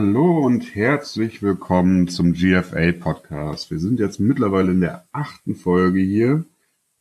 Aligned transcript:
Hallo 0.00 0.46
und 0.46 0.76
herzlich 0.76 1.42
willkommen 1.42 2.06
zum 2.06 2.32
GFA 2.32 2.92
Podcast. 2.92 3.72
Wir 3.72 3.80
sind 3.80 3.98
jetzt 3.98 4.20
mittlerweile 4.20 4.70
in 4.70 4.80
der 4.80 5.08
achten 5.10 5.56
Folge 5.56 5.98
hier. 5.98 6.44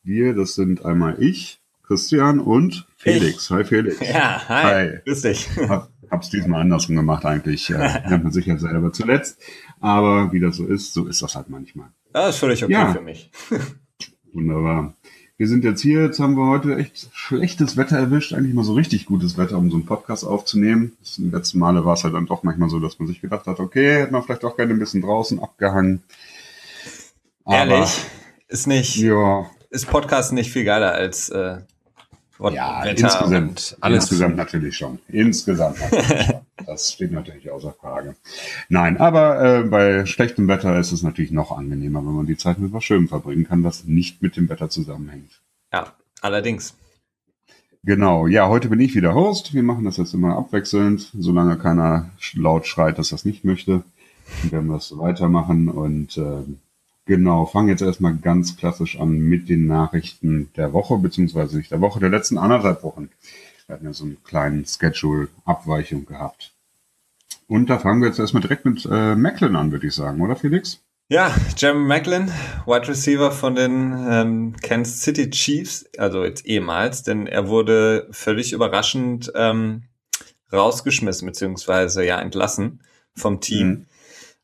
Wir, 0.01 0.33
das 0.33 0.55
sind 0.55 0.83
einmal 0.83 1.21
ich, 1.21 1.59
Christian 1.83 2.39
und 2.39 2.87
Felix. 2.95 3.43
Ich. 3.43 3.49
Hi 3.51 3.63
Felix. 3.65 3.99
Ja, 4.01 4.49
hi. 4.49 4.63
hi. 4.63 4.99
Grüß 5.05 5.21
dich. 5.21 5.47
Hab, 5.69 5.91
hab's 6.09 6.31
diesmal 6.31 6.61
andersrum 6.61 6.95
gemacht 6.95 7.23
eigentlich. 7.23 7.69
Äh, 7.69 8.01
nennt 8.09 8.23
man 8.23 8.33
sich 8.33 8.47
ja 8.47 8.57
selber 8.57 8.91
zuletzt. 8.91 9.39
Aber 9.79 10.33
wie 10.33 10.39
das 10.39 10.55
so 10.55 10.65
ist, 10.65 10.91
so 10.91 11.05
ist 11.05 11.21
das 11.21 11.35
halt 11.35 11.49
manchmal. 11.49 11.89
Das 12.13 12.33
ist 12.33 12.39
völlig 12.39 12.63
okay 12.63 12.73
ja. 12.73 12.93
für 12.95 13.01
mich. 13.01 13.29
Wunderbar. 14.33 14.95
Wir 15.39 15.47
sind 15.47 15.63
jetzt 15.63 15.81
hier, 15.81 16.03
jetzt 16.03 16.19
haben 16.19 16.35
wir 16.35 16.47
heute 16.47 16.75
echt 16.77 17.09
schlechtes 17.13 17.77
Wetter 17.77 17.95
erwischt, 17.97 18.33
eigentlich 18.33 18.55
mal 18.55 18.63
so 18.63 18.73
richtig 18.73 19.05
gutes 19.05 19.37
Wetter, 19.37 19.59
um 19.59 19.69
so 19.69 19.77
einen 19.77 19.85
Podcast 19.85 20.25
aufzunehmen. 20.25 20.97
Das 20.99 21.19
letzten 21.19 21.59
Male 21.59 21.85
war 21.85 21.93
es 21.93 22.03
halt 22.03 22.15
dann 22.15 22.25
doch 22.25 22.41
manchmal 22.41 22.69
so, 22.69 22.79
dass 22.79 22.97
man 22.97 23.07
sich 23.07 23.21
gedacht 23.21 23.45
hat, 23.45 23.59
okay, 23.59 24.01
hätte 24.01 24.13
man 24.13 24.23
vielleicht 24.23 24.43
auch 24.43 24.57
gerne 24.57 24.73
ein 24.73 24.79
bisschen 24.79 25.03
draußen 25.03 25.39
abgehangen. 25.39 26.01
Aber, 27.45 27.55
Ehrlich? 27.55 28.05
Ist 28.47 28.65
nicht, 28.65 28.97
ja. 28.97 29.45
ist 29.69 29.87
Podcast 29.87 30.33
nicht 30.33 30.51
viel 30.51 30.63
geiler 30.63 30.93
als 30.93 31.29
äh, 31.29 31.57
ja, 32.39 32.83
Wetter 32.83 32.89
insgesamt, 32.89 33.77
alles. 33.79 34.03
Insgesamt 34.05 34.37
natürlich 34.37 34.75
schon. 34.75 34.97
Insgesamt 35.07 35.79
natürlich 35.79 36.25
schon. 36.25 36.35
Das 36.65 36.91
steht 36.91 37.11
natürlich 37.11 37.51
außer 37.51 37.73
Frage. 37.73 38.15
Nein, 38.69 38.97
aber 38.97 39.41
äh, 39.41 39.63
bei 39.63 40.05
schlechtem 40.05 40.47
Wetter 40.47 40.79
ist 40.79 40.91
es 40.91 41.03
natürlich 41.03 41.31
noch 41.31 41.51
angenehmer, 41.51 41.99
wenn 41.99 42.13
man 42.13 42.25
die 42.25 42.37
Zeit 42.37 42.59
mit 42.59 42.73
was 42.73 42.83
Schönem 42.83 43.07
verbringen 43.07 43.47
kann, 43.47 43.63
was 43.63 43.85
nicht 43.85 44.21
mit 44.21 44.35
dem 44.35 44.49
Wetter 44.49 44.69
zusammenhängt. 44.69 45.41
Ja, 45.71 45.93
allerdings. 46.21 46.75
Genau, 47.83 48.27
ja, 48.27 48.49
heute 48.49 48.69
bin 48.69 48.79
ich 48.79 48.95
wieder 48.95 49.13
Host. 49.13 49.53
Wir 49.53 49.63
machen 49.63 49.85
das 49.85 49.97
jetzt 49.97 50.13
immer 50.13 50.37
abwechselnd, 50.37 51.11
solange 51.17 51.57
keiner 51.57 52.09
laut 52.33 52.65
schreit, 52.67 52.97
dass 52.97 53.09
das 53.09 53.23
nicht 53.23 53.45
möchte. 53.45 53.83
Dann 54.41 54.51
werden 54.51 54.67
wir 54.67 54.73
das 54.73 54.97
weitermachen 54.97 55.69
und 55.69 56.17
äh, 56.17 56.43
Genau, 57.07 57.45
fangen 57.45 57.69
jetzt 57.69 57.81
erstmal 57.81 58.17
ganz 58.17 58.57
klassisch 58.57 58.99
an 58.99 59.17
mit 59.17 59.47
den 59.47 59.65
Nachrichten 59.65 60.49
der 60.57 60.73
Woche, 60.73 60.97
beziehungsweise 60.97 61.57
nicht 61.57 61.71
der 61.71 61.79
Woche, 61.79 62.01
der 62.01 62.09
letzten 62.09 62.37
anderthalb 62.37 62.83
Wochen. 62.83 63.09
Wir 63.67 63.75
hatten 63.75 63.85
ja 63.85 63.93
so 63.93 64.05
einen 64.05 64.23
kleinen 64.23 64.65
Schedule-Abweichung 64.65 66.05
gehabt. 66.05 66.53
Und 67.47 67.69
da 67.69 67.79
fangen 67.79 68.01
wir 68.01 68.07
jetzt 68.07 68.19
erstmal 68.19 68.41
direkt 68.41 68.63
mit 68.63 68.85
äh, 68.89 69.13
Macklin 69.15 69.57
an, 69.57 69.73
würde 69.73 69.87
ich 69.87 69.93
sagen, 69.93 70.21
oder 70.21 70.37
Felix? 70.37 70.81
Ja, 71.09 71.35
Jeremy 71.57 71.85
Macklin, 71.85 72.31
Wide 72.65 72.87
Receiver 72.87 73.29
von 73.31 73.55
den 73.55 73.93
ähm, 74.09 74.55
Kansas 74.61 75.01
City 75.01 75.29
Chiefs, 75.29 75.85
also 75.97 76.23
jetzt 76.23 76.45
ehemals, 76.45 77.03
denn 77.03 77.27
er 77.27 77.49
wurde 77.49 78.07
völlig 78.11 78.53
überraschend 78.53 79.31
ähm, 79.35 79.83
rausgeschmissen, 80.51 81.25
beziehungsweise 81.25 82.05
ja 82.05 82.21
entlassen 82.21 82.83
vom 83.15 83.41
Team. 83.41 83.67
Mhm. 83.69 83.85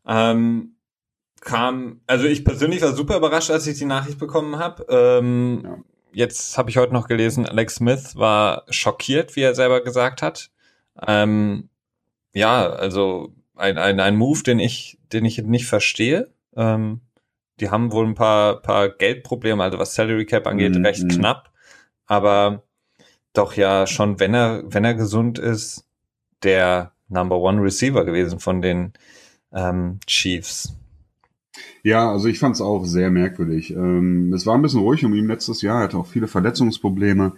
Ähm, 0.06 0.76
kam, 1.40 2.02
also 2.08 2.26
ich 2.26 2.44
persönlich 2.44 2.82
war 2.82 2.94
super 2.94 3.16
überrascht, 3.16 3.52
als 3.52 3.68
ich 3.68 3.78
die 3.78 3.86
Nachricht 3.86 4.20
bekommen 4.20 4.58
habe. 4.58 4.86
Ähm, 4.90 5.62
ja. 5.64 5.78
Jetzt 6.14 6.58
habe 6.58 6.70
ich 6.70 6.78
heute 6.78 6.94
noch 6.94 7.08
gelesen, 7.08 7.48
Alex 7.48 7.76
Smith 7.76 8.16
war 8.16 8.64
schockiert, 8.70 9.36
wie 9.36 9.42
er 9.42 9.56
selber 9.56 9.84
gesagt 9.84 10.22
hat. 10.22 10.52
Ähm, 11.08 11.70
ja, 12.34 12.70
also 12.70 13.34
ein, 13.56 13.78
ein, 13.78 14.00
ein 14.00 14.16
Move, 14.16 14.44
den 14.44 14.60
ich, 14.60 15.00
den 15.12 15.26
ich 15.26 15.42
nicht 15.42 15.66
verstehe. 15.66 16.32
Ähm, 16.56 17.02
die 17.60 17.70
haben 17.70 17.92
wohl 17.92 18.06
ein 18.06 18.16
paar, 18.16 18.62
paar 18.62 18.90
Geldprobleme, 18.90 19.64
also 19.64 19.80
was 19.80 19.96
Salary 19.96 20.26
Cap 20.26 20.48
angeht, 20.48 20.76
mhm. 20.76 20.86
recht 20.86 21.08
knapp. 21.10 21.52
Aber 22.06 22.64
doch 23.34 23.56
ja 23.56 23.88
schon, 23.88 24.20
wenn 24.20 24.34
er, 24.34 24.64
wenn 24.66 24.86
er 24.86 24.94
gesund 24.94 25.40
ist, 25.40 25.86
der 26.44 26.92
Number 27.08 27.38
One 27.38 27.62
Receiver 27.62 28.06
gewesen 28.06 28.40
von 28.40 28.62
den 28.62 28.94
ähm, 29.52 30.00
Chiefs. 30.06 30.76
Ja, 31.84 32.12
also 32.12 32.28
ich 32.28 32.40
fand 32.40 32.56
es 32.56 32.62
auch 32.62 32.86
sehr 32.86 33.12
merkwürdig. 33.12 33.72
Ähm, 33.72 34.34
es 34.34 34.46
war 34.46 34.56
ein 34.56 34.62
bisschen 34.62 34.80
ruhig 34.80 35.06
um 35.06 35.14
ihn 35.14 35.28
letztes 35.28 35.62
Jahr, 35.62 35.80
er 35.80 35.84
hatte 35.86 35.98
auch 35.98 36.08
viele 36.08 36.28
Verletzungsprobleme 36.28 37.34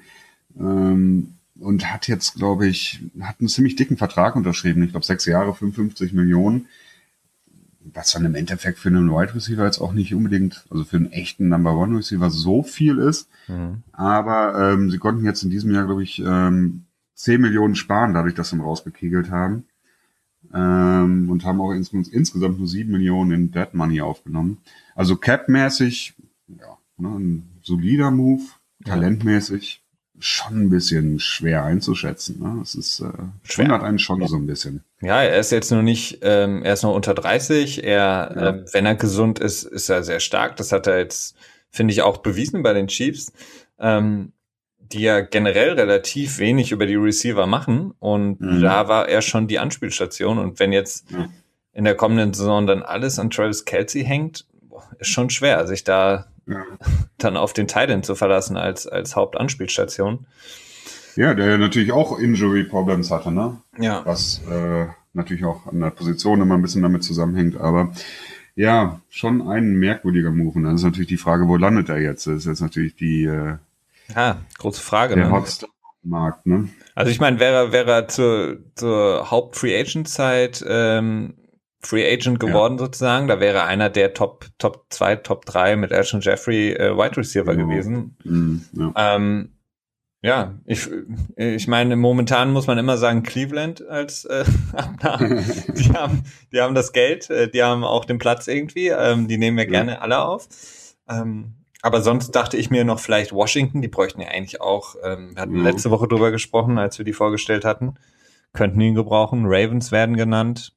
ähm, 0.59 1.33
und 1.59 1.91
hat 1.91 2.07
jetzt, 2.07 2.35
glaube 2.35 2.67
ich, 2.67 3.01
hat 3.19 3.39
einen 3.39 3.49
ziemlich 3.49 3.75
dicken 3.75 3.97
Vertrag 3.97 4.35
unterschrieben. 4.35 4.83
Ich 4.83 4.91
glaube 4.91 5.05
sechs 5.05 5.25
Jahre, 5.25 5.53
55 5.53 6.13
Millionen. 6.13 6.67
Was 7.93 8.13
dann 8.13 8.25
im 8.25 8.33
Endeffekt 8.35 8.79
für 8.79 8.89
einen 8.89 9.11
Wide 9.11 9.35
Receiver 9.35 9.63
jetzt 9.63 9.79
auch 9.79 9.93
nicht 9.93 10.13
unbedingt, 10.15 10.65
also 10.71 10.83
für 10.83 10.97
einen 10.97 11.11
echten 11.11 11.49
Number 11.49 11.77
One 11.77 11.97
Receiver 11.97 12.31
so 12.31 12.63
viel 12.63 12.97
ist. 12.97 13.29
Mhm. 13.47 13.83
Aber 13.91 14.73
ähm, 14.73 14.89
sie 14.89 14.97
konnten 14.97 15.23
jetzt 15.23 15.43
in 15.43 15.51
diesem 15.51 15.71
Jahr, 15.71 15.85
glaube 15.85 16.01
ich, 16.01 16.19
ähm, 16.25 16.85
10 17.13 17.39
Millionen 17.39 17.75
sparen, 17.75 18.15
dadurch, 18.15 18.33
dass 18.33 18.49
sie 18.49 18.55
ihn 18.55 18.61
rausgekegelt 18.61 19.29
haben 19.29 19.65
ähm, 20.53 21.29
und 21.29 21.44
haben 21.44 21.61
auch 21.61 21.72
ins, 21.72 21.91
insgesamt 21.91 22.59
nur 22.59 22.67
sieben 22.67 22.91
Millionen 22.91 23.31
in 23.31 23.51
Dead 23.51 23.73
Money 23.73 24.01
aufgenommen. 24.01 24.57
Also 24.95 25.16
Cap-mäßig, 25.16 26.13
ja, 26.47 26.78
ne, 26.97 27.09
ein 27.09 27.50
solider 27.61 28.11
Move, 28.11 28.44
talentmäßig 28.83 29.81
schon 30.19 30.66
ein 30.66 30.69
bisschen 30.69 31.19
schwer 31.19 31.63
einzuschätzen. 31.63 32.39
Ne? 32.39 32.57
Das 32.59 32.75
ist 32.75 33.00
äh, 33.01 33.09
schwer. 33.44 33.66
wundert 33.66 33.83
einen 33.83 34.00
schon 34.00 34.25
so 34.28 34.38
ein 34.38 34.47
bisschen. 34.47 34.83
Ja, 35.01 35.22
er 35.22 35.39
ist 35.39 35.51
jetzt 35.51 35.72
noch 35.72 35.81
nicht, 35.81 36.19
ähm, 36.22 36.63
er 36.63 36.73
ist 36.73 36.83
noch 36.83 36.95
unter 36.95 37.13
30. 37.13 37.83
Er, 37.83 37.91
ja. 38.35 38.50
äh, 38.50 38.66
wenn 38.72 38.85
er 38.85 38.95
gesund 38.95 39.39
ist, 39.39 39.63
ist 39.63 39.89
er 39.89 40.03
sehr 40.03 40.19
stark. 40.19 40.56
Das 40.56 40.72
hat 40.72 40.88
er 40.88 41.00
jetzt, 41.00 41.35
finde 41.69 41.94
ich, 41.94 42.01
auch 42.01 42.17
bewiesen 42.17 42.63
bei 42.63 42.73
den 42.73 42.88
Chiefs. 42.88 43.33
Ähm, 43.77 44.31
die 44.91 45.01
ja 45.01 45.22
generell 45.22 45.73
relativ 45.73 46.40
wenig 46.40 46.72
über 46.72 46.85
die 46.85 46.96
Receiver 46.96 47.47
machen. 47.47 47.94
Und 48.00 48.40
mhm. 48.41 48.62
da 48.62 48.88
war 48.88 49.09
er 49.09 49.22
schon 49.22 49.47
die 49.47 49.59
Anspielstation. 49.59 50.38
Und 50.38 50.59
wenn 50.59 50.72
jetzt 50.72 51.12
mhm. 51.12 51.29
in 51.73 51.85
der 51.85 51.96
kommenden 51.96 52.34
Saison 52.34 52.68
dann 52.68 52.84
alles 52.84 53.19
an 53.19 53.29
Travis 53.29 53.66
Kelsey 53.66 54.03
hängt, 54.03 54.45
ist 55.00 55.09
schon 55.09 55.29
schwer, 55.29 55.68
sich 55.68 55.84
da 55.84 56.28
ja. 56.47 56.63
dann 57.18 57.38
auf 57.38 57.53
den 57.53 57.68
Titan 57.68 58.03
zu 58.03 58.16
verlassen 58.16 58.57
als, 58.57 58.88
als 58.88 59.16
Hauptanspielstation. 59.16 60.25
Ja, 61.16 61.34
der 61.34 61.57
natürlich 61.57 61.91
auch 61.91 62.19
Injury 62.19 62.66
Problems 62.66 63.09
hatte, 63.09 63.31
ne? 63.31 63.57
Ja. 63.79 64.06
Was 64.06 64.41
äh, 64.51 64.88
natürlich 65.13 65.45
auch 65.45 65.66
an 65.68 65.79
der 65.79 65.91
Position 65.91 66.41
immer 66.41 66.56
ein 66.56 66.62
bisschen 66.62 66.81
damit 66.81 67.03
zusammenhängt, 67.03 67.57
aber 67.57 67.94
ja, 68.56 69.01
schon 69.09 69.47
ein 69.47 69.75
merkwürdiger 69.75 70.31
Move. 70.31 70.57
Und 70.57 70.63
dann 70.63 70.75
ist 70.75 70.84
natürlich 70.84 71.07
die 71.07 71.18
Frage, 71.18 71.47
wo 71.47 71.57
landet 71.57 71.90
er 71.90 72.00
jetzt? 72.00 72.28
Das 72.28 72.35
ist 72.35 72.45
jetzt 72.45 72.62
natürlich 72.62 72.95
die, 72.95 73.25
äh, 73.25 73.56
ja, 74.13 74.38
große 74.57 74.81
Frage. 74.81 75.16
Der 75.16 75.29
ne? 75.29 75.43
Markt, 76.03 76.45
ne? 76.45 76.69
Also 76.93 77.11
ich 77.11 77.19
meine, 77.19 77.39
wäre 77.39 77.71
wäre 77.71 78.07
zur, 78.07 78.57
zur 78.75 79.31
Haupt-Free 79.31 79.79
Agent-Zeit 79.79 80.63
ähm, 80.67 81.35
Free 81.81 82.11
Agent 82.11 82.39
geworden 82.39 82.73
ja. 82.73 82.79
sozusagen, 82.85 83.27
da 83.27 83.39
wäre 83.39 83.63
einer 83.63 83.89
der 83.89 84.13
Top 84.13 84.47
Top 84.57 84.85
2, 84.89 85.17
Top 85.17 85.45
3 85.45 85.75
mit 85.75 85.91
Ashton 85.91 86.21
Jeffrey 86.21 86.73
äh, 86.73 86.95
Wide 86.95 87.17
Receiver 87.17 87.53
ja. 87.53 87.57
gewesen. 87.57 88.17
Mhm, 88.23 88.65
ja. 88.73 89.15
Ähm, 89.15 89.51
ja, 90.21 90.55
ich, 90.65 90.89
ich 91.35 91.67
meine, 91.67 91.95
momentan 91.95 92.51
muss 92.51 92.65
man 92.65 92.79
immer 92.79 92.97
sagen 92.97 93.21
Cleveland 93.21 93.88
als 93.88 94.25
äh, 94.25 94.44
Abnahme. 94.73 95.44
die 95.67 95.94
haben, 95.94 96.23
die 96.51 96.61
haben 96.61 96.73
das 96.73 96.94
Geld, 96.94 97.29
äh, 97.29 97.49
die 97.49 97.61
haben 97.61 97.83
auch 97.83 98.05
den 98.05 98.17
Platz 98.17 98.47
irgendwie, 98.47 98.88
ähm, 98.88 99.27
die 99.27 99.38
nehmen 99.38 99.59
ja 99.59 99.65
gerne 99.65 100.01
alle 100.01 100.25
auf. 100.25 100.47
Ähm, 101.07 101.53
aber 101.85 102.01
sonst 102.01 102.31
dachte 102.31 102.57
ich 102.57 102.72
mir 102.72 102.84
noch 102.84 103.00
vielleicht 103.00 103.31
Washington, 103.31 103.79
die 103.79 103.88
bräuchten 103.88 104.19
ja 104.19 104.29
eigentlich 104.29 104.59
auch, 104.59 104.96
ähm, 105.03 105.35
wir 105.35 105.41
hatten 105.44 105.57
ja. 105.57 105.62
letzte 105.62 105.91
Woche 105.91 106.07
drüber 106.07 106.31
gesprochen, 106.31 106.79
als 106.79 106.97
wir 106.97 107.06
die 107.06 107.13
vorgestellt 107.13 107.63
hatten, 107.63 107.94
könnten 108.53 108.81
ihn 108.81 108.96
gebrauchen. 108.96 109.44
Ravens 109.46 109.91
werden 109.91 110.18
genannt. 110.18 110.75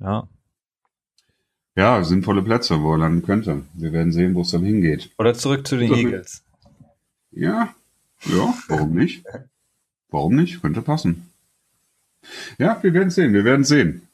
Ja. 0.00 0.26
Ja, 1.76 2.02
sinnvolle 2.02 2.42
Plätze, 2.42 2.82
wo 2.82 2.94
er 2.94 2.98
landen 2.98 3.22
könnte. 3.22 3.62
Wir 3.74 3.92
werden 3.92 4.10
sehen, 4.10 4.34
wo 4.34 4.40
es 4.40 4.50
dann 4.50 4.64
hingeht. 4.64 5.10
Oder 5.16 5.32
zurück 5.34 5.64
zu 5.64 5.76
den 5.76 5.94
Eagles. 5.94 6.42
Ja, 7.30 7.72
ja, 8.24 8.52
warum 8.66 8.94
nicht? 8.94 9.24
Warum 10.10 10.34
nicht? 10.34 10.60
Könnte 10.60 10.82
passen. 10.82 11.30
Ja, 12.58 12.82
wir 12.82 12.92
werden 12.92 13.10
sehen, 13.10 13.32
wir 13.32 13.44
werden 13.44 13.62
sehen. 13.62 14.08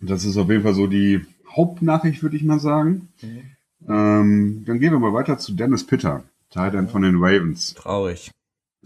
Das 0.00 0.24
ist 0.24 0.36
auf 0.38 0.50
jeden 0.50 0.64
Fall 0.64 0.74
so 0.74 0.88
die 0.88 1.24
Hauptnachricht, 1.56 2.20
würde 2.24 2.36
ich 2.36 2.42
mal 2.42 2.58
sagen. 2.58 3.12
Mhm. 3.22 3.52
Ähm, 3.86 4.64
dann 4.66 4.80
gehen 4.80 4.92
wir 4.92 4.98
mal 4.98 5.12
weiter 5.12 5.38
zu 5.38 5.52
Dennis 5.52 5.86
Pitter, 5.86 6.24
Tight 6.50 6.74
End 6.74 6.90
von 6.90 7.02
den 7.02 7.16
Ravens. 7.16 7.74
Traurig. 7.74 8.30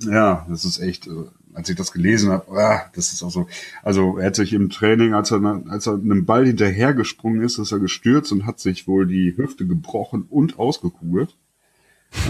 Ja, 0.00 0.46
das 0.48 0.64
ist 0.64 0.80
echt, 0.80 1.06
äh, 1.06 1.24
als 1.54 1.68
ich 1.68 1.76
das 1.76 1.92
gelesen 1.92 2.30
habe, 2.30 2.50
ah, 2.58 2.90
das 2.94 3.12
ist 3.12 3.22
auch 3.22 3.30
so. 3.30 3.46
Also 3.82 4.18
er 4.18 4.26
hat 4.26 4.36
sich 4.36 4.52
im 4.52 4.70
Training, 4.70 5.14
als 5.14 5.30
er, 5.30 5.62
als 5.68 5.86
er 5.86 5.94
einem 5.94 6.24
Ball 6.24 6.46
hinterhergesprungen 6.46 7.42
ist, 7.42 7.58
ist 7.58 7.72
er 7.72 7.78
gestürzt 7.78 8.32
und 8.32 8.46
hat 8.46 8.58
sich 8.60 8.88
wohl 8.88 9.06
die 9.06 9.36
Hüfte 9.36 9.66
gebrochen 9.66 10.26
und 10.28 10.58
ausgekugelt. 10.58 11.36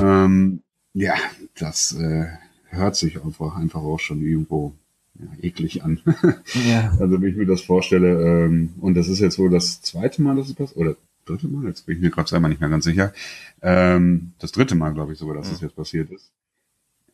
ähm, 0.00 0.60
ja, 0.94 1.14
das 1.58 1.92
äh, 1.92 2.26
hört 2.68 2.96
sich 2.96 3.22
einfach, 3.22 3.56
einfach 3.56 3.80
auch 3.80 4.00
schon 4.00 4.22
irgendwo 4.22 4.74
ja, 5.18 5.26
eklig 5.42 5.84
an. 5.84 6.00
ja. 6.68 6.92
Also 7.00 7.20
wenn 7.20 7.30
ich 7.30 7.36
mir 7.36 7.46
das 7.46 7.62
vorstelle, 7.62 8.44
ähm, 8.44 8.74
und 8.80 8.94
das 8.94 9.08
ist 9.08 9.20
jetzt 9.20 9.38
wohl 9.38 9.50
das 9.50 9.82
zweite 9.82 10.22
Mal, 10.22 10.36
dass 10.36 10.48
es 10.48 10.54
passiert, 10.54 10.76
oder 10.78 10.96
dritte 11.24 11.48
Mal, 11.48 11.66
jetzt 11.66 11.86
bin 11.86 11.96
ich 11.96 12.02
mir 12.02 12.10
gerade 12.10 12.28
selber 12.28 12.48
nicht 12.48 12.60
mehr 12.60 12.70
ganz 12.70 12.84
sicher. 12.84 13.12
Ähm, 13.60 14.32
das 14.38 14.52
dritte 14.52 14.74
Mal, 14.74 14.92
glaube 14.92 15.12
ich 15.12 15.18
sogar, 15.18 15.36
dass 15.36 15.46
ja. 15.46 15.52
das 15.52 15.60
jetzt 15.60 15.76
passiert 15.76 16.10
ist. 16.10 16.32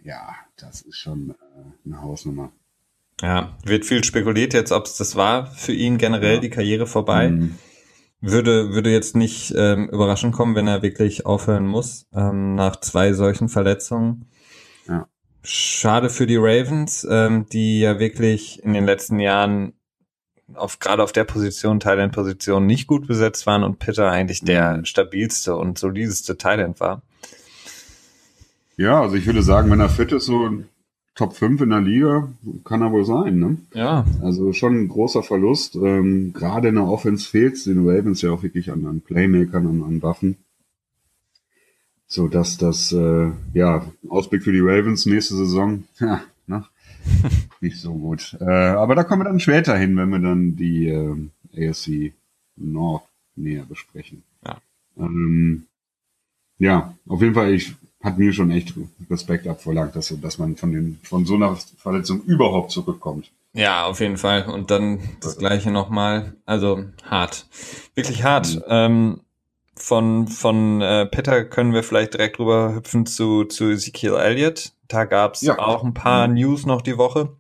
Ja, 0.02 0.34
das 0.56 0.82
ist 0.82 0.96
schon 0.96 1.30
äh, 1.30 1.34
eine 1.86 2.02
Hausnummer. 2.02 2.52
Ja, 3.20 3.56
wird 3.64 3.84
viel 3.84 4.04
spekuliert 4.04 4.54
jetzt, 4.54 4.70
ob 4.70 4.86
es 4.86 4.96
das 4.96 5.16
war 5.16 5.46
für 5.46 5.72
ihn 5.72 5.98
generell 5.98 6.36
ja. 6.36 6.40
die 6.40 6.50
Karriere 6.50 6.86
vorbei. 6.86 7.30
Mhm. 7.30 7.58
Würde, 8.20 8.72
würde 8.72 8.90
jetzt 8.90 9.14
nicht 9.14 9.54
ähm, 9.56 9.88
überraschend 9.90 10.34
kommen, 10.34 10.56
wenn 10.56 10.66
er 10.66 10.82
wirklich 10.82 11.24
aufhören 11.24 11.66
muss, 11.66 12.06
ähm, 12.12 12.56
nach 12.56 12.80
zwei 12.80 13.12
solchen 13.12 13.48
Verletzungen. 13.48 14.26
Ja. 14.88 15.06
Schade 15.42 16.10
für 16.10 16.26
die 16.26 16.36
Ravens, 16.36 17.06
ähm, 17.08 17.46
die 17.52 17.80
ja 17.80 18.00
wirklich 18.00 18.62
in 18.64 18.72
den 18.72 18.86
letzten 18.86 19.20
Jahren 19.20 19.74
auf 20.54 20.78
gerade 20.78 21.02
auf 21.02 21.12
der 21.12 21.24
Position, 21.24 21.80
Thailand-Position 21.80 22.66
nicht 22.66 22.86
gut 22.86 23.06
besetzt 23.06 23.46
waren 23.46 23.64
und 23.64 23.78
Pitter 23.78 24.10
eigentlich 24.10 24.42
der 24.42 24.78
mhm. 24.78 24.84
stabilste 24.84 25.56
und 25.56 25.78
solideste 25.78 26.38
Thailand 26.38 26.80
war. 26.80 27.02
Ja, 28.76 29.00
also 29.02 29.16
ich 29.16 29.26
würde 29.26 29.42
sagen, 29.42 29.70
wenn 29.70 29.80
er 29.80 29.88
fit 29.88 30.12
ist, 30.12 30.26
so 30.26 30.50
Top 31.18 31.34
5 31.34 31.62
in 31.62 31.70
der 31.70 31.80
Liga, 31.80 32.28
kann 32.64 32.80
er 32.80 32.92
wohl 32.92 33.04
sein, 33.04 33.40
ne? 33.40 33.56
Ja. 33.74 34.04
Also 34.22 34.52
schon 34.52 34.82
ein 34.82 34.88
großer 34.88 35.24
Verlust. 35.24 35.74
Ähm, 35.74 36.32
gerade 36.32 36.68
in 36.68 36.76
der 36.76 36.86
Offense 36.86 37.28
fehlt 37.28 37.66
den 37.66 37.88
Ravens 37.88 38.22
ja 38.22 38.30
auch 38.30 38.44
wirklich 38.44 38.70
an, 38.70 38.86
an 38.86 39.00
Playmakern, 39.00 39.66
an, 39.66 39.82
an 39.82 40.00
Waffen. 40.00 40.36
So 42.06 42.28
dass 42.28 42.56
das, 42.56 42.92
äh, 42.92 43.32
ja, 43.52 43.84
Ausblick 44.08 44.44
für 44.44 44.52
die 44.52 44.60
Ravens 44.60 45.06
nächste 45.06 45.34
Saison, 45.34 45.82
ja, 45.98 46.22
ne? 46.46 46.64
nicht 47.60 47.80
so 47.80 47.92
gut. 47.94 48.36
Äh, 48.40 48.44
aber 48.44 48.94
da 48.94 49.04
kommen 49.04 49.22
wir 49.22 49.28
dann 49.28 49.40
später 49.40 49.76
hin, 49.76 49.96
wenn 49.96 50.10
wir 50.10 50.18
dann 50.18 50.56
die 50.56 50.88
äh, 50.88 51.68
ASC 51.68 52.12
North 52.56 53.04
näher 53.36 53.64
besprechen. 53.68 54.22
Ja. 54.46 54.58
Ähm, 54.96 55.66
ja, 56.58 56.94
auf 57.06 57.22
jeden 57.22 57.34
Fall, 57.34 57.52
ich 57.52 57.74
hat 58.02 58.18
mir 58.18 58.32
schon 58.32 58.50
echt 58.50 58.74
Respekt 59.10 59.46
abverlangt, 59.46 59.96
dass, 59.96 60.14
dass 60.20 60.38
man 60.38 60.56
von, 60.56 60.72
den, 60.72 61.00
von 61.02 61.24
so 61.24 61.34
einer 61.34 61.56
Verletzung 61.56 62.22
überhaupt 62.22 62.70
zurückkommt. 62.70 63.30
Ja, 63.54 63.86
auf 63.86 64.00
jeden 64.00 64.18
Fall. 64.18 64.46
Und 64.46 64.70
dann 64.70 65.00
das 65.20 65.38
gleiche 65.38 65.70
nochmal. 65.70 66.34
Also 66.44 66.84
hart. 67.04 67.46
Wirklich 67.94 68.22
hart. 68.22 68.54
Mhm. 68.54 68.62
Ähm, 68.68 69.20
von 69.74 70.28
von 70.28 70.80
äh, 70.80 71.06
Peter 71.06 71.44
können 71.44 71.72
wir 71.72 71.82
vielleicht 71.82 72.14
direkt 72.14 72.38
rüber 72.38 72.74
hüpfen 72.74 73.06
zu, 73.06 73.44
zu 73.44 73.70
Ezekiel 73.70 74.14
Elliott. 74.14 74.72
Da 74.88 75.04
gab's 75.04 75.42
ja. 75.42 75.58
auch 75.58 75.84
ein 75.84 75.94
paar 75.94 76.28
mhm. 76.28 76.34
News 76.34 76.66
noch 76.66 76.82
die 76.82 76.98
Woche. 76.98 77.36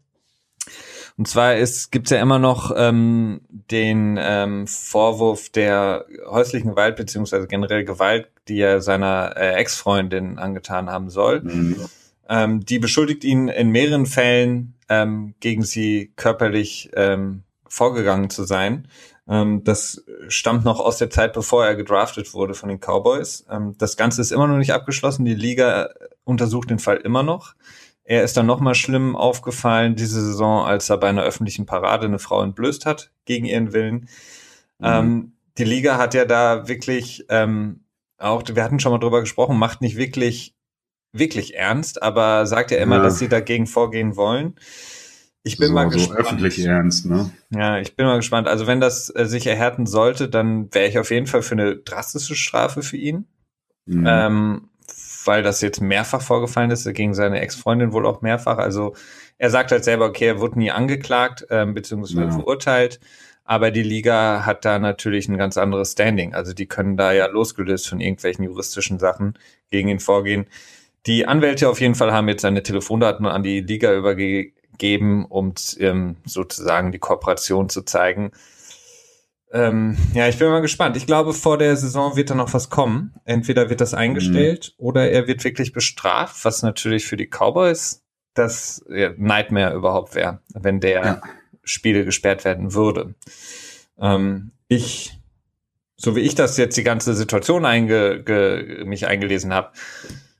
Und 1.16 1.26
zwar 1.26 1.56
ist, 1.56 1.90
gibt's 1.90 2.10
ja 2.10 2.20
immer 2.20 2.38
noch 2.38 2.72
ähm, 2.76 3.40
den 3.50 4.16
ähm, 4.20 4.68
Vorwurf 4.68 5.50
der 5.50 6.06
häuslichen 6.30 6.70
Gewalt 6.70 6.94
beziehungsweise 6.94 7.48
generell 7.48 7.84
Gewalt, 7.84 8.28
die 8.46 8.60
er 8.60 8.80
seiner 8.80 9.36
äh, 9.36 9.54
Ex-Freundin 9.54 10.38
angetan 10.38 10.88
haben 10.88 11.10
soll. 11.10 11.40
Mhm. 11.40 11.88
Ähm, 12.28 12.64
die 12.64 12.78
beschuldigt 12.78 13.24
ihn 13.24 13.48
in 13.48 13.70
mehreren 13.70 14.06
Fällen 14.06 14.74
ähm, 14.88 15.34
gegen 15.40 15.64
sie 15.64 16.12
körperlich 16.14 16.90
ähm, 16.94 17.42
vorgegangen 17.66 18.30
zu 18.30 18.44
sein. 18.44 18.86
Ähm, 19.28 19.62
das 19.62 20.04
stammt 20.28 20.64
noch 20.64 20.80
aus 20.80 20.98
der 20.98 21.10
Zeit, 21.10 21.34
bevor 21.34 21.66
er 21.66 21.76
gedraftet 21.76 22.32
wurde 22.32 22.54
von 22.54 22.68
den 22.68 22.80
Cowboys. 22.80 23.44
Ähm, 23.50 23.74
das 23.78 23.96
Ganze 23.96 24.22
ist 24.22 24.32
immer 24.32 24.46
noch 24.46 24.56
nicht 24.56 24.72
abgeschlossen. 24.72 25.24
Die 25.24 25.34
Liga 25.34 25.90
untersucht 26.24 26.70
den 26.70 26.78
Fall 26.78 26.96
immer 26.96 27.22
noch. 27.22 27.54
Er 28.04 28.24
ist 28.24 28.38
dann 28.38 28.46
nochmal 28.46 28.74
schlimm 28.74 29.14
aufgefallen 29.16 29.94
diese 29.94 30.22
Saison, 30.22 30.64
als 30.64 30.88
er 30.88 30.96
bei 30.96 31.10
einer 31.10 31.24
öffentlichen 31.24 31.66
Parade 31.66 32.06
eine 32.06 32.18
Frau 32.18 32.42
entblößt 32.42 32.86
hat, 32.86 33.10
gegen 33.26 33.44
ihren 33.44 33.74
Willen. 33.74 34.08
Mhm. 34.78 34.86
Ähm, 34.86 35.32
die 35.58 35.64
Liga 35.64 35.98
hat 35.98 36.14
ja 36.14 36.24
da 36.24 36.68
wirklich 36.68 37.26
ähm, 37.28 37.84
auch, 38.16 38.42
wir 38.46 38.64
hatten 38.64 38.80
schon 38.80 38.92
mal 38.92 38.98
drüber 38.98 39.20
gesprochen, 39.20 39.58
macht 39.58 39.82
nicht 39.82 39.96
wirklich, 39.96 40.54
wirklich 41.12 41.54
ernst, 41.54 42.02
aber 42.02 42.46
sagt 42.46 42.70
ja 42.70 42.78
immer, 42.78 42.96
ja. 42.96 43.02
dass 43.02 43.18
sie 43.18 43.28
dagegen 43.28 43.66
vorgehen 43.66 44.16
wollen. 44.16 44.54
Ich 45.48 45.58
bin 45.58 45.68
so, 45.68 45.74
mal 45.74 45.88
gespannt. 45.88 46.08
So 46.08 46.14
öffentlich 46.14 46.64
ernst, 46.64 47.06
ne? 47.06 47.30
Ja, 47.50 47.78
ich 47.78 47.96
bin 47.96 48.06
mal 48.06 48.16
gespannt. 48.16 48.48
Also 48.48 48.66
wenn 48.66 48.80
das 48.80 49.10
äh, 49.14 49.24
sich 49.24 49.46
erhärten 49.46 49.86
sollte, 49.86 50.28
dann 50.28 50.72
wäre 50.74 50.88
ich 50.88 50.98
auf 50.98 51.10
jeden 51.10 51.26
Fall 51.26 51.42
für 51.42 51.54
eine 51.54 51.76
drastische 51.76 52.34
Strafe 52.34 52.82
für 52.82 52.98
ihn. 52.98 53.26
Mhm. 53.86 54.04
Ähm, 54.06 54.68
weil 55.24 55.42
das 55.42 55.60
jetzt 55.60 55.80
mehrfach 55.80 56.22
vorgefallen 56.22 56.70
ist, 56.70 56.86
gegen 56.94 57.14
seine 57.14 57.40
Ex-Freundin 57.40 57.92
wohl 57.92 58.06
auch 58.06 58.22
mehrfach. 58.22 58.58
Also 58.58 58.94
er 59.38 59.50
sagt 59.50 59.72
halt 59.72 59.84
selber, 59.84 60.06
okay, 60.06 60.26
er 60.26 60.40
wurde 60.40 60.58
nie 60.58 60.70
angeklagt, 60.70 61.46
ähm, 61.50 61.74
beziehungsweise 61.74 62.22
ja. 62.22 62.30
verurteilt. 62.30 63.00
Aber 63.44 63.70
die 63.70 63.82
Liga 63.82 64.44
hat 64.44 64.66
da 64.66 64.78
natürlich 64.78 65.28
ein 65.28 65.38
ganz 65.38 65.56
anderes 65.56 65.92
Standing. 65.92 66.34
Also 66.34 66.52
die 66.52 66.66
können 66.66 66.98
da 66.98 67.12
ja 67.12 67.26
losgelöst 67.26 67.88
von 67.88 68.00
irgendwelchen 68.00 68.44
juristischen 68.44 68.98
Sachen 68.98 69.38
gegen 69.70 69.88
ihn 69.88 70.00
vorgehen. 70.00 70.46
Die 71.06 71.26
Anwälte 71.26 71.68
auf 71.70 71.80
jeden 71.80 71.94
Fall 71.94 72.12
haben 72.12 72.28
jetzt 72.28 72.42
seine 72.42 72.62
Telefondaten 72.62 73.24
an 73.24 73.42
die 73.42 73.60
Liga 73.60 73.92
übergeben, 74.78 75.26
um 75.26 75.54
ähm, 75.78 76.16
sozusagen 76.24 76.92
die 76.92 76.98
Kooperation 76.98 77.68
zu 77.68 77.82
zeigen. 77.82 78.30
Ähm, 79.50 79.96
ja, 80.14 80.28
ich 80.28 80.38
bin 80.38 80.48
mal 80.48 80.60
gespannt. 80.60 80.96
Ich 80.96 81.06
glaube, 81.06 81.32
vor 81.32 81.58
der 81.58 81.76
Saison 81.76 82.16
wird 82.16 82.30
da 82.30 82.34
noch 82.34 82.52
was 82.52 82.70
kommen. 82.70 83.14
Entweder 83.24 83.70
wird 83.70 83.80
das 83.80 83.94
eingestellt 83.94 84.74
mhm. 84.78 84.86
oder 84.86 85.10
er 85.10 85.26
wird 85.26 85.42
wirklich 85.44 85.72
bestraft, 85.72 86.44
was 86.44 86.62
natürlich 86.62 87.06
für 87.06 87.16
die 87.16 87.28
Cowboys 87.28 88.04
das 88.34 88.84
ja, 88.88 89.10
Nightmare 89.16 89.74
überhaupt 89.74 90.14
wäre, 90.14 90.40
wenn 90.54 90.80
der 90.80 91.04
ja. 91.04 91.22
Spiele 91.64 92.04
gesperrt 92.04 92.44
werden 92.44 92.74
würde. 92.74 93.14
Ähm, 93.98 94.52
ich, 94.68 95.18
so 95.96 96.14
wie 96.14 96.20
ich 96.20 96.34
das 96.34 96.56
jetzt 96.56 96.76
die 96.76 96.84
ganze 96.84 97.14
Situation 97.14 97.64
einge, 97.64 98.22
ge, 98.22 98.84
mich 98.84 99.08
eingelesen 99.08 99.52
habe, 99.52 99.72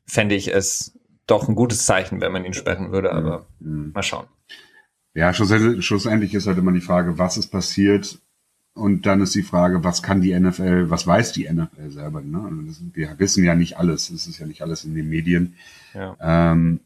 fände 0.07 0.35
ich 0.35 0.55
es 0.55 0.98
doch 1.29 1.49
ein 1.49 1.55
gutes 1.55 1.87
Zeichen, 1.87 2.21
wenn 2.21 2.33
man 2.33 2.45
ihn 2.45 2.55
sperren 2.55 2.91
würde, 2.91 3.13
aber 3.13 3.47
mhm. 3.61 3.93
mal 3.95 4.03
schauen. 4.03 4.27
Ja, 5.15 5.33
schlussendlich, 5.33 6.35
ist 6.35 6.47
halt 6.47 6.59
immer 6.59 6.73
die 6.73 6.81
Frage, 6.81 7.19
was 7.19 7.37
ist 7.37 7.49
passiert, 7.49 8.19
und 8.79 9.07
dann 9.07 9.21
ist 9.21 9.35
die 9.35 9.43
Frage, 9.43 9.83
was 9.83 10.03
kann 10.03 10.21
die 10.21 10.39
NFL, 10.39 10.89
was 10.89 11.07
weiß 11.07 11.33
die 11.33 11.49
NFL 11.53 11.91
selber? 11.91 12.21
Ne? 12.21 12.41
Also 12.69 12.85
wir 12.93 13.19
wissen 13.19 13.43
ja 13.43 13.57
nicht 13.57 13.77
alles, 13.77 14.09
es 14.11 14.29
ist 14.29 14.39
ja 14.39 14.47
nicht 14.47 14.63
alles 14.63 14.85
in 14.85 14.95
den 14.95 15.09
Medien. 15.09 15.55
Ja. 15.95 16.17
Ähm, 16.21 16.81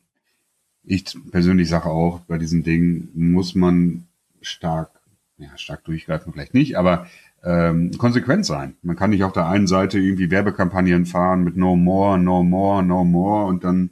ich 0.85 1.05
persönlich 1.31 1.69
sage 1.69 1.91
auch, 1.91 2.21
bei 2.21 2.39
diesen 2.39 2.63
Dingen 2.63 3.11
muss 3.15 3.55
man 3.55 4.07
stark, 4.41 4.91
ja, 5.37 5.51
stark 5.57 5.85
durchgreifen 5.85 6.33
vielleicht 6.33 6.55
nicht, 6.55 6.79
aber 6.79 7.07
ähm, 7.45 7.91
konsequent 7.99 8.47
sein. 8.47 8.77
Man 8.83 8.97
kann 8.97 9.11
nicht 9.11 9.25
auf 9.25 9.33
der 9.33 9.47
einen 9.47 9.67
Seite 9.67 9.99
irgendwie 9.99 10.31
Werbekampagnen 10.31 11.05
fahren 11.05 11.45
mit 11.45 11.57
No 11.57 11.77
More, 11.77 12.19
No 12.19 12.43
More, 12.43 12.83
No 12.83 13.05
More 13.05 13.47
und 13.47 13.65
dann 13.65 13.91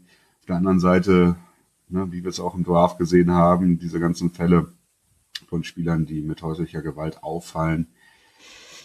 der 0.50 0.58
anderen 0.58 0.80
Seite, 0.80 1.36
ne, 1.88 2.08
wie 2.10 2.22
wir 2.22 2.30
es 2.30 2.40
auch 2.40 2.54
im 2.54 2.64
Draft 2.64 2.98
gesehen 2.98 3.30
haben, 3.30 3.78
diese 3.78 4.00
ganzen 4.00 4.30
Fälle 4.30 4.72
von 5.48 5.64
Spielern, 5.64 6.06
die 6.06 6.20
mit 6.20 6.42
häuslicher 6.42 6.82
Gewalt 6.82 7.22
auffallen 7.22 7.88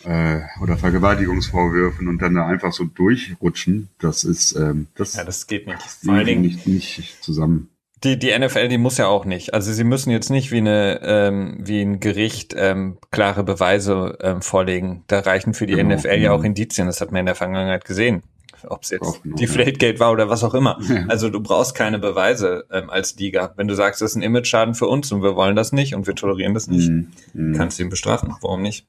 äh, 0.04 0.42
oder 0.62 0.78
Vergewaltigungsvorwürfen 0.78 2.08
und 2.08 2.22
dann 2.22 2.36
da 2.36 2.46
einfach 2.46 2.72
so 2.72 2.86
durchrutschen, 2.86 3.90
das 4.00 4.24
ist 4.24 4.56
ähm, 4.56 4.88
das, 4.96 5.16
ja, 5.16 5.24
das 5.24 5.48
geht 5.48 5.68
nicht. 5.68 5.82
Vor 5.82 6.14
allen 6.14 6.26
Dingen 6.26 6.42
nicht, 6.42 6.66
nicht 6.68 7.24
zusammen. 7.24 7.70
Die, 8.04 8.20
die 8.20 8.38
NFL, 8.38 8.68
die 8.68 8.78
muss 8.78 8.98
ja 8.98 9.08
auch 9.08 9.26
nicht. 9.26 9.54
Also 9.54 9.74
sie 9.74 9.84
müssen 9.84 10.12
jetzt 10.12 10.30
nicht 10.30 10.52
wie 10.52 10.58
eine 10.58 11.00
ähm, 11.02 11.58
wie 11.60 11.82
ein 11.82 12.00
Gericht 12.00 12.54
ähm, 12.56 12.98
klare 13.10 13.44
Beweise 13.44 14.18
ähm, 14.22 14.42
vorlegen. 14.42 15.04
Da 15.08 15.22
reichen 15.22 15.56
für 15.56 15.66
die 15.66 15.74
genau, 15.74 15.96
NFL 15.96 16.08
ja 16.10 16.16
genau. 16.16 16.36
auch 16.36 16.44
Indizien. 16.44 16.88
Das 16.88 17.02
hat 17.02 17.12
man 17.12 17.22
in 17.22 17.26
der 17.26 17.36
Vergangenheit 17.36 17.86
gesehen 17.86 18.22
ob 18.68 18.84
es 18.84 18.90
jetzt 18.90 19.24
genau, 19.24 19.36
Deflategate 19.36 20.00
war 20.00 20.12
oder 20.12 20.30
was 20.30 20.44
auch 20.44 20.54
immer. 20.54 20.80
Ja. 20.82 21.06
Also 21.08 21.30
du 21.30 21.40
brauchst 21.42 21.76
keine 21.76 22.00
Beweise 22.00 22.66
ähm, 22.72 22.90
als 22.90 23.16
Liga. 23.18 23.54
Wenn 23.56 23.68
du 23.68 23.76
sagst, 23.76 24.02
das 24.02 24.12
ist 24.12 24.16
ein 24.16 24.22
Image-Schaden 24.22 24.76
für 24.76 24.88
uns 24.88 25.12
und 25.12 25.22
wir 25.22 25.36
wollen 25.36 25.56
das 25.56 25.72
nicht 25.72 25.96
und 25.96 26.08
wir 26.08 26.16
tolerieren 26.16 26.54
das 26.54 26.68
nicht, 26.68 26.90
mm, 27.34 27.54
kannst 27.54 27.80
du 27.80 27.84
ihn 27.84 27.90
bestrafen. 27.90 28.36
Warum 28.42 28.62
nicht? 28.62 28.88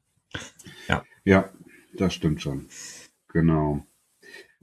Ja. 0.89 1.03
Ja, 1.25 1.51
das 1.97 2.15
stimmt 2.15 2.43
schon. 2.43 2.67
Genau. 3.33 3.85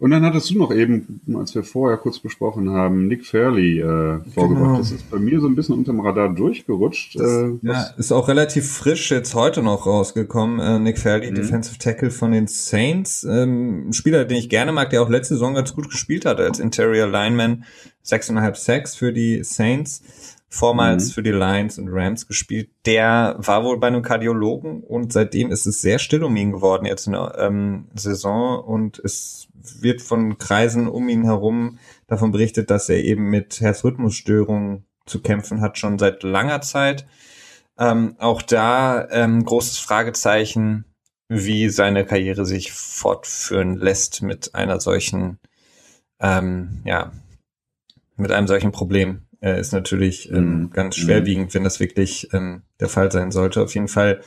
Und 0.03 0.11
dann 0.11 0.25
hattest 0.25 0.49
du 0.49 0.57
noch 0.57 0.75
eben, 0.75 1.21
als 1.33 1.55
wir 1.55 1.63
vorher 1.63 1.97
kurz 1.97 2.19
besprochen 2.19 2.71
haben, 2.71 3.07
Nick 3.07 3.25
Fairley 3.25 3.79
äh, 3.79 4.19
vorgebracht. 4.33 4.65
Genau. 4.65 4.77
Das 4.79 4.91
ist 4.91 5.09
bei 5.09 5.17
mir 5.17 5.39
so 5.39 5.47
ein 5.47 5.55
bisschen 5.55 5.75
unterm 5.75 6.01
Radar 6.01 6.27
durchgerutscht. 6.27 7.17
Das, 7.17 7.31
äh, 7.31 7.51
ja, 7.61 7.83
ist 7.95 8.11
auch 8.11 8.27
relativ 8.27 8.69
frisch 8.69 9.11
jetzt 9.11 9.33
heute 9.33 9.63
noch 9.63 9.85
rausgekommen. 9.85 10.59
Äh, 10.59 10.79
Nick 10.79 10.99
Fairley, 10.99 11.31
mhm. 11.31 11.35
Defensive 11.35 11.77
Tackle 11.77 12.11
von 12.11 12.33
den 12.33 12.47
Saints. 12.47 13.23
Ähm, 13.23 13.87
ein 13.87 13.93
Spieler, 13.93 14.25
den 14.25 14.37
ich 14.37 14.49
gerne 14.49 14.73
mag, 14.73 14.89
der 14.89 15.03
auch 15.03 15.09
letzte 15.09 15.35
Saison 15.35 15.53
ganz 15.53 15.73
gut 15.73 15.89
gespielt 15.89 16.25
hat 16.25 16.41
als 16.41 16.59
Interior 16.59 17.07
Lineman. 17.07 17.63
Sechseinhalb 18.01 18.57
Sacks 18.57 18.97
für 18.97 19.13
die 19.13 19.41
Saints 19.45 20.03
vormals 20.49 21.07
mhm. 21.07 21.11
für 21.13 21.23
die 21.23 21.31
Lions 21.31 21.79
und 21.79 21.87
Rams 21.89 22.27
gespielt. 22.27 22.69
Der 22.85 23.37
war 23.39 23.63
wohl 23.63 23.79
bei 23.79 23.87
einem 23.87 24.01
Kardiologen 24.01 24.83
und 24.83 25.13
seitdem 25.13 25.49
ist 25.49 25.65
es 25.65 25.81
sehr 25.81 25.97
still 25.97 26.25
um 26.25 26.35
ihn 26.35 26.51
geworden 26.51 26.85
jetzt 26.85 27.07
in 27.07 27.13
der 27.13 27.35
ähm, 27.39 27.85
Saison 27.95 28.63
und 28.63 28.99
es 28.99 29.47
wird 29.79 30.01
von 30.01 30.37
Kreisen 30.37 30.87
um 30.87 31.09
ihn 31.09 31.23
herum 31.23 31.79
davon 32.07 32.31
berichtet, 32.31 32.69
dass 32.69 32.89
er 32.89 33.03
eben 33.03 33.29
mit 33.29 33.61
Herzrhythmusstörungen 33.61 34.85
zu 35.05 35.21
kämpfen 35.21 35.61
hat, 35.61 35.77
schon 35.77 35.99
seit 35.99 36.23
langer 36.23 36.61
Zeit. 36.61 37.05
Ähm, 37.77 38.15
auch 38.19 38.41
da 38.41 39.07
ähm, 39.09 39.43
großes 39.43 39.79
Fragezeichen, 39.79 40.85
wie 41.27 41.69
seine 41.69 42.05
Karriere 42.05 42.45
sich 42.45 42.71
fortführen 42.71 43.77
lässt 43.77 44.21
mit 44.21 44.53
einer 44.53 44.79
solchen, 44.79 45.39
ähm, 46.19 46.81
ja, 46.85 47.11
mit 48.15 48.31
einem 48.31 48.47
solchen 48.47 48.71
Problem 48.71 49.23
äh, 49.41 49.59
ist 49.59 49.73
natürlich 49.73 50.31
ähm, 50.31 50.61
Mhm. 50.61 50.69
ganz 50.69 50.95
schwerwiegend, 50.95 51.53
wenn 51.53 51.63
das 51.63 51.79
wirklich 51.79 52.29
ähm, 52.33 52.61
der 52.79 52.89
Fall 52.89 53.11
sein 53.11 53.31
sollte. 53.31 53.61
Auf 53.61 53.73
jeden 53.73 53.87
Fall, 53.87 54.21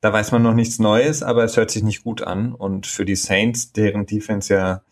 da 0.00 0.12
weiß 0.12 0.32
man 0.32 0.42
noch 0.42 0.54
nichts 0.54 0.78
Neues, 0.78 1.22
aber 1.22 1.44
es 1.44 1.56
hört 1.56 1.70
sich 1.70 1.82
nicht 1.82 2.04
gut 2.04 2.22
an. 2.22 2.54
Und 2.54 2.86
für 2.86 3.04
die 3.04 3.16
Saints, 3.16 3.72
deren 3.72 4.06
Defense 4.06 4.52
ja 4.54 4.82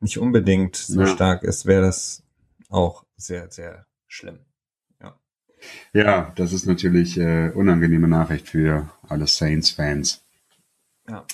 nicht 0.00 0.18
unbedingt 0.18 0.76
so 0.76 1.00
Ja. 1.00 1.06
stark 1.06 1.42
ist, 1.42 1.66
wäre 1.66 1.82
das 1.82 2.22
auch 2.68 3.04
sehr, 3.16 3.50
sehr 3.50 3.86
schlimm. 4.06 4.38
Ja, 5.94 6.32
das 6.36 6.52
ist 6.52 6.66
natürlich 6.66 7.16
äh, 7.18 7.50
unangenehme 7.54 8.06
Nachricht 8.06 8.48
für 8.50 8.90
alle 9.08 9.26
Saints-Fans. 9.26 10.22
Ja. 11.08 11.24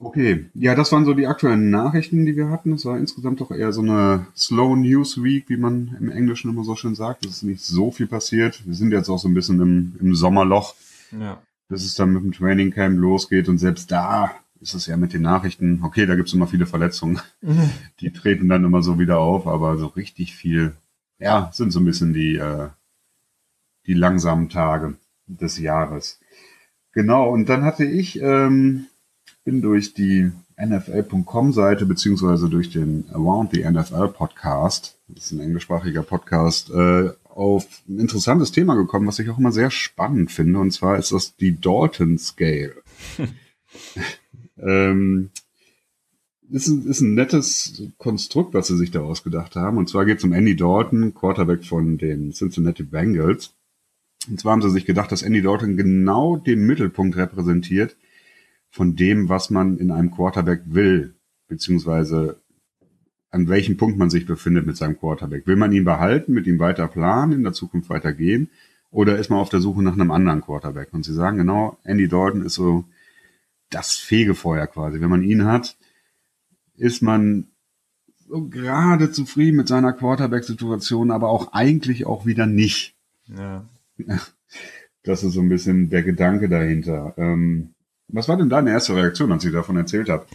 Okay, 0.00 0.46
ja, 0.54 0.74
das 0.74 0.90
waren 0.90 1.04
so 1.04 1.14
die 1.14 1.28
aktuellen 1.28 1.70
Nachrichten, 1.70 2.26
die 2.26 2.34
wir 2.34 2.48
hatten. 2.48 2.72
Es 2.72 2.84
war 2.84 2.98
insgesamt 2.98 3.40
doch 3.40 3.52
eher 3.52 3.72
so 3.72 3.82
eine 3.82 4.26
Slow 4.36 4.74
News 4.76 5.22
Week, 5.22 5.48
wie 5.48 5.56
man 5.56 5.96
im 6.00 6.10
Englischen 6.10 6.50
immer 6.50 6.64
so 6.64 6.74
schön 6.74 6.96
sagt. 6.96 7.24
Es 7.24 7.36
ist 7.36 7.42
nicht 7.44 7.62
so 7.64 7.92
viel 7.92 8.08
passiert. 8.08 8.66
Wir 8.66 8.74
sind 8.74 8.90
jetzt 8.90 9.08
auch 9.08 9.18
so 9.18 9.28
ein 9.28 9.34
bisschen 9.34 9.60
im, 9.60 9.94
im 10.00 10.14
Sommerloch, 10.16 10.74
Ja. 11.12 11.40
Bis 11.72 11.86
es 11.86 11.94
dann 11.94 12.12
mit 12.12 12.22
dem 12.22 12.32
Training 12.32 12.70
Camp 12.70 12.98
losgeht. 12.98 13.48
Und 13.48 13.56
selbst 13.56 13.90
da 13.90 14.30
ist 14.60 14.74
es 14.74 14.86
ja 14.86 14.98
mit 14.98 15.14
den 15.14 15.22
Nachrichten, 15.22 15.80
okay, 15.82 16.04
da 16.04 16.16
gibt's 16.16 16.34
immer 16.34 16.46
viele 16.46 16.66
Verletzungen. 16.66 17.18
Die 18.00 18.12
treten 18.12 18.46
dann 18.50 18.64
immer 18.64 18.82
so 18.82 18.98
wieder 18.98 19.18
auf, 19.18 19.46
aber 19.46 19.78
so 19.78 19.86
richtig 19.86 20.36
viel, 20.36 20.74
ja, 21.18 21.50
sind 21.54 21.70
so 21.70 21.80
ein 21.80 21.86
bisschen 21.86 22.12
die, 22.12 22.36
äh, 22.36 22.68
die 23.86 23.94
langsamen 23.94 24.50
Tage 24.50 24.98
des 25.26 25.58
Jahres. 25.58 26.20
Genau, 26.92 27.30
und 27.30 27.48
dann 27.48 27.64
hatte 27.64 27.86
ich, 27.86 28.20
ähm, 28.20 28.84
bin 29.44 29.62
durch 29.62 29.94
die 29.94 30.30
NFL.com-Seite 30.62 31.86
beziehungsweise 31.86 32.50
durch 32.50 32.68
den 32.68 33.06
Around 33.14 33.52
the 33.52 33.64
NFL 33.64 34.08
Podcast, 34.08 34.98
das 35.08 35.24
ist 35.26 35.32
ein 35.32 35.40
englischsprachiger 35.40 36.02
Podcast, 36.02 36.70
äh, 36.70 37.12
auf 37.36 37.66
ein 37.88 37.98
interessantes 37.98 38.52
Thema 38.52 38.74
gekommen, 38.74 39.06
was 39.06 39.18
ich 39.18 39.30
auch 39.30 39.38
immer 39.38 39.52
sehr 39.52 39.70
spannend 39.70 40.30
finde, 40.30 40.58
und 40.58 40.70
zwar 40.72 40.98
ist 40.98 41.12
das 41.12 41.36
die 41.36 41.58
Dalton 41.58 42.18
Scale. 42.18 42.74
ähm, 44.58 45.30
ist 46.50 46.68
ein, 46.68 46.86
ist 46.86 47.00
ein 47.00 47.14
nettes 47.14 47.82
Konstrukt, 47.96 48.52
was 48.54 48.66
sie 48.66 48.76
sich 48.76 48.90
da 48.90 49.00
ausgedacht 49.00 49.56
haben. 49.56 49.78
Und 49.78 49.88
zwar 49.88 50.04
geht 50.04 50.18
es 50.18 50.24
um 50.24 50.32
Andy 50.32 50.54
Dalton, 50.54 51.14
Quarterback 51.14 51.64
von 51.64 51.96
den 51.96 52.32
Cincinnati 52.32 52.82
Bengals. 52.82 53.54
Und 54.28 54.38
zwar 54.38 54.52
haben 54.52 54.62
sie 54.62 54.70
sich 54.70 54.84
gedacht, 54.84 55.10
dass 55.10 55.22
Andy 55.22 55.42
Dalton 55.42 55.76
genau 55.76 56.36
den 56.36 56.66
Mittelpunkt 56.66 57.16
repräsentiert 57.16 57.96
von 58.70 58.96
dem, 58.96 59.28
was 59.28 59.50
man 59.50 59.78
in 59.78 59.90
einem 59.90 60.10
Quarterback 60.10 60.62
will, 60.66 61.14
beziehungsweise 61.48 62.36
an 63.32 63.48
welchem 63.48 63.76
Punkt 63.76 63.98
man 63.98 64.10
sich 64.10 64.26
befindet 64.26 64.66
mit 64.66 64.76
seinem 64.76 64.98
Quarterback. 64.98 65.46
Will 65.46 65.56
man 65.56 65.72
ihn 65.72 65.84
behalten, 65.84 66.32
mit 66.32 66.46
ihm 66.46 66.58
weiter 66.58 66.86
planen, 66.86 67.32
in 67.32 67.42
der 67.42 67.54
Zukunft 67.54 67.88
weitergehen, 67.88 68.50
oder 68.90 69.18
ist 69.18 69.30
man 69.30 69.38
auf 69.38 69.48
der 69.48 69.60
Suche 69.60 69.82
nach 69.82 69.94
einem 69.94 70.10
anderen 70.10 70.42
Quarterback? 70.42 70.92
Und 70.92 71.04
sie 71.04 71.14
sagen 71.14 71.38
genau, 71.38 71.78
Andy 71.82 72.08
Dalton 72.08 72.44
ist 72.44 72.54
so 72.54 72.84
das 73.70 73.96
Fegefeuer 73.96 74.66
quasi. 74.66 75.00
Wenn 75.00 75.08
man 75.08 75.22
ihn 75.22 75.46
hat, 75.46 75.76
ist 76.76 77.00
man 77.00 77.48
so 78.28 78.48
gerade 78.48 79.10
zufrieden 79.10 79.56
mit 79.56 79.66
seiner 79.66 79.94
Quarterback-Situation, 79.94 81.10
aber 81.10 81.30
auch 81.30 81.54
eigentlich 81.54 82.06
auch 82.06 82.26
wieder 82.26 82.46
nicht. 82.46 82.94
Ja. 83.26 83.66
Das 85.04 85.24
ist 85.24 85.32
so 85.32 85.40
ein 85.40 85.48
bisschen 85.48 85.90
der 85.90 86.04
Gedanke 86.04 86.48
dahinter. 86.48 87.12
Ähm, 87.16 87.74
was 88.06 88.28
war 88.28 88.36
denn 88.36 88.48
deine 88.48 88.70
erste 88.70 88.94
Reaktion, 88.94 89.32
als 89.32 89.44
ich 89.44 89.50
davon 89.50 89.76
erzählt 89.76 90.08
habe? 90.08 90.26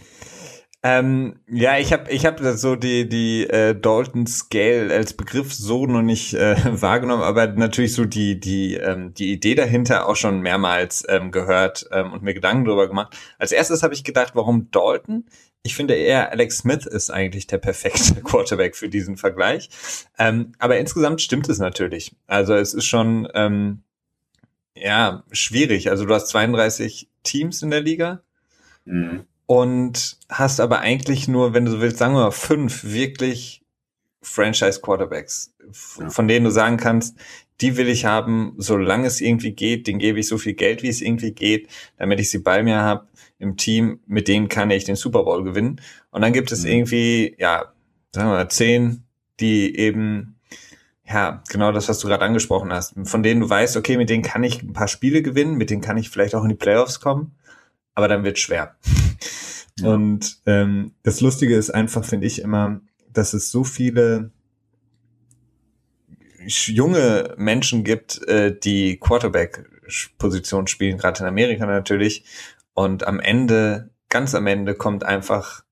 Ähm, 0.84 1.40
ja, 1.48 1.76
ich 1.78 1.92
habe 1.92 2.08
ich 2.10 2.24
hab 2.24 2.38
so 2.38 2.76
die 2.76 3.08
die 3.08 3.48
äh, 3.50 3.74
Dalton 3.74 4.28
Scale 4.28 4.94
als 4.94 5.12
Begriff 5.12 5.52
so 5.52 5.86
noch 5.86 6.02
nicht 6.02 6.34
äh, 6.34 6.54
wahrgenommen, 6.80 7.24
aber 7.24 7.48
natürlich 7.48 7.94
so 7.94 8.04
die 8.04 8.38
die 8.38 8.74
ähm, 8.74 9.12
die 9.12 9.32
Idee 9.32 9.56
dahinter 9.56 10.08
auch 10.08 10.14
schon 10.14 10.40
mehrmals 10.40 11.04
ähm, 11.08 11.32
gehört 11.32 11.88
ähm, 11.90 12.12
und 12.12 12.22
mir 12.22 12.32
Gedanken 12.32 12.64
darüber 12.64 12.86
gemacht. 12.86 13.16
Als 13.38 13.50
erstes 13.50 13.82
habe 13.82 13.94
ich 13.94 14.04
gedacht, 14.04 14.36
warum 14.36 14.70
Dalton? 14.70 15.26
Ich 15.64 15.74
finde 15.74 15.94
eher 15.94 16.30
Alex 16.30 16.58
Smith 16.58 16.86
ist 16.86 17.10
eigentlich 17.10 17.48
der 17.48 17.58
perfekte 17.58 18.14
Quarterback 18.22 18.76
für 18.76 18.88
diesen 18.88 19.16
Vergleich. 19.16 19.70
Ähm, 20.16 20.52
aber 20.60 20.78
insgesamt 20.78 21.20
stimmt 21.20 21.48
es 21.48 21.58
natürlich. 21.58 22.14
Also 22.28 22.54
es 22.54 22.72
ist 22.72 22.86
schon 22.86 23.26
ähm, 23.34 23.82
ja 24.76 25.24
schwierig. 25.32 25.90
Also 25.90 26.04
du 26.06 26.14
hast 26.14 26.28
32 26.28 27.08
Teams 27.24 27.62
in 27.62 27.70
der 27.70 27.80
Liga 27.80 28.22
Mhm. 28.88 29.26
Und 29.48 30.18
hast 30.28 30.60
aber 30.60 30.80
eigentlich 30.80 31.26
nur, 31.26 31.54
wenn 31.54 31.64
du 31.64 31.70
so 31.70 31.80
willst, 31.80 31.96
sagen 31.96 32.12
wir 32.12 32.20
mal 32.20 32.30
fünf 32.32 32.84
wirklich 32.84 33.62
Franchise-Quarterbacks, 34.20 35.54
f- 35.70 35.98
Ja. 36.00 36.10
von 36.10 36.28
denen 36.28 36.44
du 36.44 36.50
sagen 36.50 36.76
kannst, 36.76 37.16
die 37.62 37.78
will 37.78 37.88
ich 37.88 38.04
haben, 38.04 38.52
solange 38.58 39.06
es 39.06 39.22
irgendwie 39.22 39.52
geht, 39.52 39.86
denen 39.86 39.98
gebe 40.00 40.20
ich 40.20 40.28
so 40.28 40.36
viel 40.36 40.52
Geld, 40.52 40.82
wie 40.82 40.88
es 40.88 41.00
irgendwie 41.00 41.32
geht, 41.32 41.68
damit 41.96 42.20
ich 42.20 42.30
sie 42.30 42.40
bei 42.40 42.62
mir 42.62 42.76
habe 42.82 43.08
im 43.38 43.56
Team, 43.56 44.00
mit 44.06 44.28
denen 44.28 44.48
kann 44.50 44.70
ich 44.70 44.84
den 44.84 44.96
Super 44.96 45.24
Bowl 45.24 45.42
gewinnen. 45.42 45.80
Und 46.10 46.20
dann 46.20 46.34
gibt 46.34 46.52
es 46.52 46.64
Mhm. 46.64 46.68
irgendwie, 46.70 47.34
ja, 47.38 47.72
sagen 48.14 48.28
wir 48.28 48.34
mal, 48.34 48.50
zehn, 48.50 49.02
die 49.40 49.76
eben 49.78 50.34
ja, 51.10 51.42
genau 51.48 51.72
das, 51.72 51.88
was 51.88 52.00
du 52.00 52.06
gerade 52.08 52.22
angesprochen 52.24 52.70
hast, 52.70 52.94
von 53.04 53.22
denen 53.22 53.40
du 53.40 53.48
weißt, 53.48 53.78
okay, 53.78 53.96
mit 53.96 54.10
denen 54.10 54.22
kann 54.22 54.44
ich 54.44 54.62
ein 54.62 54.74
paar 54.74 54.88
Spiele 54.88 55.22
gewinnen, 55.22 55.56
mit 55.56 55.70
denen 55.70 55.80
kann 55.80 55.96
ich 55.96 56.10
vielleicht 56.10 56.34
auch 56.34 56.42
in 56.42 56.50
die 56.50 56.54
Playoffs 56.54 57.00
kommen, 57.00 57.34
aber 57.94 58.08
dann 58.08 58.24
wird 58.24 58.38
schwer. 58.38 58.76
Ja. 59.80 59.88
Und 59.90 60.38
ähm, 60.46 60.92
das 61.02 61.20
Lustige 61.20 61.56
ist 61.56 61.70
einfach, 61.70 62.04
finde 62.04 62.26
ich 62.26 62.40
immer, 62.40 62.80
dass 63.12 63.32
es 63.34 63.50
so 63.50 63.64
viele 63.64 64.30
junge 66.46 67.34
Menschen 67.36 67.84
gibt, 67.84 68.22
äh, 68.28 68.56
die 68.58 68.98
Quarterback-Position 68.98 70.66
spielen, 70.66 70.98
gerade 70.98 71.20
in 71.20 71.26
Amerika 71.26 71.66
natürlich. 71.66 72.24
Und 72.74 73.06
am 73.06 73.20
Ende, 73.20 73.90
ganz 74.08 74.34
am 74.34 74.46
Ende, 74.46 74.74
kommt 74.74 75.04
einfach 75.04 75.64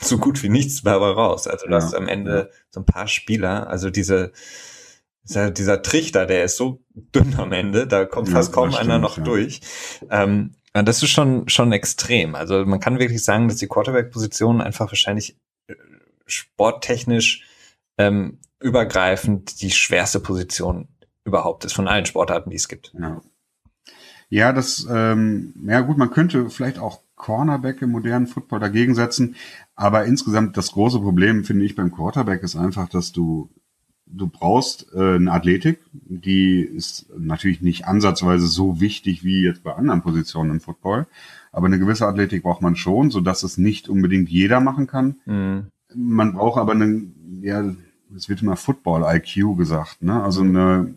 so 0.00 0.18
gut 0.18 0.42
wie 0.42 0.48
nichts 0.48 0.82
dabei 0.82 1.10
raus. 1.10 1.46
Also 1.46 1.66
du 1.66 1.72
Ja, 1.72 1.78
hast 1.78 1.94
am 1.94 2.08
Ende 2.08 2.50
so 2.70 2.80
ein 2.80 2.86
paar 2.86 3.08
Spieler, 3.08 3.68
also 3.68 3.90
diese 3.90 4.32
dieser, 5.28 5.50
dieser 5.50 5.82
Trichter, 5.82 6.24
der 6.26 6.44
ist 6.44 6.56
so 6.56 6.80
dünn 6.94 7.34
am 7.36 7.52
Ende, 7.52 7.86
da 7.86 8.04
kommt 8.06 8.28
Ja, 8.28 8.34
fast 8.34 8.52
kaum 8.52 8.70
das 8.70 8.80
einer 8.80 8.94
stimmt, 8.94 9.02
noch 9.02 9.18
ja. 9.18 9.24
durch. 9.24 9.60
Ähm, 10.10 10.54
und 10.78 10.88
das 10.88 11.02
ist 11.02 11.10
schon, 11.10 11.48
schon 11.48 11.72
extrem. 11.72 12.34
Also 12.34 12.64
man 12.64 12.80
kann 12.80 12.98
wirklich 12.98 13.22
sagen, 13.22 13.48
dass 13.48 13.56
die 13.56 13.68
Quarterback-Position 13.68 14.60
einfach 14.60 14.90
wahrscheinlich 14.90 15.36
äh, 15.66 15.74
sporttechnisch 16.26 17.46
ähm, 17.98 18.38
übergreifend 18.60 19.60
die 19.62 19.70
schwerste 19.70 20.20
Position 20.20 20.88
überhaupt 21.24 21.64
ist 21.64 21.74
von 21.74 21.88
allen 21.88 22.06
Sportarten, 22.06 22.50
die 22.50 22.56
es 22.56 22.68
gibt. 22.68 22.92
Ja. 22.98 23.20
Ja, 24.30 24.52
das, 24.52 24.86
ähm, 24.90 25.54
ja 25.66 25.80
gut, 25.80 25.96
man 25.96 26.10
könnte 26.10 26.50
vielleicht 26.50 26.78
auch 26.78 27.00
Cornerback 27.16 27.80
im 27.82 27.90
modernen 27.90 28.26
Football 28.26 28.60
dagegen 28.60 28.94
setzen, 28.94 29.36
aber 29.74 30.04
insgesamt 30.04 30.56
das 30.56 30.72
große 30.72 31.00
Problem, 31.00 31.44
finde 31.44 31.64
ich, 31.64 31.74
beim 31.74 31.92
Quarterback 31.92 32.42
ist 32.42 32.54
einfach, 32.54 32.88
dass 32.88 33.12
du, 33.12 33.50
du 34.10 34.28
brauchst 34.28 34.92
äh, 34.94 35.16
eine 35.16 35.32
Athletik, 35.32 35.80
die 35.92 36.60
ist 36.60 37.06
natürlich 37.16 37.60
nicht 37.60 37.86
ansatzweise 37.86 38.46
so 38.46 38.80
wichtig 38.80 39.24
wie 39.24 39.42
jetzt 39.42 39.62
bei 39.62 39.74
anderen 39.74 40.02
Positionen 40.02 40.52
im 40.52 40.60
Football, 40.60 41.06
aber 41.52 41.66
eine 41.66 41.78
gewisse 41.78 42.06
Athletik 42.06 42.42
braucht 42.42 42.62
man 42.62 42.76
schon, 42.76 43.10
so 43.10 43.20
dass 43.20 43.42
es 43.42 43.58
nicht 43.58 43.88
unbedingt 43.88 44.28
jeder 44.28 44.60
machen 44.60 44.86
kann. 44.86 45.16
Mhm. 45.26 45.66
Man 45.94 46.34
braucht 46.34 46.58
aber 46.58 46.72
eine, 46.72 47.02
ja, 47.40 47.64
es 48.14 48.28
wird 48.28 48.42
immer 48.42 48.56
Football-IQ 48.56 49.56
gesagt, 49.56 50.02
ne? 50.02 50.22
Also 50.22 50.42
eine, 50.42 50.94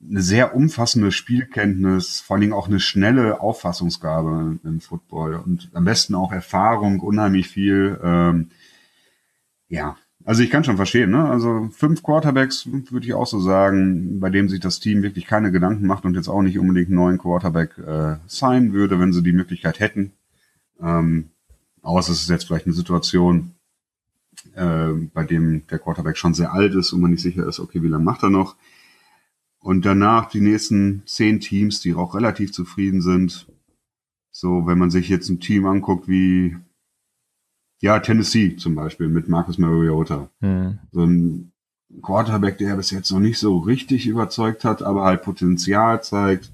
eine 0.00 0.22
sehr 0.22 0.54
umfassende 0.54 1.10
Spielkenntnis, 1.10 2.20
vor 2.20 2.34
allen 2.34 2.42
Dingen 2.42 2.52
auch 2.52 2.68
eine 2.68 2.80
schnelle 2.80 3.40
Auffassungsgabe 3.40 4.58
im 4.62 4.80
Football 4.80 5.36
und 5.36 5.70
am 5.72 5.84
besten 5.84 6.14
auch 6.14 6.32
Erfahrung, 6.32 7.00
unheimlich 7.00 7.48
viel. 7.48 7.98
Ähm, 8.02 8.50
ja, 9.68 9.96
also 10.24 10.42
ich 10.42 10.50
kann 10.50 10.64
schon 10.64 10.76
verstehen, 10.76 11.10
ne? 11.10 11.28
Also 11.28 11.68
fünf 11.70 12.02
Quarterbacks 12.02 12.66
würde 12.66 13.06
ich 13.06 13.12
auch 13.12 13.26
so 13.26 13.40
sagen, 13.40 14.20
bei 14.20 14.30
dem 14.30 14.48
sich 14.48 14.60
das 14.60 14.80
Team 14.80 15.02
wirklich 15.02 15.26
keine 15.26 15.52
Gedanken 15.52 15.86
macht 15.86 16.04
und 16.04 16.14
jetzt 16.14 16.28
auch 16.28 16.42
nicht 16.42 16.58
unbedingt 16.58 16.88
einen 16.88 16.96
neuen 16.96 17.18
Quarterback 17.18 17.76
äh, 17.78 18.16
sein 18.26 18.72
würde, 18.72 18.98
wenn 18.98 19.12
sie 19.12 19.22
die 19.22 19.32
Möglichkeit 19.32 19.80
hätten. 19.80 20.12
Ähm, 20.80 21.30
außer 21.82 22.12
es 22.12 22.22
ist 22.22 22.30
jetzt 22.30 22.46
vielleicht 22.46 22.64
eine 22.66 22.74
Situation, 22.74 23.52
äh, 24.54 24.92
bei 25.12 25.24
dem 25.24 25.66
der 25.66 25.78
Quarterback 25.78 26.16
schon 26.16 26.32
sehr 26.32 26.54
alt 26.54 26.74
ist 26.74 26.92
und 26.92 27.02
man 27.02 27.10
nicht 27.10 27.22
sicher 27.22 27.46
ist, 27.46 27.60
okay, 27.60 27.82
wie 27.82 27.88
lange 27.88 28.04
macht 28.04 28.22
er 28.22 28.30
noch? 28.30 28.56
Und 29.58 29.84
danach 29.84 30.28
die 30.30 30.40
nächsten 30.40 31.02
zehn 31.06 31.40
Teams, 31.40 31.80
die 31.80 31.94
auch 31.94 32.14
relativ 32.14 32.52
zufrieden 32.52 33.02
sind. 33.02 33.46
So, 34.30 34.66
wenn 34.66 34.78
man 34.78 34.90
sich 34.90 35.08
jetzt 35.08 35.28
ein 35.28 35.40
Team 35.40 35.66
anguckt 35.66 36.08
wie, 36.08 36.56
ja, 37.80 37.98
Tennessee 37.98 38.56
zum 38.56 38.74
Beispiel 38.74 39.08
mit 39.08 39.28
Marcus 39.28 39.58
Mariota. 39.58 40.30
Mhm. 40.40 40.78
So 40.92 41.04
ein 41.04 41.52
Quarterback, 42.02 42.58
der 42.58 42.76
bis 42.76 42.90
jetzt 42.90 43.10
noch 43.10 43.20
nicht 43.20 43.38
so 43.38 43.58
richtig 43.58 44.06
überzeugt 44.06 44.64
hat, 44.64 44.82
aber 44.82 45.04
halt 45.04 45.22
Potenzial 45.22 46.02
zeigt, 46.02 46.50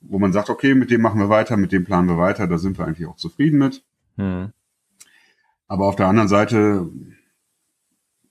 wo 0.00 0.18
man 0.18 0.32
sagt, 0.32 0.50
okay, 0.50 0.74
mit 0.74 0.90
dem 0.90 1.00
machen 1.00 1.20
wir 1.20 1.28
weiter, 1.28 1.56
mit 1.56 1.72
dem 1.72 1.84
planen 1.84 2.08
wir 2.08 2.18
weiter, 2.18 2.46
da 2.46 2.58
sind 2.58 2.78
wir 2.78 2.86
eigentlich 2.86 3.06
auch 3.06 3.16
zufrieden 3.16 3.58
mit. 3.58 3.82
Mhm. 4.16 4.52
Aber 5.68 5.86
auf 5.86 5.96
der 5.96 6.08
anderen 6.08 6.28
Seite, 6.28 6.88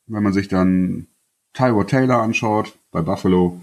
wenn 0.07 0.23
man 0.23 0.33
sich 0.33 0.47
dann 0.47 1.07
Tyrod 1.53 1.89
Taylor 1.89 2.21
anschaut 2.21 2.77
bei 2.91 3.01
Buffalo, 3.01 3.61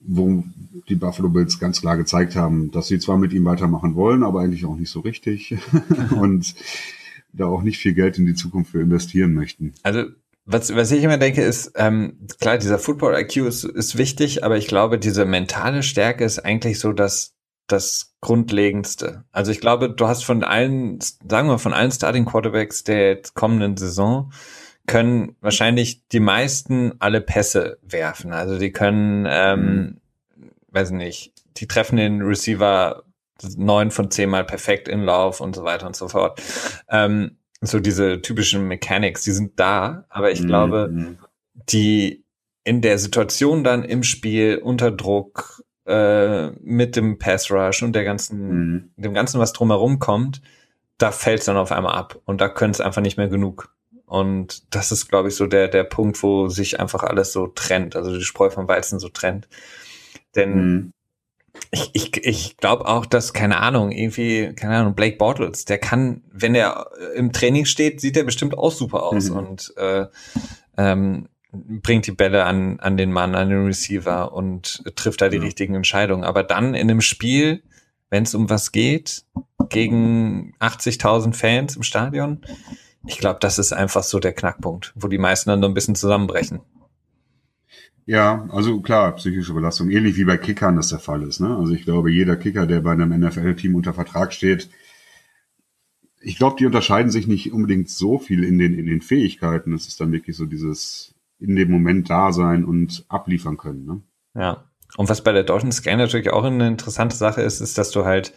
wo 0.00 0.44
die 0.88 0.96
Buffalo 0.96 1.28
Bills 1.28 1.60
ganz 1.60 1.80
klar 1.80 1.96
gezeigt 1.96 2.34
haben, 2.34 2.70
dass 2.72 2.88
sie 2.88 2.98
zwar 2.98 3.18
mit 3.18 3.32
ihm 3.32 3.44
weitermachen 3.44 3.94
wollen, 3.94 4.24
aber 4.24 4.40
eigentlich 4.40 4.64
auch 4.64 4.76
nicht 4.76 4.90
so 4.90 5.00
richtig 5.00 5.56
und 6.10 6.54
da 7.32 7.46
auch 7.46 7.62
nicht 7.62 7.78
viel 7.78 7.94
Geld 7.94 8.18
in 8.18 8.26
die 8.26 8.34
Zukunft 8.34 8.72
für 8.72 8.80
investieren 8.80 9.34
möchten. 9.34 9.74
Also 9.82 10.04
was, 10.44 10.74
was 10.74 10.90
ich 10.90 11.04
immer 11.04 11.18
denke, 11.18 11.42
ist, 11.42 11.72
ähm, 11.76 12.18
klar, 12.40 12.58
dieser 12.58 12.78
Football-IQ 12.78 13.36
ist, 13.46 13.64
ist 13.64 13.96
wichtig, 13.96 14.44
aber 14.44 14.56
ich 14.56 14.66
glaube, 14.66 14.98
diese 14.98 15.24
mentale 15.24 15.82
Stärke 15.82 16.24
ist 16.24 16.40
eigentlich 16.40 16.80
so 16.80 16.92
das, 16.92 17.36
das 17.68 18.16
Grundlegendste. 18.20 19.24
Also 19.30 19.52
ich 19.52 19.60
glaube, 19.60 19.90
du 19.90 20.08
hast 20.08 20.24
von 20.24 20.42
allen, 20.42 20.98
sagen 21.00 21.48
wir 21.48 21.58
von 21.58 21.72
allen 21.72 21.92
Starting 21.92 22.24
Quarterbacks 22.24 22.82
der 22.82 23.20
kommenden 23.34 23.76
Saison, 23.76 24.32
können 24.86 25.36
wahrscheinlich 25.40 26.08
die 26.08 26.20
meisten 26.20 26.94
alle 26.98 27.20
Pässe 27.20 27.78
werfen. 27.82 28.32
Also 28.32 28.58
die 28.58 28.72
können, 28.72 29.26
ähm, 29.28 30.00
mhm. 30.36 30.50
weiß 30.72 30.90
nicht, 30.90 31.32
die 31.56 31.68
treffen 31.68 31.96
den 31.96 32.20
Receiver 32.20 33.04
neun 33.56 33.90
von 33.90 34.10
zehn 34.10 34.30
Mal 34.30 34.44
perfekt 34.44 34.88
in 34.88 35.02
Lauf 35.02 35.40
und 35.40 35.54
so 35.54 35.64
weiter 35.64 35.86
und 35.86 35.96
so 35.96 36.08
fort. 36.08 36.40
Ähm, 36.88 37.36
so 37.60 37.78
diese 37.78 38.20
typischen 38.20 38.66
Mechanics, 38.66 39.22
die 39.22 39.30
sind 39.30 39.58
da, 39.58 40.04
aber 40.08 40.32
ich 40.32 40.42
mhm. 40.42 40.46
glaube, 40.46 41.16
die 41.54 42.24
in 42.64 42.80
der 42.80 42.98
Situation 42.98 43.64
dann 43.64 43.84
im 43.84 44.02
Spiel 44.02 44.60
unter 44.62 44.90
Druck 44.90 45.62
äh, 45.86 46.50
mit 46.60 46.96
dem 46.96 47.18
Pass 47.18 47.50
Rush 47.50 47.82
und 47.82 47.94
der 47.94 48.04
ganzen, 48.04 48.48
mhm. 48.48 48.90
dem 48.96 49.14
ganzen, 49.14 49.40
was 49.40 49.52
drumherum 49.52 49.98
kommt, 49.98 50.42
da 50.98 51.10
fällt 51.12 51.40
es 51.40 51.46
dann 51.46 51.56
auf 51.56 51.72
einmal 51.72 51.94
ab 51.94 52.20
und 52.24 52.40
da 52.40 52.48
können 52.48 52.72
es 52.72 52.80
einfach 52.80 53.02
nicht 53.02 53.16
mehr 53.16 53.28
genug. 53.28 53.74
Und 54.06 54.74
das 54.74 54.92
ist, 54.92 55.08
glaube 55.08 55.28
ich, 55.28 55.36
so 55.36 55.46
der, 55.46 55.68
der 55.68 55.84
Punkt, 55.84 56.22
wo 56.22 56.48
sich 56.48 56.78
einfach 56.78 57.02
alles 57.02 57.32
so 57.32 57.46
trennt, 57.46 57.96
also 57.96 58.14
die 58.14 58.24
Spreu 58.24 58.50
vom 58.50 58.68
Weizen 58.68 59.00
so 59.00 59.08
trennt. 59.08 59.48
Denn 60.34 60.54
mhm 60.54 60.92
ich, 61.70 61.90
ich, 61.92 62.24
ich 62.24 62.56
glaube 62.56 62.86
auch, 62.86 63.06
dass, 63.06 63.32
keine 63.32 63.58
Ahnung, 63.58 63.92
irgendwie, 63.92 64.52
keine 64.54 64.76
Ahnung, 64.76 64.94
Blake 64.94 65.16
Bortles, 65.16 65.64
der 65.64 65.78
kann, 65.78 66.22
wenn 66.30 66.54
er 66.54 66.90
im 67.14 67.32
Training 67.32 67.64
steht, 67.64 68.00
sieht 68.00 68.16
er 68.16 68.24
bestimmt 68.24 68.56
auch 68.56 68.72
super 68.72 69.02
aus 69.04 69.30
mhm. 69.30 69.36
und 69.36 69.74
äh, 69.76 70.06
ähm, 70.76 71.28
bringt 71.52 72.06
die 72.06 72.12
Bälle 72.12 72.44
an, 72.44 72.80
an 72.80 72.96
den 72.96 73.12
Mann, 73.12 73.34
an 73.34 73.50
den 73.50 73.66
Receiver 73.66 74.32
und 74.32 74.82
trifft 74.96 75.20
da 75.20 75.28
die 75.28 75.36
ja. 75.36 75.42
richtigen 75.42 75.74
Entscheidungen. 75.74 76.24
Aber 76.24 76.42
dann 76.42 76.74
in 76.74 76.90
einem 76.90 77.02
Spiel, 77.02 77.62
wenn 78.08 78.22
es 78.22 78.34
um 78.34 78.48
was 78.48 78.72
geht, 78.72 79.24
gegen 79.68 80.54
80.000 80.60 81.34
Fans 81.34 81.76
im 81.76 81.82
Stadion, 81.82 82.40
ich 83.06 83.18
glaube, 83.18 83.38
das 83.40 83.58
ist 83.58 83.72
einfach 83.72 84.02
so 84.02 84.18
der 84.18 84.32
Knackpunkt, 84.32 84.92
wo 84.94 85.08
die 85.08 85.18
meisten 85.18 85.50
dann 85.50 85.60
so 85.60 85.68
ein 85.68 85.74
bisschen 85.74 85.94
zusammenbrechen. 85.94 86.60
Ja, 88.04 88.48
also 88.50 88.80
klar, 88.80 89.14
psychische 89.16 89.54
Belastung, 89.54 89.90
ähnlich 89.90 90.16
wie 90.16 90.24
bei 90.24 90.36
Kickern 90.36 90.76
das 90.76 90.88
der 90.88 90.98
Fall 90.98 91.22
ist. 91.22 91.40
Ne? 91.40 91.56
Also 91.56 91.72
ich 91.72 91.84
glaube, 91.84 92.10
jeder 92.10 92.36
Kicker, 92.36 92.66
der 92.66 92.80
bei 92.80 92.92
einem 92.92 93.18
NFL-Team 93.18 93.74
unter 93.74 93.94
Vertrag 93.94 94.32
steht, 94.32 94.68
ich 96.20 96.36
glaube, 96.36 96.56
die 96.58 96.66
unterscheiden 96.66 97.10
sich 97.10 97.26
nicht 97.26 97.52
unbedingt 97.52 97.88
so 97.88 98.18
viel 98.18 98.44
in 98.44 98.58
den, 98.58 98.74
in 98.74 98.86
den 98.86 99.00
Fähigkeiten. 99.00 99.72
Es 99.72 99.88
ist 99.88 100.00
dann 100.00 100.12
wirklich 100.12 100.36
so 100.36 100.46
dieses 100.46 101.14
in 101.38 101.56
dem 101.56 101.70
Moment 101.70 102.08
da 102.08 102.32
sein 102.32 102.64
und 102.64 103.04
abliefern 103.08 103.56
können. 103.56 103.84
Ne? 103.84 104.02
Ja. 104.34 104.64
Und 104.96 105.08
was 105.08 105.24
bei 105.24 105.32
der 105.32 105.42
deutschen 105.42 105.72
Scan 105.72 105.96
natürlich 105.96 106.30
auch 106.30 106.44
eine 106.44 106.68
interessante 106.68 107.16
Sache 107.16 107.42
ist, 107.42 107.60
ist, 107.60 107.78
dass 107.78 107.90
du 107.90 108.04
halt 108.04 108.32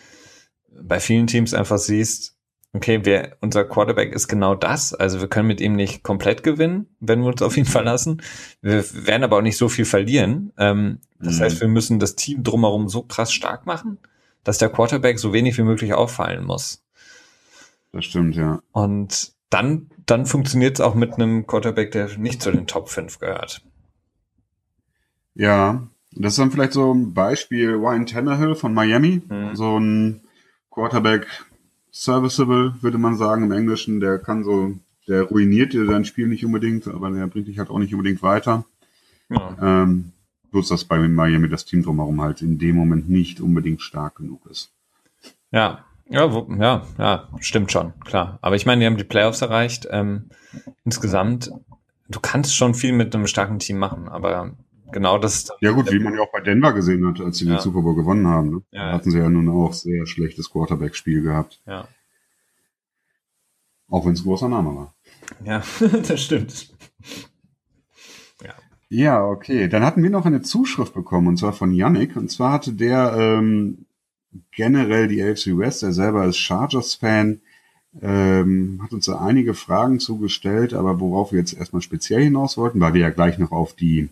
bei 0.81 0.99
vielen 0.99 1.27
Teams 1.27 1.53
einfach 1.53 1.77
siehst, 1.77 2.34
okay, 2.75 2.99
wer, 3.03 3.37
unser 3.39 3.63
Quarterback 3.63 4.13
ist 4.13 4.27
genau 4.27 4.53
das. 4.53 4.93
Also 4.93 5.21
wir 5.21 5.27
können 5.27 5.47
mit 5.47 5.61
ihm 5.61 5.75
nicht 5.75 6.03
komplett 6.03 6.43
gewinnen, 6.43 6.87
wenn 6.99 7.21
wir 7.21 7.27
uns 7.27 7.41
auf 7.41 7.55
ihn 7.55 7.65
verlassen. 7.65 8.21
Wir 8.61 8.83
werden 9.07 9.23
aber 9.23 9.37
auch 9.37 9.41
nicht 9.41 9.57
so 9.57 9.69
viel 9.69 9.85
verlieren. 9.85 10.51
Ähm, 10.57 10.99
das 11.19 11.37
mhm. 11.37 11.41
heißt, 11.41 11.61
wir 11.61 11.69
müssen 11.69 11.99
das 11.99 12.15
Team 12.15 12.43
drumherum 12.43 12.89
so 12.89 13.03
krass 13.03 13.31
stark 13.31 13.65
machen, 13.65 13.97
dass 14.43 14.57
der 14.57 14.69
Quarterback 14.69 15.19
so 15.19 15.31
wenig 15.31 15.57
wie 15.57 15.63
möglich 15.63 15.93
auffallen 15.93 16.43
muss. 16.43 16.83
Das 17.93 18.05
stimmt, 18.05 18.35
ja. 18.35 18.61
Und 18.73 19.31
dann, 19.49 19.89
dann 20.05 20.25
funktioniert 20.25 20.75
es 20.75 20.81
auch 20.81 20.95
mit 20.95 21.13
einem 21.13 21.47
Quarterback, 21.47 21.91
der 21.91 22.17
nicht 22.17 22.41
zu 22.41 22.51
den 22.51 22.67
Top 22.67 22.89
5 22.89 23.19
gehört. 23.19 23.61
Ja, 25.33 25.87
das 26.11 26.33
ist 26.33 26.39
dann 26.39 26.51
vielleicht 26.51 26.73
so 26.73 26.93
ein 26.93 27.13
Beispiel 27.13 27.71
Ryan 27.73 28.05
Tannehill 28.05 28.55
von 28.55 28.73
Miami. 28.73 29.21
Mhm. 29.27 29.55
So 29.55 29.79
ein 29.79 30.21
Quarterback, 30.71 31.25
serviceable, 31.95 32.75
würde 32.81 32.97
man 32.97 33.15
sagen 33.15 33.43
im 33.43 33.51
Englischen. 33.51 33.99
Der 33.99 34.19
kann 34.19 34.43
so, 34.43 34.75
der 35.07 35.23
ruiniert 35.23 35.73
dir 35.73 35.85
dein 35.85 36.05
Spiel 36.05 36.27
nicht 36.27 36.45
unbedingt, 36.45 36.87
aber 36.87 37.09
der 37.09 37.27
bringt 37.27 37.47
dich 37.47 37.57
halt 37.57 37.69
auch 37.69 37.79
nicht 37.79 37.93
unbedingt 37.93 38.21
weiter. 38.21 38.65
Ja. 39.29 39.55
Ähm, 39.61 40.11
bloß, 40.51 40.67
dass 40.67 40.83
bei 40.83 40.99
Miami 40.99 41.49
das 41.49 41.65
Team 41.65 41.83
drumherum 41.83 42.21
halt 42.21 42.41
in 42.41 42.59
dem 42.59 42.75
Moment 42.75 43.09
nicht 43.09 43.39
unbedingt 43.39 43.81
stark 43.81 44.15
genug 44.17 44.45
ist. 44.49 44.71
Ja, 45.51 45.85
ja, 46.07 46.31
wo, 46.31 46.47
ja, 46.59 46.85
ja, 46.99 47.29
stimmt 47.39 47.71
schon, 47.71 47.97
klar. 48.01 48.37
Aber 48.41 48.55
ich 48.55 48.65
meine, 48.65 48.81
wir 48.81 48.87
haben 48.87 48.97
die 48.97 49.03
Playoffs 49.05 49.41
erreicht. 49.41 49.87
Ähm, 49.89 50.29
insgesamt, 50.83 51.49
du 52.09 52.19
kannst 52.19 52.55
schon 52.55 52.73
viel 52.73 52.91
mit 52.91 53.15
einem 53.15 53.25
starken 53.25 53.59
Team 53.59 53.77
machen, 53.79 54.07
aber 54.09 54.51
genau 54.91 55.17
das. 55.17 55.49
Ja 55.61 55.71
gut, 55.71 55.91
wie 55.91 55.99
man 55.99 56.13
ja 56.13 56.21
auch 56.21 56.31
bei 56.31 56.41
Denver 56.41 56.73
gesehen 56.73 57.05
hat, 57.07 57.21
als 57.21 57.37
sie 57.37 57.45
ja. 57.45 57.55
den 57.55 57.61
Super 57.61 57.81
Bowl 57.81 57.95
gewonnen 57.95 58.27
haben. 58.27 58.49
Ne? 58.49 58.61
Ja, 58.71 58.91
hatten 58.91 59.11
sie 59.11 59.19
ja 59.19 59.29
nun 59.29 59.49
auch 59.49 59.73
sehr 59.73 60.05
schlechtes 60.05 60.49
Quarterback-Spiel 60.49 61.21
gehabt. 61.21 61.61
Ja. 61.65 61.87
Auch 63.89 64.05
wenn 64.05 64.13
es 64.13 64.23
großer 64.23 64.49
Name 64.49 64.75
war. 64.75 64.95
Ja, 65.43 65.61
das 66.07 66.21
stimmt. 66.21 66.73
Ja. 68.43 68.53
ja, 68.89 69.25
okay. 69.25 69.67
Dann 69.67 69.83
hatten 69.83 70.03
wir 70.03 70.09
noch 70.09 70.25
eine 70.25 70.41
Zuschrift 70.41 70.93
bekommen, 70.93 71.27
und 71.27 71.37
zwar 71.37 71.53
von 71.53 71.71
Yannick. 71.71 72.15
Und 72.15 72.29
zwar 72.31 72.51
hatte 72.51 72.73
der 72.73 73.15
ähm, 73.17 73.85
generell 74.51 75.07
die 75.07 75.21
AFC 75.21 75.57
West, 75.57 75.83
er 75.83 75.93
selber 75.93 76.25
ist 76.25 76.37
Chargers-Fan, 76.37 77.41
ähm, 78.01 78.81
hat 78.83 78.91
uns 78.91 79.05
da 79.05 79.19
einige 79.19 79.53
Fragen 79.53 79.99
zugestellt, 79.99 80.73
aber 80.73 80.99
worauf 80.99 81.31
wir 81.31 81.39
jetzt 81.39 81.53
erstmal 81.53 81.81
speziell 81.81 82.23
hinaus 82.23 82.57
wollten, 82.57 82.79
weil 82.79 82.93
wir 82.93 83.01
ja 83.01 83.09
gleich 83.09 83.37
noch 83.37 83.51
auf 83.51 83.73
die 83.73 84.09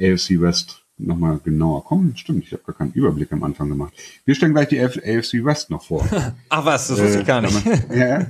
AFC 0.00 0.40
West 0.40 0.80
nochmal 1.06 1.38
genauer 1.42 1.84
kommen. 1.84 2.16
Stimmt, 2.16 2.44
ich 2.44 2.52
habe 2.52 2.62
gar 2.64 2.76
keinen 2.76 2.92
Überblick 2.92 3.32
am 3.32 3.42
Anfang 3.42 3.68
gemacht. 3.68 3.92
Wir 4.24 4.34
stellen 4.34 4.52
gleich 4.52 4.68
die 4.68 4.80
AFC 4.80 5.44
West 5.44 5.70
noch 5.70 5.82
vor. 5.82 6.06
Ach 6.48 6.64
was, 6.64 6.88
das 6.88 7.00
wusste 7.00 7.20
ich 7.20 7.26
gar 7.26 7.40
nicht. 7.40 7.66
Äh, 7.66 7.78
damit, 7.88 7.96
ja, 7.96 8.26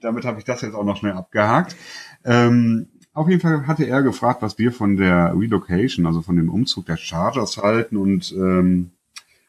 damit 0.00 0.24
habe 0.24 0.38
ich 0.38 0.44
das 0.44 0.62
jetzt 0.62 0.74
auch 0.74 0.84
noch 0.84 0.96
schnell 0.96 1.12
abgehakt. 1.12 1.76
Ähm, 2.24 2.88
auf 3.12 3.28
jeden 3.28 3.40
Fall 3.40 3.66
hatte 3.66 3.84
er 3.84 4.02
gefragt, 4.02 4.42
was 4.42 4.58
wir 4.58 4.72
von 4.72 4.96
der 4.96 5.32
Relocation, 5.36 6.06
also 6.06 6.22
von 6.22 6.36
dem 6.36 6.50
Umzug 6.50 6.86
der 6.86 6.96
Chargers 6.96 7.56
halten 7.56 7.96
und 7.96 8.32
ähm, 8.32 8.90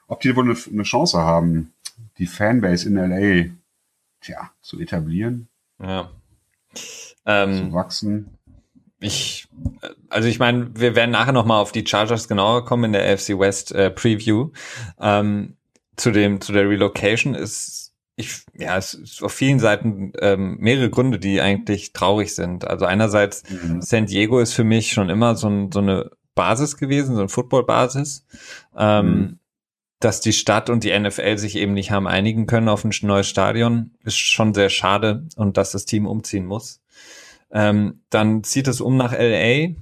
ob 0.07 0.21
die 0.21 0.35
wohl 0.35 0.45
eine, 0.45 0.57
eine 0.71 0.83
Chance 0.83 1.19
haben, 1.19 1.73
die 2.17 2.27
Fanbase 2.27 2.87
in 2.87 2.95
LA 2.95 3.49
tja, 4.21 4.51
zu 4.61 4.79
etablieren. 4.79 5.47
Ja. 5.79 6.09
Ähm, 7.25 7.55
zu 7.55 7.73
wachsen 7.73 8.36
ich, 8.99 9.47
also 10.09 10.27
ich 10.27 10.39
meine, 10.39 10.71
wir 10.73 10.95
werden 10.95 11.11
nachher 11.11 11.31
nochmal 11.31 11.61
auf 11.61 11.71
die 11.71 11.85
Chargers 11.85 12.27
genauer 12.27 12.65
kommen 12.65 12.85
in 12.85 12.93
der 12.93 13.11
AFC 13.11 13.37
West 13.37 13.71
äh, 13.71 13.91
Preview. 13.91 14.49
Ähm, 14.99 15.55
zu 15.95 16.11
dem, 16.11 16.41
zu 16.41 16.51
der 16.53 16.69
Relocation 16.69 17.35
ist, 17.35 17.93
ich, 18.15 18.45
ja, 18.53 18.77
es 18.77 18.93
ist 18.95 19.23
auf 19.23 19.31
vielen 19.31 19.59
Seiten 19.59 20.13
ähm, 20.19 20.57
mehrere 20.59 20.89
Gründe, 20.89 21.19
die 21.19 21.41
eigentlich 21.41 21.93
traurig 21.93 22.33
sind. 22.33 22.67
Also 22.67 22.85
einerseits, 22.85 23.43
mhm. 23.49 23.81
San 23.81 24.07
Diego 24.07 24.39
ist 24.39 24.53
für 24.53 24.63
mich 24.63 24.91
schon 24.91 25.09
immer 25.09 25.35
so, 25.35 25.47
ein, 25.47 25.71
so 25.71 25.79
eine 25.79 26.11
Basis 26.33 26.77
gewesen, 26.77 27.15
so 27.15 27.21
eine 27.21 27.29
Football-Basis. 27.29 28.25
Ähm, 28.75 29.07
mhm. 29.07 29.39
Dass 29.99 30.21
die 30.21 30.33
Stadt 30.33 30.69
und 30.69 30.83
die 30.83 30.97
NFL 30.97 31.39
sich 31.39 31.55
eben 31.55 31.73
nicht 31.73 31.89
haben 31.89 32.07
einigen 32.07 32.45
können 32.45 32.69
auf 32.69 32.83
ein 32.83 32.93
neues 33.01 33.27
Stadion, 33.27 33.95
ist 34.03 34.19
schon 34.19 34.53
sehr 34.53 34.69
schade 34.69 35.25
und 35.35 35.57
dass 35.57 35.71
das 35.71 35.85
Team 35.85 36.05
umziehen 36.05 36.45
muss. 36.45 36.81
Ähm, 37.51 38.01
dann 38.09 38.43
zieht 38.43 38.67
es 38.67 38.81
um 38.81 38.97
nach 38.97 39.13
LA. 39.13 39.75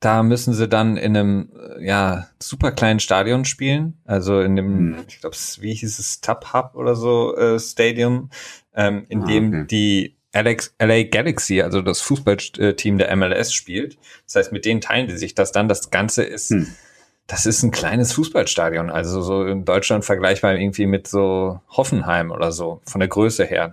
Da 0.00 0.22
müssen 0.24 0.52
sie 0.52 0.68
dann 0.68 0.96
in 0.96 1.16
einem 1.16 1.52
äh, 1.56 1.86
ja 1.86 2.28
super 2.40 2.72
kleinen 2.72 2.98
Stadion 2.98 3.44
spielen, 3.44 4.00
also 4.04 4.40
in 4.40 4.56
dem, 4.56 4.90
mhm. 4.90 5.04
ich 5.06 5.20
glaube, 5.20 5.36
wie 5.60 5.74
hieß 5.74 5.98
es, 5.98 6.20
Tub 6.20 6.52
Hub 6.52 6.74
oder 6.74 6.96
so 6.96 7.36
äh, 7.36 7.60
Stadium, 7.60 8.30
ähm, 8.74 9.04
in 9.08 9.22
ah, 9.22 9.26
dem 9.26 9.48
okay. 9.48 9.66
die 9.70 10.16
Alex, 10.32 10.74
LA 10.80 11.04
Galaxy, 11.04 11.62
also 11.62 11.82
das 11.82 12.00
Fußballteam 12.00 12.98
der 12.98 13.14
MLS 13.14 13.52
spielt. 13.52 13.98
Das 14.24 14.36
heißt, 14.36 14.52
mit 14.52 14.64
denen 14.64 14.80
teilen 14.80 15.06
die 15.06 15.18
sich 15.18 15.34
das 15.34 15.52
dann. 15.52 15.68
Das 15.68 15.90
Ganze 15.90 16.24
ist 16.24 16.50
hm 16.50 16.66
das 17.32 17.46
ist 17.46 17.62
ein 17.62 17.70
kleines 17.70 18.12
Fußballstadion, 18.12 18.90
also 18.90 19.22
so 19.22 19.46
in 19.46 19.64
Deutschland 19.64 20.04
vergleichbar 20.04 20.54
irgendwie 20.54 20.84
mit 20.84 21.08
so 21.08 21.62
Hoffenheim 21.70 22.30
oder 22.30 22.52
so, 22.52 22.82
von 22.84 22.98
der 22.98 23.08
Größe 23.08 23.46
her. 23.46 23.72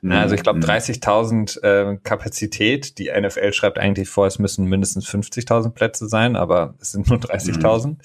Mhm. 0.00 0.12
Also 0.12 0.36
ich 0.36 0.44
glaube 0.44 0.60
30.000 0.60 1.60
äh, 1.64 1.98
Kapazität. 2.04 2.98
Die 2.98 3.10
NFL 3.10 3.52
schreibt 3.52 3.78
eigentlich 3.78 4.08
vor, 4.08 4.28
es 4.28 4.38
müssen 4.38 4.66
mindestens 4.66 5.08
50.000 5.08 5.70
Plätze 5.70 6.06
sein, 6.06 6.36
aber 6.36 6.74
es 6.80 6.92
sind 6.92 7.10
nur 7.10 7.18
30.000. 7.18 7.86
Mhm. 7.88 7.98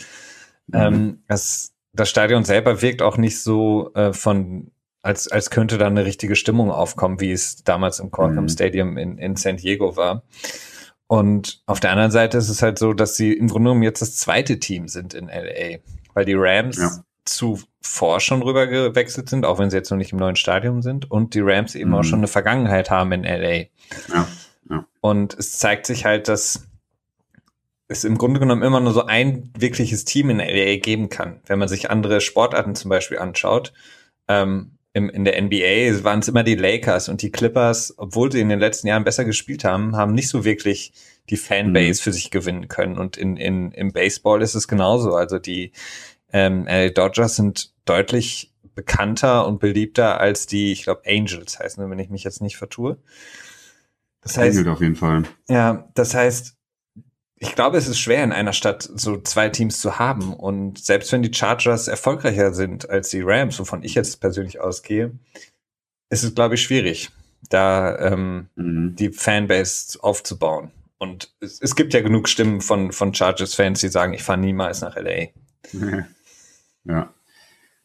Ähm, 0.74 1.24
das, 1.28 1.72
das 1.94 2.10
Stadion 2.10 2.44
selber 2.44 2.82
wirkt 2.82 3.04
auch 3.04 3.18
nicht 3.18 3.40
so 3.40 3.94
äh, 3.94 4.12
von 4.12 4.72
als, 5.04 5.28
als 5.28 5.52
könnte 5.52 5.78
da 5.78 5.86
eine 5.86 6.04
richtige 6.04 6.36
Stimmung 6.36 6.72
aufkommen, 6.72 7.20
wie 7.20 7.32
es 7.32 7.64
damals 7.64 8.00
im 8.00 8.10
Qualcomm 8.10 8.46
mhm. 8.46 8.50
Stadium 8.50 8.98
in, 8.98 9.20
in 9.20 9.36
San 9.36 9.58
Diego 9.58 9.96
war. 9.96 10.24
Und 11.10 11.64
auf 11.66 11.80
der 11.80 11.90
anderen 11.90 12.12
Seite 12.12 12.38
ist 12.38 12.50
es 12.50 12.62
halt 12.62 12.78
so, 12.78 12.94
dass 12.94 13.16
sie 13.16 13.34
im 13.34 13.48
Grunde 13.48 13.70
genommen 13.70 13.82
jetzt 13.82 14.00
das 14.04 14.16
zweite 14.16 14.60
Team 14.60 14.88
sind 14.88 15.16
in 15.16 15.26
LA, 15.26 15.80
weil 16.14 16.24
die 16.24 16.36
Rams 16.36 16.78
ja. 16.78 17.04
zuvor 17.26 18.20
schon 18.20 18.44
rüber 18.44 18.68
gewechselt 18.68 19.28
sind, 19.28 19.44
auch 19.44 19.58
wenn 19.58 19.72
sie 19.72 19.78
jetzt 19.78 19.90
noch 19.90 19.98
nicht 19.98 20.12
im 20.12 20.20
neuen 20.20 20.36
Stadion 20.36 20.84
sind 20.84 21.10
und 21.10 21.34
die 21.34 21.40
Rams 21.40 21.74
eben 21.74 21.90
mhm. 21.90 21.96
auch 21.96 22.04
schon 22.04 22.20
eine 22.20 22.28
Vergangenheit 22.28 22.92
haben 22.92 23.12
in 23.12 23.24
LA. 23.24 23.66
Ja. 24.14 24.28
ja. 24.70 24.86
Und 25.02 25.34
es 25.34 25.58
zeigt 25.58 25.88
sich 25.88 26.06
halt, 26.06 26.28
dass 26.28 26.68
es 27.88 28.04
im 28.04 28.20
Grunde 28.20 28.40
genommen 28.40 28.62
immer 28.62 28.80
nur 28.80 28.94
so 28.94 29.08
ein 29.08 29.52
wirkliches 29.58 30.06
Team 30.06 30.30
in 30.30 30.38
LA 30.38 30.76
geben 30.76 31.10
kann. 31.10 31.40
Wenn 31.48 31.58
man 31.58 31.68
sich 31.68 31.90
andere 31.90 32.22
Sportarten 32.22 32.76
zum 32.76 32.90
Beispiel 32.90 33.18
anschaut, 33.18 33.74
ähm, 34.28 34.78
im, 34.94 35.10
in 35.10 35.24
der 35.24 35.42
NBA 35.42 36.04
waren 36.04 36.20
es 36.20 36.28
immer 36.28 36.44
die 36.44 36.56
Lakers 36.56 37.10
und 37.10 37.22
die 37.22 37.32
Clippers, 37.32 37.94
obwohl 37.98 38.32
sie 38.32 38.42
in 38.42 38.50
den 38.50 38.60
letzten 38.60 38.88
Jahren 38.88 39.04
besser 39.04 39.26
gespielt 39.26 39.64
haben, 39.64 39.96
haben 39.96 40.14
nicht 40.14 40.30
so 40.30 40.46
wirklich 40.46 40.94
die 41.30 41.38
Fanbase 41.38 42.02
mhm. 42.02 42.04
für 42.04 42.14
sich 42.14 42.32
gewinnen 42.32 42.68
können. 42.68 42.98
Und 42.98 43.18
in, 43.18 43.38
in, 43.38 43.72
im 43.72 43.92
Baseball 43.94 44.42
ist 44.42 44.56
es 44.56 44.68
genauso. 44.68 45.16
Also 45.16 45.38
die 45.38 45.72
ähm, 46.32 46.66
LA 46.66 46.90
Dodgers 46.90 47.36
sind 47.36 47.74
deutlich 47.86 48.52
bekannter 48.76 49.46
und 49.46 49.60
beliebter 49.60 50.20
als 50.20 50.46
die, 50.46 50.72
ich 50.72 50.84
glaube, 50.84 51.02
Angels 51.06 51.60
heißen, 51.60 51.90
wenn 51.90 52.00
ich 52.00 52.10
mich 52.10 52.24
jetzt 52.24 52.42
nicht 52.42 52.58
vertue. 52.58 52.98
Das 54.22 54.38
heißt, 54.38 54.68
auf 54.68 54.82
jeden 54.82 54.96
Fall. 54.96 55.24
Ja, 55.48 55.90
das 55.96 56.14
heißt, 56.14 56.56
ich 57.40 57.56
glaube, 57.56 57.78
es 57.78 57.88
ist 57.88 58.00
schwer 58.00 58.24
in 58.24 58.34
einer 58.34 58.54
Stadt 58.54 58.90
so 58.94 59.20
zwei 59.22 59.50
Teams 59.50 59.80
zu 59.80 59.98
haben. 59.98 60.34
Und 60.34 60.78
selbst 60.78 61.12
wenn 61.12 61.24
die 61.24 61.34
Chargers 61.34 61.88
erfolgreicher 61.88 62.54
sind 62.54 62.90
als 62.90 63.10
die 63.10 63.22
Rams, 63.22 63.60
wovon 63.60 63.82
ich 63.84 63.96
jetzt 63.96 64.20
persönlich 64.20 64.60
ausgehe, 64.60 65.12
ist 66.10 66.24
es, 66.24 66.36
glaube 66.36 66.56
ich, 66.56 66.64
schwierig, 66.64 67.10
da 67.50 67.98
ähm, 68.00 68.50
mhm. 68.56 68.96
die 68.96 69.12
Fanbase 69.12 70.04
aufzubauen. 70.04 70.72
Und 70.98 71.34
es, 71.40 71.62
es, 71.62 71.76
gibt 71.76 71.94
ja 71.94 72.02
genug 72.02 72.28
Stimmen 72.28 72.60
von, 72.60 72.92
von 72.92 73.14
Chargers-Fans, 73.14 73.80
die 73.80 73.88
sagen, 73.88 74.14
ich 74.14 74.24
fahre 74.24 74.40
niemals 74.40 74.82
nach 74.82 74.96
LA. 74.96 75.28
Ja. 76.86 77.14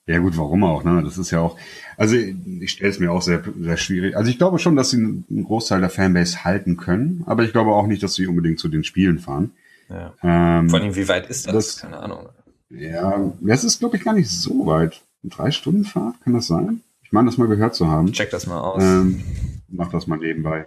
Ja 0.07 0.19
gut, 0.19 0.37
warum 0.37 0.65
auch, 0.65 0.85
ne? 0.85 1.03
Das 1.03 1.17
ist 1.17 1.31
ja 1.31 1.41
auch, 1.41 1.57
also 1.97 2.15
ich 2.15 2.71
stelle 2.71 2.91
es 2.91 3.01
mir 3.01 3.11
auch 3.11 3.23
sehr, 3.23 3.43
sehr 3.59 3.79
schwierig. 3.79 4.17
Also 4.17 4.31
ich 4.31 4.37
glaube 4.37 4.59
schon, 4.59 4.77
dass 4.77 4.91
sie 4.91 4.99
einen 4.99 5.45
Großteil 5.45 5.81
der 5.81 5.89
Fanbase 5.89 6.45
halten 6.45 6.77
können, 6.77 7.23
aber 7.27 7.45
ich 7.45 7.53
glaube 7.53 7.71
auch 7.71 7.87
nicht, 7.87 8.03
dass 8.03 8.15
sie 8.15 8.27
unbedingt 8.27 8.59
zu 8.59 8.69
den 8.69 8.85
Spielen 8.85 9.19
fahren. 9.19 9.53
Ja. 9.89 10.13
Ähm, 10.23 10.69
Vor 10.69 10.81
allem, 10.81 10.95
wie 10.95 11.09
weit 11.09 11.29
ist 11.29 11.47
das? 11.47 11.55
das 11.55 11.77
Keine 11.79 11.99
Ahnung. 11.99 12.29
Ja, 12.69 13.33
das 13.41 13.65
ist, 13.65 13.79
glaube 13.79 13.97
ich, 13.97 14.05
gar 14.05 14.15
nicht 14.15 14.31
so 14.31 14.67
weit. 14.67 15.03
Drei 15.23 15.51
Stunden 15.51 15.85
Fahrt, 15.85 16.21
kann 16.23 16.35
das 16.35 16.47
sein? 16.49 16.83
Ich 17.03 17.13
meine, 17.13 17.27
das 17.27 17.39
mal 17.39 17.49
gehört 17.49 17.75
zu 17.75 17.89
haben. 17.89 18.13
Check 18.13 18.31
das 18.31 18.47
mal 18.47 18.61
aus. 18.61 18.83
Ähm, 18.83 19.23
mach 19.69 19.91
das 19.91 20.07
mal 20.07 20.19
nebenbei. 20.19 20.67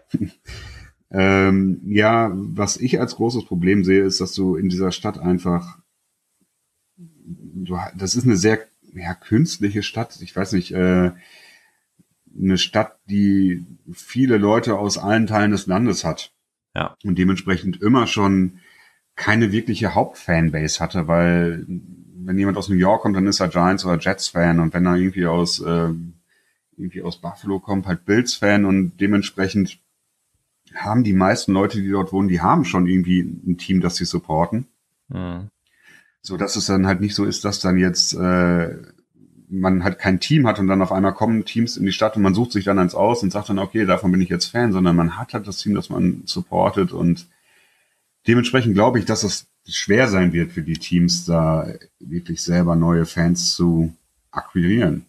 ähm, 1.11 1.81
ja, 1.85 2.31
was 2.33 2.77
ich 2.77 2.99
als 2.99 3.15
großes 3.15 3.45
Problem 3.45 3.83
sehe, 3.83 4.03
ist, 4.03 4.19
dass 4.19 4.33
du 4.33 4.55
in 4.55 4.69
dieser 4.69 4.91
Stadt 4.91 5.19
einfach, 5.19 5.77
du, 6.95 7.77
das 7.95 8.15
ist 8.15 8.25
eine 8.25 8.37
sehr 8.37 8.59
ja, 8.93 9.13
künstliche 9.13 9.83
Stadt. 9.83 10.19
Ich 10.21 10.35
weiß 10.35 10.53
nicht, 10.53 10.71
äh, 10.71 11.11
eine 12.39 12.57
Stadt, 12.57 12.97
die 13.09 13.65
viele 13.91 14.37
Leute 14.37 14.77
aus 14.77 14.97
allen 14.97 15.27
Teilen 15.27 15.51
des 15.51 15.67
Landes 15.67 16.03
hat. 16.03 16.31
Ja. 16.75 16.95
Und 17.03 17.17
dementsprechend 17.17 17.81
immer 17.81 18.07
schon 18.07 18.59
keine 19.15 19.51
wirkliche 19.51 19.95
Hauptfanbase 19.95 20.79
hatte, 20.79 21.07
weil 21.07 21.65
wenn 21.67 22.37
jemand 22.37 22.57
aus 22.57 22.69
New 22.69 22.75
York 22.75 23.01
kommt, 23.01 23.15
dann 23.15 23.25
ist 23.25 23.39
er 23.39 23.47
Giants 23.47 23.85
oder 23.85 23.97
Jets 23.97 24.27
Fan 24.27 24.59
und 24.59 24.73
wenn 24.73 24.85
er 24.85 24.95
irgendwie 24.95 25.25
aus 25.25 25.59
äh, 25.59 25.89
irgendwie 26.77 27.01
aus 27.01 27.19
Buffalo 27.19 27.59
kommt, 27.59 27.87
halt 27.87 28.05
Bills 28.05 28.35
Fan 28.35 28.65
und 28.65 28.97
dementsprechend 28.97 29.79
haben 30.75 31.03
die 31.03 31.13
meisten 31.13 31.53
Leute, 31.53 31.81
die 31.81 31.89
dort 31.89 32.11
wohnen, 32.11 32.27
die 32.27 32.41
haben 32.41 32.65
schon 32.65 32.87
irgendwie 32.87 33.21
ein 33.21 33.57
Team, 33.57 33.81
das 33.81 33.95
sie 33.95 34.05
supporten. 34.05 34.67
Mhm. 35.07 35.49
So 36.21 36.37
dass 36.37 36.55
es 36.55 36.65
dann 36.65 36.87
halt 36.87 37.01
nicht 37.01 37.15
so 37.15 37.25
ist, 37.25 37.45
dass 37.45 37.59
dann 37.59 37.77
jetzt 37.77 38.13
äh, 38.13 38.75
man 39.49 39.83
halt 39.83 39.97
kein 39.99 40.19
Team 40.19 40.45
hat 40.45 40.59
und 40.59 40.67
dann 40.67 40.81
auf 40.81 40.91
einmal 40.91 41.13
kommen 41.13 41.45
Teams 41.45 41.77
in 41.77 41.85
die 41.85 41.91
Stadt 41.91 42.17
und 42.17 42.23
man 42.23 42.33
sucht 42.33 42.51
sich 42.51 42.65
dann 42.65 42.79
eins 42.79 42.95
aus 42.95 43.23
und 43.23 43.31
sagt 43.31 43.49
dann, 43.49 43.59
okay, 43.59 43.85
davon 43.85 44.11
bin 44.11 44.21
ich 44.21 44.29
jetzt 44.29 44.47
Fan, 44.47 44.73
sondern 44.73 44.95
man 44.95 45.17
hat 45.17 45.33
halt 45.33 45.47
das 45.47 45.57
Team, 45.57 45.75
das 45.75 45.89
man 45.89 46.23
supportet 46.25 46.91
und 46.91 47.27
dementsprechend 48.27 48.73
glaube 48.73 48.99
ich, 48.99 49.05
dass 49.05 49.23
es 49.23 49.47
schwer 49.65 50.07
sein 50.07 50.33
wird 50.33 50.51
für 50.51 50.63
die 50.63 50.77
Teams, 50.77 51.25
da 51.25 51.67
wirklich 51.99 52.41
selber 52.41 52.75
neue 52.75 53.05
Fans 53.05 53.53
zu 53.53 53.93
akquirieren. 54.31 55.05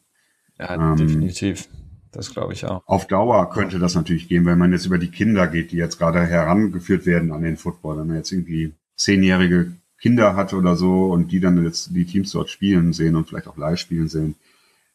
Ja, 0.58 0.92
ähm, 0.92 0.96
definitiv. 0.96 1.68
Das 2.10 2.32
glaube 2.32 2.52
ich 2.52 2.64
auch. 2.64 2.82
Auf 2.86 3.06
Dauer 3.06 3.50
könnte 3.50 3.78
das 3.78 3.94
natürlich 3.94 4.28
gehen, 4.28 4.46
wenn 4.46 4.58
man 4.58 4.72
jetzt 4.72 4.86
über 4.86 4.98
die 4.98 5.10
Kinder 5.10 5.46
geht, 5.46 5.72
die 5.72 5.76
jetzt 5.76 5.98
gerade 5.98 6.24
herangeführt 6.24 7.06
werden 7.06 7.32
an 7.32 7.42
den 7.42 7.56
Football. 7.56 7.98
Wenn 7.98 8.06
man 8.08 8.16
jetzt 8.16 8.32
irgendwie 8.32 8.72
zehnjährige 8.96 9.72
Kinder 10.00 10.37
hat 10.37 10.52
oder 10.52 10.76
so 10.76 11.06
und 11.06 11.32
die 11.32 11.40
dann 11.40 11.62
jetzt 11.64 11.90
die 11.94 12.04
Teams 12.04 12.30
dort 12.32 12.50
spielen 12.50 12.92
sehen 12.92 13.16
und 13.16 13.28
vielleicht 13.28 13.48
auch 13.48 13.56
live 13.56 13.78
spielen 13.78 14.08
sehen, 14.08 14.37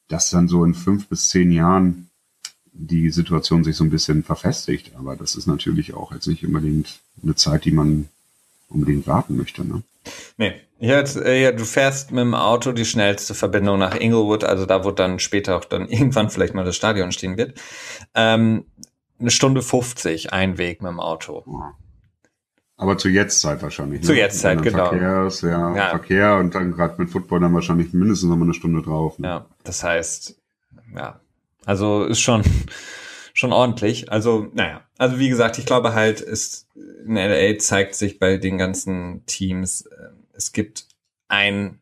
dass 0.08 0.30
dann 0.30 0.48
so 0.48 0.64
in 0.64 0.74
fünf 0.74 1.08
bis 1.08 1.30
zehn 1.30 1.52
Jahren 1.52 2.10
die 2.72 3.10
Situation 3.12 3.64
sich 3.64 3.76
so 3.76 3.84
ein 3.84 3.90
bisschen 3.90 4.24
verfestigt. 4.24 4.96
Aber 4.96 5.16
das 5.16 5.36
ist 5.36 5.48
natürlich 5.48 5.94
auch 5.94 6.12
jetzt 6.12 6.28
nicht 6.28 6.46
unbedingt 6.46 7.00
eine 7.22 7.36
Zeit, 7.36 7.66
die 7.66 7.72
man 7.72 8.10
unbedingt 8.70 9.06
warten 9.08 9.38
möchte. 9.38 9.66
Ne? 9.66 9.84
Nee, 10.38 10.54
jetzt, 10.80 11.16
äh, 11.18 11.42
ja, 11.42 11.52
du 11.52 11.64
fährst 11.64 12.12
mit 12.12 12.22
dem 12.22 12.34
Auto 12.34 12.72
die 12.72 12.86
schnellste 12.86 13.36
Verbindung 13.36 13.80
nach 13.80 13.96
Inglewood, 13.96 14.44
also 14.44 14.66
da, 14.66 14.84
wo 14.84 14.92
dann 14.92 15.20
später 15.20 15.58
auch 15.58 15.66
dann 15.66 15.88
irgendwann 15.90 16.30
vielleicht 16.30 16.54
mal 16.54 16.66
das 16.66 16.76
Stadion 16.76 17.12
stehen 17.12 17.38
wird. 17.38 17.60
Ähm, 18.16 18.66
eine 19.20 19.32
Stunde 19.32 19.62
50 19.62 20.34
ein 20.34 20.58
Weg 20.58 20.82
mit 20.82 20.90
dem 20.90 21.00
Auto. 21.00 21.44
Ja. 21.48 21.74
Aber 22.76 22.98
zur 22.98 23.12
Jetztzeit 23.12 23.62
wahrscheinlich. 23.62 24.02
Ne? 24.02 24.08
Zur 24.08 24.16
Jetztzeit, 24.16 24.62
genau. 24.62 24.90
Verkehrs, 24.90 25.42
ja, 25.42 25.76
ja, 25.76 25.90
Verkehr 25.90 26.38
und 26.38 26.56
dann 26.56 26.72
gerade 26.72 26.96
mit 26.98 27.12
Football 27.12 27.42
dann 27.42 27.54
wahrscheinlich 27.54 27.94
mindestens 27.94 28.30
noch 28.30 28.36
mal 28.36 28.46
eine 28.46 28.54
Stunde 28.54 28.82
drauf. 28.82 29.20
Ne? 29.20 29.28
Ja, 29.28 29.46
das 29.64 29.84
heißt, 29.84 30.36
ja, 30.96 31.20
also 31.66 32.04
ist 32.04 32.20
schon, 32.20 32.44
schon 33.34 33.54
ordentlich. 33.54 34.12
Also, 34.12 34.48
naja, 34.54 34.82
also 34.98 35.20
wie 35.20 35.30
gesagt, 35.30 35.60
ich 35.60 35.66
glaube 35.66 35.94
halt, 35.94 36.20
ist, 36.20 36.68
in 37.06 37.16
LA 37.16 37.58
zeigt 37.60 37.96
sich 37.96 38.20
bei 38.20 38.38
den 38.38 38.58
ganzen 38.58 39.26
Teams, 39.26 39.82
äh, 39.86 40.10
es 40.34 40.52
gibt 40.52 40.88
ein 41.28 41.80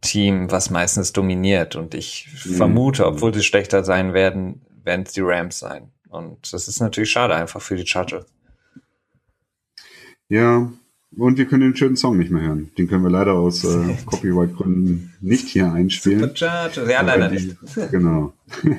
Team, 0.00 0.50
was 0.50 0.70
meistens 0.70 1.12
dominiert 1.12 1.76
und 1.76 1.94
ich 1.94 2.28
mhm. 2.44 2.54
vermute, 2.54 3.06
obwohl 3.06 3.34
sie 3.34 3.42
schlechter 3.42 3.84
sein 3.84 4.14
werden, 4.14 4.62
werden 4.82 5.04
es 5.04 5.12
die 5.12 5.22
Rams 5.22 5.58
sein. 5.58 5.92
Und 6.08 6.52
das 6.52 6.68
ist 6.68 6.80
natürlich 6.80 7.10
schade 7.10 7.34
einfach 7.34 7.60
für 7.60 7.76
die 7.76 7.86
Chargers. 7.86 8.26
Ja, 10.28 10.70
und 11.16 11.38
wir 11.38 11.46
können 11.46 11.62
den 11.62 11.76
schönen 11.76 11.96
Song 11.96 12.18
nicht 12.18 12.30
mehr 12.30 12.42
hören. 12.42 12.70
Den 12.76 12.88
können 12.88 13.02
wir 13.02 13.10
leider 13.10 13.34
aus 13.34 13.64
äh, 13.64 13.96
Copyright-Gründen 14.06 15.12
nicht 15.20 15.48
hier 15.48 15.72
einspielen. 15.72 16.20
Superchargers, 16.20 16.90
ja, 16.90 17.00
leider 17.02 17.28
die, 17.28 17.46
nicht. 17.46 17.56
Genau. 17.90 18.32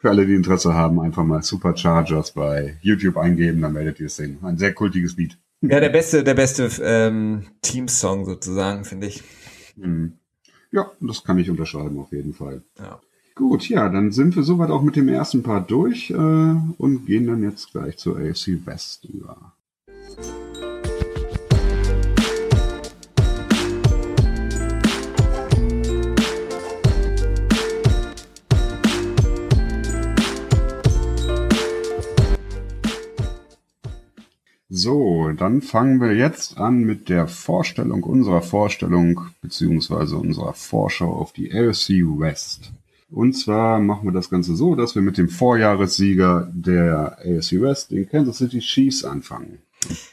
Für 0.00 0.10
alle, 0.10 0.26
die 0.26 0.34
Interesse 0.34 0.74
haben, 0.74 1.00
einfach 1.00 1.24
mal 1.24 1.42
Superchargers 1.42 2.30
bei 2.30 2.78
YouTube 2.82 3.16
eingeben, 3.16 3.62
dann 3.62 3.74
werdet 3.74 3.98
ihr 3.98 4.06
es 4.06 4.14
sehen. 4.14 4.38
Ein 4.42 4.56
sehr 4.56 4.72
kultiges 4.72 5.16
Lied. 5.16 5.36
Ja, 5.60 5.80
der 5.80 5.88
beste, 5.88 6.22
der 6.22 6.34
beste 6.34 6.70
ähm, 6.82 7.46
Team-Song 7.62 8.24
sozusagen, 8.24 8.84
finde 8.84 9.08
ich. 9.08 9.24
Mhm. 9.74 10.12
Ja, 10.70 10.92
das 11.00 11.24
kann 11.24 11.38
ich 11.38 11.50
unterschreiben 11.50 11.98
auf 11.98 12.12
jeden 12.12 12.32
Fall. 12.32 12.62
Ja. 12.78 13.00
Gut, 13.34 13.68
ja, 13.68 13.88
dann 13.88 14.12
sind 14.12 14.36
wir 14.36 14.44
soweit 14.44 14.70
auch 14.70 14.82
mit 14.82 14.94
dem 14.94 15.08
ersten 15.08 15.42
Part 15.42 15.70
durch 15.70 16.10
äh, 16.10 16.14
und 16.14 17.06
gehen 17.06 17.26
dann 17.26 17.42
jetzt 17.42 17.72
gleich 17.72 17.96
zur 17.96 18.18
AFC 18.18 18.64
West 18.66 19.04
über. 19.04 19.52
So, 34.70 35.30
dann 35.32 35.62
fangen 35.62 35.98
wir 35.98 36.14
jetzt 36.14 36.58
an 36.58 36.80
mit 36.80 37.08
der 37.08 37.26
Vorstellung 37.26 38.02
unserer 38.02 38.42
Vorstellung 38.42 39.22
beziehungsweise 39.40 40.16
unserer 40.18 40.52
Vorschau 40.52 41.10
auf 41.10 41.32
die 41.32 41.50
AFC 41.50 42.02
West. 42.18 42.72
Und 43.10 43.32
zwar 43.32 43.78
machen 43.78 44.06
wir 44.06 44.12
das 44.12 44.28
Ganze 44.28 44.54
so, 44.54 44.74
dass 44.74 44.94
wir 44.94 45.00
mit 45.00 45.16
dem 45.16 45.30
Vorjahressieger 45.30 46.50
der 46.52 47.16
AFC 47.20 47.62
West, 47.62 47.92
den 47.92 48.06
Kansas 48.10 48.36
City 48.36 48.58
Chiefs, 48.58 49.04
anfangen. 49.04 49.60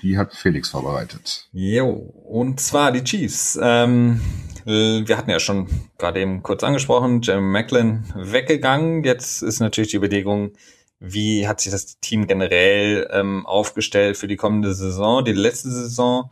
Die 0.01 0.17
hat 0.17 0.33
Felix 0.33 0.69
vorbereitet. 0.69 1.49
Jo, 1.51 1.89
und 1.89 2.61
zwar 2.61 2.93
die 2.93 3.03
Chiefs. 3.03 3.59
Ähm, 3.61 4.21
wir 4.63 5.17
hatten 5.17 5.29
ja 5.29 5.39
schon 5.39 5.67
gerade 5.97 6.21
eben 6.21 6.43
kurz 6.43 6.63
angesprochen, 6.63 7.21
Jeremy 7.21 7.51
Macklin 7.51 8.05
weggegangen. 8.15 9.03
Jetzt 9.03 9.41
ist 9.41 9.59
natürlich 9.59 9.91
die 9.91 9.97
Überlegung, 9.97 10.51
wie 10.99 11.47
hat 11.47 11.61
sich 11.61 11.71
das 11.71 11.99
Team 11.99 12.27
generell 12.27 13.07
ähm, 13.11 13.45
aufgestellt 13.45 14.17
für 14.17 14.27
die 14.27 14.37
kommende 14.37 14.73
Saison? 14.73 15.23
Die 15.23 15.33
letzte 15.33 15.69
Saison 15.69 16.31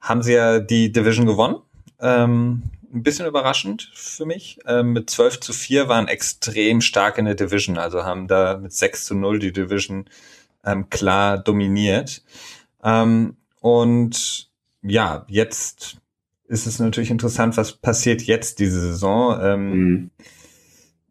haben 0.00 0.22
sie 0.22 0.34
ja 0.34 0.60
die 0.60 0.92
Division 0.92 1.26
gewonnen. 1.26 1.56
Ähm, 2.00 2.62
ein 2.92 3.02
bisschen 3.02 3.26
überraschend 3.26 3.90
für 3.94 4.24
mich. 4.24 4.58
Ähm, 4.66 4.92
mit 4.92 5.10
12 5.10 5.40
zu 5.40 5.52
4 5.52 5.88
waren 5.88 6.08
extrem 6.08 6.80
stark 6.80 7.18
in 7.18 7.24
der 7.24 7.34
Division, 7.34 7.76
also 7.76 8.04
haben 8.04 8.28
da 8.28 8.56
mit 8.58 8.72
6 8.72 9.04
zu 9.04 9.14
0 9.14 9.40
die 9.40 9.52
Division 9.52 10.08
ähm, 10.64 10.88
klar 10.90 11.38
dominiert. 11.38 12.22
Ähm, 12.82 13.36
und 13.60 14.50
ja, 14.82 15.24
jetzt 15.28 15.96
ist 16.46 16.66
es 16.66 16.78
natürlich 16.78 17.10
interessant, 17.10 17.56
was 17.56 17.72
passiert 17.72 18.22
jetzt 18.22 18.58
diese 18.60 18.80
Saison. 18.80 19.38
Ähm, 19.42 19.70
mhm. 19.70 20.10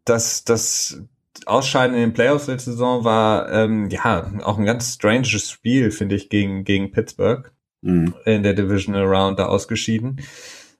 Das, 0.04 0.44
das 0.44 1.02
Ausscheiden 1.46 1.94
in 1.94 2.02
den 2.02 2.12
Playoffs 2.12 2.46
letzte 2.46 2.72
Saison 2.72 3.04
war 3.04 3.50
ähm, 3.50 3.90
ja 3.90 4.30
auch 4.42 4.58
ein 4.58 4.64
ganz 4.64 4.94
stranges 4.94 5.50
Spiel, 5.50 5.90
finde 5.90 6.14
ich, 6.14 6.28
gegen, 6.28 6.64
gegen 6.64 6.92
Pittsburgh 6.92 7.52
mhm. 7.82 8.14
in 8.24 8.42
der 8.42 8.54
Divisional 8.54 9.04
Round 9.04 9.38
da 9.38 9.46
ausgeschieden. 9.46 10.20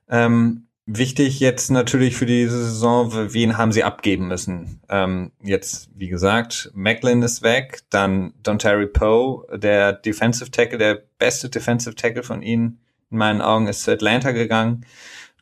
Ähm, 0.08 0.68
wichtig 0.86 1.40
jetzt 1.40 1.70
natürlich 1.70 2.16
für 2.16 2.26
diese 2.26 2.62
Saison, 2.64 3.12
wen 3.32 3.56
haben 3.56 3.72
sie 3.72 3.84
abgeben 3.84 4.28
müssen? 4.28 4.80
Ähm, 4.88 5.32
jetzt, 5.42 5.90
wie 5.94 6.08
gesagt, 6.08 6.70
Macklin 6.74 7.22
ist 7.22 7.42
weg, 7.42 7.80
dann 7.90 8.34
Don 8.42 8.58
Terry 8.58 8.86
Poe, 8.86 9.46
der 9.56 9.92
Defensive 9.92 10.50
Tackle, 10.50 10.78
der 10.78 11.02
beste 11.18 11.48
Defensive 11.48 11.94
Tackle 11.94 12.22
von 12.22 12.42
ihnen 12.42 12.80
in 13.10 13.18
meinen 13.18 13.40
Augen 13.40 13.66
ist 13.66 13.84
zu 13.84 13.92
Atlanta 13.92 14.32
gegangen. 14.32 14.84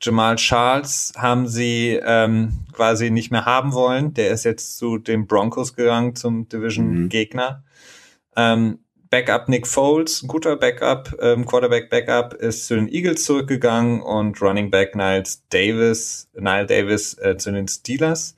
Jamal 0.03 0.37
Charles 0.37 1.13
haben 1.17 1.47
sie 1.47 2.01
ähm, 2.03 2.65
quasi 2.73 3.11
nicht 3.11 3.31
mehr 3.31 3.45
haben 3.45 3.73
wollen. 3.73 4.15
Der 4.15 4.31
ist 4.31 4.45
jetzt 4.45 4.77
zu 4.77 4.99
den 4.99 5.27
Broncos 5.27 5.77
gegangen, 5.77 6.17
zum 6.17 6.49
Division-Gegner. 6.49 7.63
Mhm. 7.63 8.37
Ähm, 8.37 8.79
Backup 9.11 9.49
Nick 9.49 9.67
Foles, 9.67 10.23
ein 10.23 10.29
guter 10.29 10.57
Backup, 10.57 11.15
ähm, 11.21 11.45
Quarterback 11.45 11.91
Backup, 11.91 12.33
ist 12.33 12.67
zu 12.67 12.75
den 12.77 12.89
Eagles 12.89 13.25
zurückgegangen 13.25 14.01
und 14.01 14.41
Running 14.41 14.71
Back 14.71 14.97
Niles 14.97 15.45
Davis, 15.51 16.31
Nile 16.35 16.65
Davis 16.67 17.19
äh, 17.19 17.37
zu 17.37 17.53
den 17.53 17.69
Steelers. 17.69 18.35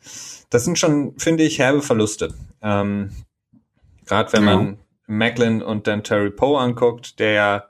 Das 0.50 0.64
sind 0.64 0.76
schon, 0.76 1.16
finde 1.16 1.44
ich, 1.44 1.60
herbe 1.60 1.80
Verluste. 1.80 2.34
Ähm, 2.60 3.10
Gerade 4.04 4.32
wenn 4.32 4.44
ja. 4.44 4.56
man 4.56 4.78
Macklin 5.06 5.62
und 5.62 5.86
dann 5.86 6.02
Terry 6.02 6.30
Poe 6.30 6.58
anguckt, 6.58 7.20
der 7.20 7.32
ja 7.32 7.64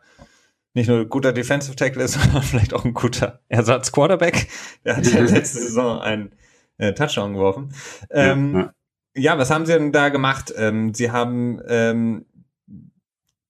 nicht 0.74 0.88
nur 0.88 1.00
ein 1.00 1.08
guter 1.08 1.32
Defensive 1.32 1.76
Tackle 1.76 2.04
ist, 2.04 2.12
sondern 2.20 2.42
vielleicht 2.42 2.74
auch 2.74 2.84
ein 2.84 2.94
guter 2.94 3.40
Ersatz-Quarterback. 3.48 4.48
Der 4.84 4.96
hat 4.96 5.06
ja 5.06 5.20
letzte 5.20 5.58
Saison 5.62 6.00
einen 6.00 6.32
äh, 6.78 6.92
Touchdown 6.92 7.34
geworfen. 7.34 7.72
Ähm, 8.10 8.54
ja, 8.54 8.72
ja. 9.14 9.38
was 9.38 9.50
haben 9.50 9.66
sie 9.66 9.72
denn 9.72 9.92
da 9.92 10.08
gemacht? 10.08 10.52
Ähm, 10.56 10.92
sie 10.92 11.10
haben 11.10 11.60
ähm, 11.68 12.26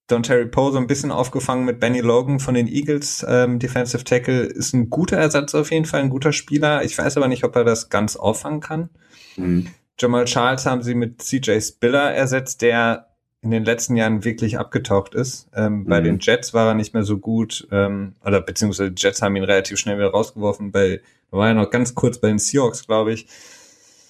Don 0.06 0.22
Terry 0.22 0.46
Poe 0.46 0.70
so 0.70 0.78
ein 0.78 0.86
bisschen 0.86 1.10
aufgefangen 1.10 1.64
mit 1.64 1.80
Benny 1.80 2.00
Logan 2.00 2.38
von 2.38 2.54
den 2.54 2.68
Eagles. 2.68 3.24
Ähm, 3.26 3.58
Defensive 3.58 4.04
Tackle 4.04 4.42
ist 4.42 4.74
ein 4.74 4.90
guter 4.90 5.16
Ersatz 5.16 5.54
auf 5.54 5.70
jeden 5.70 5.86
Fall, 5.86 6.00
ein 6.00 6.10
guter 6.10 6.32
Spieler. 6.32 6.84
Ich 6.84 6.96
weiß 6.98 7.16
aber 7.16 7.28
nicht, 7.28 7.44
ob 7.44 7.56
er 7.56 7.64
das 7.64 7.88
ganz 7.88 8.16
auffangen 8.16 8.60
kann. 8.60 8.90
Mhm. 9.36 9.68
Jamal 9.98 10.26
Charles 10.26 10.66
haben 10.66 10.82
sie 10.82 10.94
mit 10.94 11.22
CJ 11.22 11.60
Spiller 11.60 12.12
ersetzt, 12.12 12.60
der 12.60 13.13
in 13.44 13.50
den 13.50 13.64
letzten 13.64 13.96
Jahren 13.96 14.24
wirklich 14.24 14.58
abgetaucht 14.58 15.14
ist. 15.14 15.48
Ähm, 15.54 15.80
mhm. 15.80 15.84
Bei 15.84 16.00
den 16.00 16.18
Jets 16.18 16.54
war 16.54 16.68
er 16.68 16.74
nicht 16.74 16.94
mehr 16.94 17.04
so 17.04 17.18
gut, 17.18 17.68
ähm, 17.70 18.14
oder 18.24 18.40
beziehungsweise 18.40 18.90
die 18.90 19.02
Jets 19.02 19.22
haben 19.22 19.36
ihn 19.36 19.44
relativ 19.44 19.78
schnell 19.78 19.98
wieder 19.98 20.10
rausgeworfen. 20.10 20.72
Bei, 20.72 21.00
war 21.30 21.48
er 21.48 21.54
noch 21.54 21.70
ganz 21.70 21.94
kurz 21.94 22.18
bei 22.18 22.28
den 22.28 22.38
Seahawks, 22.38 22.86
glaube 22.86 23.12
ich. 23.12 23.26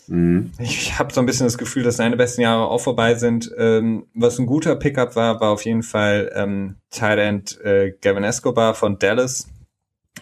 Mhm. 0.06 0.52
Ich 0.58 0.98
habe 0.98 1.12
so 1.12 1.20
ein 1.20 1.26
bisschen 1.26 1.46
das 1.46 1.58
Gefühl, 1.58 1.82
dass 1.82 1.96
seine 1.96 2.16
besten 2.16 2.42
Jahre 2.42 2.68
auch 2.68 2.80
vorbei 2.80 3.14
sind. 3.14 3.50
Ähm, 3.58 4.06
was 4.14 4.38
ein 4.38 4.46
guter 4.46 4.76
Pickup 4.76 5.16
war, 5.16 5.40
war 5.40 5.50
auf 5.50 5.64
jeden 5.64 5.82
Fall 5.82 6.30
ähm, 6.34 6.76
Tight 6.90 7.18
End 7.18 7.60
äh, 7.62 7.92
Gavin 8.00 8.24
Escobar 8.24 8.74
von 8.74 8.98
Dallas. 8.98 9.48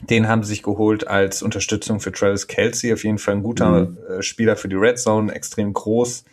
Den 0.09 0.27
haben 0.27 0.42
sie 0.42 0.51
sich 0.51 0.62
geholt 0.62 1.07
als 1.07 1.42
Unterstützung 1.42 2.01
für 2.01 2.12
Travis 2.12 2.46
Kelsey. 2.46 2.92
Auf 2.92 3.05
jeden 3.05 3.18
Fall 3.18 3.35
ein 3.35 3.42
guter 3.42 3.87
mhm. 3.87 3.98
äh, 4.09 4.22
Spieler 4.22 4.57
für 4.57 4.68
die 4.68 4.77
Red 4.77 4.98
Zone, 4.98 5.33
extrem 5.33 5.72
groß. 5.72 6.25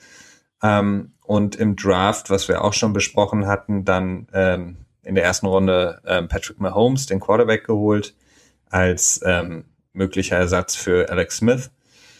Ähm, 0.63 1.13
und 1.29 1.55
im 1.57 1.75
Draft, 1.75 2.31
was 2.31 2.47
wir 2.47 2.63
auch 2.63 2.73
schon 2.73 2.91
besprochen 2.91 3.45
hatten, 3.45 3.85
dann 3.85 4.25
ähm, 4.33 4.77
in 5.03 5.13
der 5.13 5.23
ersten 5.23 5.45
Runde 5.45 6.01
ähm, 6.07 6.27
Patrick 6.27 6.59
Mahomes, 6.59 7.05
den 7.05 7.19
Quarterback, 7.19 7.67
geholt, 7.67 8.15
als 8.71 9.21
ähm, 9.23 9.65
möglicher 9.93 10.37
Ersatz 10.37 10.75
für 10.75 11.07
Alex 11.11 11.37
Smith. 11.37 11.69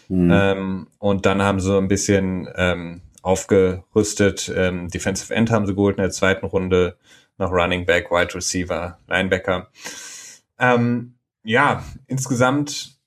Mhm. 0.10 0.30
Ähm, 0.32 0.88
und 1.00 1.26
dann 1.26 1.41
haben 1.41 1.60
sie 1.60 1.76
ein 1.76 1.88
bisschen 1.88 2.50
ähm, 2.56 3.02
aufgerüstet. 3.24 4.54
Ähm, 4.56 4.89
Defensive 4.89 5.34
End 5.34 5.50
haben 5.50 5.65
sie 5.65 5.74
geholt 5.74 5.98
in 5.98 6.04
der 6.04 6.12
zweiten 6.12 6.45
Runde, 6.45 6.95
noch 7.39 7.52
Running 7.52 7.88
Back, 7.88 8.12
Wide 8.12 8.36
Receiver, 8.36 9.00
Linebacker. 9.08 9.69
Ähm, 10.60 11.15
ja, 11.43 11.84
insgesamt 12.06 12.99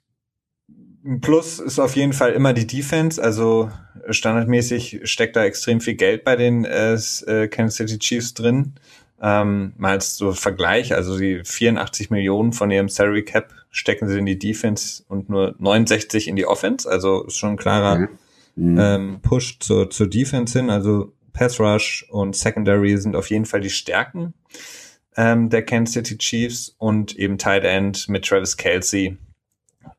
ein 1.05 1.21
Plus 1.21 1.59
ist 1.59 1.79
auf 1.79 1.97
jeden 1.97 2.13
Fall 2.13 2.33
immer 2.33 2.53
die 2.53 2.67
Defense. 2.67 3.23
Also 3.23 3.71
standardmäßig 4.09 5.01
steckt 5.05 5.37
da 5.37 5.45
extrem 5.45 5.81
viel 5.81 5.95
Geld 5.95 6.25
bei 6.25 6.37
den 6.37 6.65
äh, 6.65 6.95
äh 6.95 7.49
Kansas 7.49 7.77
City 7.77 7.99
Chiefs 7.99 8.35
drin. 8.35 8.75
Ähm, 9.21 9.73
mal 9.77 9.93
als 9.93 10.17
so 10.17 10.33
Vergleich, 10.33 10.95
also 10.95 11.17
die 11.17 11.43
84 11.45 12.11
Millionen 12.11 12.53
von 12.53 12.73
ihrem 12.73 12.89
Salary 12.89 13.25
Cap 13.25 13.55
stecken 13.71 14.09
sie 14.09 14.19
in 14.19 14.27
die 14.27 14.39
Defense 14.39 15.05
und 15.07 15.31
nur 15.31 15.55
69 15.59 16.27
in 16.27 16.35
die 16.35 16.47
Offense. 16.47 16.91
Also 16.91 17.25
ist 17.25 17.37
schon 17.37 17.51
ein 17.51 17.57
klarer 17.57 18.09
mhm. 18.57 18.79
ähm, 18.79 19.21
Push 19.23 19.61
zur, 19.61 19.91
zur 19.91 20.09
Defense 20.09 20.59
hin. 20.59 20.71
Also 20.71 21.13
Pass 21.33 21.61
Rush 21.61 22.05
und 22.11 22.35
Secondary 22.35 22.99
sind 22.99 23.15
auf 23.15 23.31
jeden 23.31 23.45
Fall 23.45 23.61
die 23.61 23.71
Stärken 23.71 24.35
ähm, 25.17 25.51
der 25.51 25.65
Kansas 25.65 25.95
City 25.95 26.19
Chiefs 26.19 26.75
und 26.79 27.17
eben 27.17 27.39
Tight 27.39 27.65
End 27.65 28.09
mit 28.09 28.25
Travis 28.25 28.57
Kelsey 28.57 29.17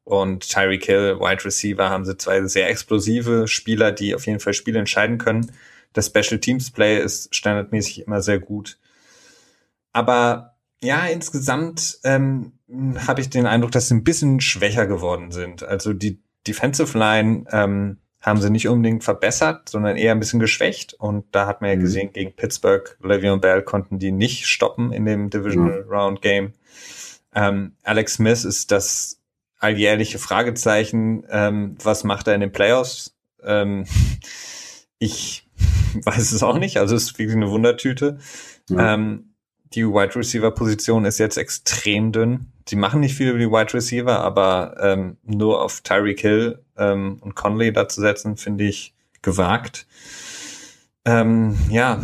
und 0.03 0.49
Tyreek 0.49 0.85
Hill, 0.85 1.19
Wide 1.19 1.45
Receiver, 1.45 1.89
haben 1.89 2.05
sie 2.05 2.17
zwei 2.17 2.43
sehr 2.45 2.69
explosive 2.69 3.47
Spieler, 3.47 3.91
die 3.91 4.15
auf 4.15 4.25
jeden 4.25 4.39
Fall 4.39 4.53
Spiele 4.53 4.79
entscheiden 4.79 5.17
können. 5.17 5.51
Das 5.93 6.07
Special 6.07 6.39
Teams 6.39 6.71
Play 6.71 7.01
ist 7.01 7.33
standardmäßig 7.33 8.05
immer 8.05 8.21
sehr 8.21 8.39
gut. 8.39 8.77
Aber 9.93 10.55
ja, 10.81 11.05
insgesamt 11.05 11.99
ähm, 12.03 12.53
habe 13.07 13.21
ich 13.21 13.29
den 13.29 13.45
Eindruck, 13.45 13.71
dass 13.71 13.87
sie 13.87 13.95
ein 13.95 14.03
bisschen 14.03 14.41
schwächer 14.41 14.87
geworden 14.87 15.31
sind. 15.31 15.63
Also 15.63 15.93
die 15.93 16.19
Defensive 16.45 16.97
Line 16.97 17.45
ähm, 17.51 17.97
haben 18.19 18.41
sie 18.41 18.49
nicht 18.49 18.67
unbedingt 18.67 19.03
verbessert, 19.03 19.69
sondern 19.69 19.95
eher 19.95 20.11
ein 20.11 20.19
bisschen 20.19 20.39
geschwächt. 20.39 20.93
Und 20.95 21.25
da 21.31 21.45
hat 21.45 21.61
man 21.61 21.69
ja 21.69 21.75
mhm. 21.77 21.81
gesehen, 21.81 22.13
gegen 22.13 22.33
Pittsburgh, 22.33 22.97
Le'Veon 23.01 23.37
Bell 23.37 23.61
konnten 23.61 23.99
die 23.99 24.11
nicht 24.11 24.47
stoppen 24.47 24.91
in 24.91 25.05
dem 25.05 25.29
Divisional 25.29 25.83
mhm. 25.83 25.89
Round 25.89 26.21
Game. 26.21 26.53
Ähm, 27.35 27.73
Alex 27.83 28.15
Smith 28.15 28.43
ist 28.45 28.71
das 28.71 29.19
alljährliche 29.63 30.19
Fragezeichen, 30.19 31.23
ähm, 31.30 31.78
was 31.82 32.04
macht 32.04 32.28
er 32.28 32.36
in 32.36 32.41
den 32.41 32.52
Playoffs? 32.52 33.15
Ähm, 33.43 33.86
ich 34.99 35.47
weiß 35.93 36.32
es 36.32 36.43
auch 36.43 36.58
nicht, 36.58 36.78
also 36.78 36.95
es 36.95 37.04
ist 37.04 37.19
wirklich 37.19 37.36
eine 37.36 37.49
Wundertüte. 37.49 38.19
Ja. 38.69 38.93
Ähm, 38.93 39.30
die 39.73 39.86
Wide 39.86 40.15
Receiver 40.15 40.52
Position 40.52 41.06
ist 41.06 41.17
jetzt 41.17 41.38
extrem 41.38 42.12
dünn. 42.12 42.52
Sie 42.67 42.76
machen 42.76 42.99
nicht 42.99 43.15
viel 43.15 43.30
über 43.30 43.39
die 43.39 43.49
Wide 43.49 43.73
Receiver, 43.73 44.19
aber 44.19 44.76
ähm, 44.80 45.17
nur 45.23 45.62
auf 45.63 45.82
Tyreek 45.82 46.21
Hill 46.21 46.63
ähm, 46.78 47.17
und 47.21 47.36
Conley 47.36 47.73
da 47.73 47.89
zu 47.89 47.99
setzen, 47.99 48.38
finde 48.38 48.65
ich 48.65 48.93
gewagt. 49.21 49.88
Ähm, 51.06 51.58
ja, 51.69 52.02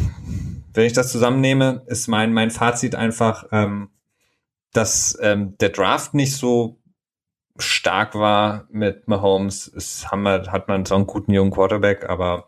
wenn 0.74 0.86
ich 0.86 0.93
das 0.93 1.12
zusammennehme, 1.12 1.84
ist 1.88 2.08
mein, 2.08 2.34
mein 2.34 2.52
Fazit 2.52 2.95
einfach, 2.95 3.45
ähm, 3.52 3.89
dass 4.74 5.17
ähm, 5.22 5.56
der 5.60 5.69
Draft 5.69 6.13
nicht 6.13 6.36
so 6.36 6.80
stark 7.60 8.15
war 8.15 8.67
mit 8.72 9.08
Mahomes. 9.08 9.72
Es 9.76 10.12
haben 10.12 10.24
wir, 10.24 10.52
hat 10.52 10.67
man 10.67 10.86
so 10.86 10.95
einen 10.95 11.08
guten 11.08 11.34
jungen 11.34 11.52
Quarterback, 11.52 12.10
aber 12.10 12.48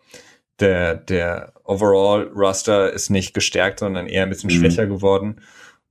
der, 0.59 0.95
der 0.95 1.53
Overall-Roster 1.63 2.91
ist 2.91 3.09
nicht 3.09 3.33
gestärkt, 3.33 3.79
sondern 3.79 4.07
eher 4.07 4.23
ein 4.23 4.29
bisschen 4.29 4.49
mhm. 4.49 4.59
schwächer 4.59 4.87
geworden. 4.87 5.41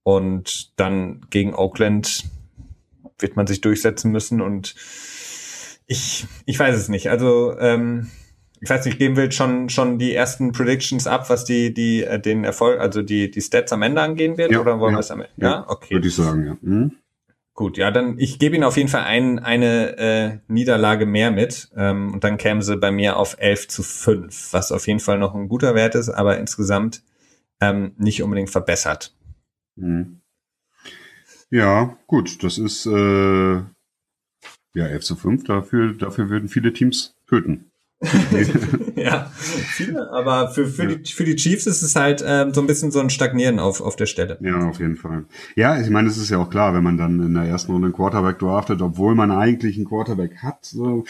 Und 0.03 0.79
dann 0.79 1.27
gegen 1.31 1.55
Oakland 1.55 2.25
wird 3.19 3.37
man 3.37 3.47
sich 3.47 3.61
durchsetzen 3.61 4.11
müssen 4.13 4.41
und 4.41 4.75
ich, 5.87 6.27
ich 6.47 6.59
weiß 6.59 6.77
es 6.77 6.89
nicht. 6.89 7.11
Also, 7.11 7.59
ähm, 7.59 8.11
ich 8.61 8.71
weiß 8.71 8.85
nicht, 8.85 8.99
geben 8.99 9.17
wir 9.17 9.31
schon, 9.33 9.69
schon 9.71 9.99
die 9.99 10.15
ersten 10.15 10.53
Predictions 10.53 11.07
ab, 11.07 11.29
was 11.31 11.45
die, 11.45 11.75
die, 11.75 12.05
äh, 12.05 12.21
den 12.21 12.45
Erfolg, 12.45 12.79
also 12.81 13.03
die, 13.03 13.31
die 13.31 13.41
Stats 13.41 13.73
am 13.73 13.83
Ende 13.83 14.01
angehen 14.01 14.39
wird, 14.39 14.53
ja, 14.53 14.61
oder 14.61 14.79
wollen 14.79 14.93
ja, 14.93 14.99
wir 14.99 15.01
es 15.01 15.11
am 15.11 15.21
Ende? 15.21 15.33
Ja, 15.37 15.51
ja, 15.51 15.65
okay. 15.69 15.95
Würde 15.95 16.09
ich 16.09 16.15
sagen, 16.15 16.47
ja. 16.47 16.57
Mhm. 16.61 16.93
Gut, 17.55 17.77
ja, 17.77 17.91
dann 17.91 18.19
ich 18.19 18.39
gebe 18.39 18.55
Ihnen 18.55 18.65
auf 18.65 18.77
jeden 18.77 18.89
Fall 18.89 19.05
ein, 19.05 19.39
eine 19.39 19.99
äh, 19.99 20.39
Niederlage 20.49 21.05
mehr 21.05 21.31
mit 21.31 21.71
ähm, 21.77 22.15
und 22.15 22.25
dann 22.25 22.39
kämen 22.39 22.63
sie 22.63 22.77
bei 22.77 22.91
mir 22.91 23.17
auf 23.17 23.37
11 23.39 23.69
zu 23.69 23.83
5, 23.83 24.53
was 24.53 24.73
auf 24.73 24.87
jeden 24.87 25.01
Fall 25.01 25.19
noch 25.19 25.35
ein 25.35 25.49
guter 25.49 25.75
Wert 25.75 25.95
ist, 25.95 26.09
aber 26.09 26.39
insgesamt 26.39 27.03
ähm, 27.61 27.93
nicht 27.99 28.23
unbedingt 28.23 28.51
verbessert. 28.51 29.15
Mhm. 29.77 30.21
Ja, 31.51 31.99
gut, 32.07 32.43
das 32.45 32.59
ist 32.59 32.87
äh, 32.87 33.55
ja 33.55 33.67
11 34.75 35.05
zu 35.05 35.17
5, 35.17 35.45
dafür, 35.45 35.95
dafür 35.95 36.31
würden 36.31 36.49
viele 36.49 36.73
Teams 36.73 37.17
töten. 37.27 37.70
Ja, 38.97 39.31
viele, 39.35 40.11
aber 40.11 40.49
für, 40.49 40.67
für, 40.67 40.89
ja. 40.89 40.95
die, 40.97 41.13
für 41.13 41.25
die 41.25 41.37
Chiefs 41.37 41.67
ist 41.67 41.83
es 41.83 41.97
halt 41.97 42.25
ähm, 42.27 42.55
so 42.55 42.61
ein 42.61 42.67
bisschen 42.67 42.91
so 42.91 43.01
ein 43.01 43.11
Stagnieren 43.11 43.59
auf, 43.59 43.81
auf 43.81 43.97
der 43.97 44.07
Stelle. 44.07 44.39
Ja, 44.41 44.69
auf 44.69 44.81
jeden 44.81 44.97
Fall. 44.97 45.25
Ja, 45.55 45.81
ich 45.81 45.91
meine, 45.91 46.09
es 46.09 46.17
ist 46.17 46.31
ja 46.31 46.39
auch 46.39 46.49
klar, 46.49 46.73
wenn 46.75 46.83
man 46.83 46.97
dann 46.97 47.21
in 47.21 47.35
der 47.35 47.45
ersten 47.45 47.73
Runde 47.73 47.87
einen 47.87 47.95
Quarterback 47.95 48.39
draftet, 48.39 48.81
obwohl 48.81 49.15
man 49.15 49.31
eigentlich 49.31 49.77
einen 49.77 49.87
Quarterback 49.87 50.39
hat, 50.43 50.65
so, 50.65 51.05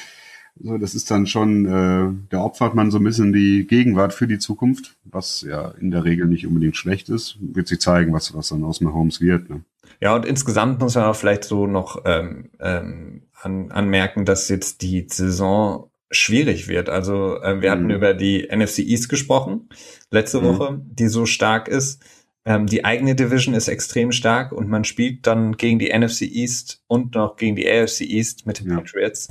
So, 0.63 0.77
das 0.77 0.95
ist 0.95 1.11
dann 1.11 1.27
schon, 1.27 1.65
äh, 1.65 2.13
da 2.29 2.43
opfert 2.43 2.75
man 2.75 2.91
so 2.91 2.99
ein 2.99 3.05
bisschen 3.05 3.33
die 3.33 3.67
Gegenwart 3.67 4.13
für 4.13 4.27
die 4.27 4.39
Zukunft, 4.39 4.97
was 5.05 5.43
ja 5.43 5.69
in 5.81 5.91
der 5.91 6.05
Regel 6.05 6.27
nicht 6.27 6.47
unbedingt 6.47 6.77
schlecht 6.77 7.09
ist. 7.09 7.39
Wird 7.41 7.69
sich 7.69 7.81
zeigen, 7.81 8.13
was, 8.13 8.35
was 8.35 8.49
dann 8.49 8.65
aus 8.65 8.81
Mahomes 8.81 9.21
wird. 9.21 9.49
Ne? 9.49 9.63
Ja, 10.01 10.15
und 10.15 10.27
insgesamt 10.27 10.81
muss 10.81 10.97
man 10.97 11.05
auch 11.05 11.17
vielleicht 11.17 11.45
so 11.45 11.67
noch 11.67 12.03
ähm, 12.05 12.51
ähm, 12.59 13.23
an, 13.41 13.71
anmerken, 13.71 14.25
dass 14.25 14.49
jetzt 14.49 14.83
die 14.83 15.07
Saison 15.09 15.90
schwierig 16.11 16.69
wird. 16.69 16.89
Also 16.89 17.41
äh, 17.43 17.61
wir 17.61 17.71
hatten 17.71 17.85
mhm. 17.85 17.91
über 17.91 18.15
die 18.15 18.49
NFC 18.51 18.81
East 18.81 19.09
gesprochen 19.09 19.69
letzte 20.11 20.41
mhm. 20.41 20.45
Woche, 20.45 20.81
die 20.85 21.09
so 21.09 21.27
stark 21.27 21.69
ist. 21.69 22.03
Ähm, 22.45 22.67
die 22.67 22.85
eigene 22.85 23.15
Division 23.15 23.55
ist 23.55 23.69
extrem 23.69 24.13
stark 24.13 24.53
und 24.53 24.69
man 24.69 24.85
spielt 24.85 25.27
dann 25.27 25.57
gegen 25.57 25.79
die 25.79 25.97
NFC 25.97 26.23
East 26.23 26.83
und 26.87 27.15
noch 27.15 27.37
gegen 27.37 27.55
die 27.55 27.69
AFC 27.69 28.01
East 28.03 28.47
mit 28.47 28.61
den 28.61 28.71
ja. 28.71 28.77
Patriots. 28.77 29.29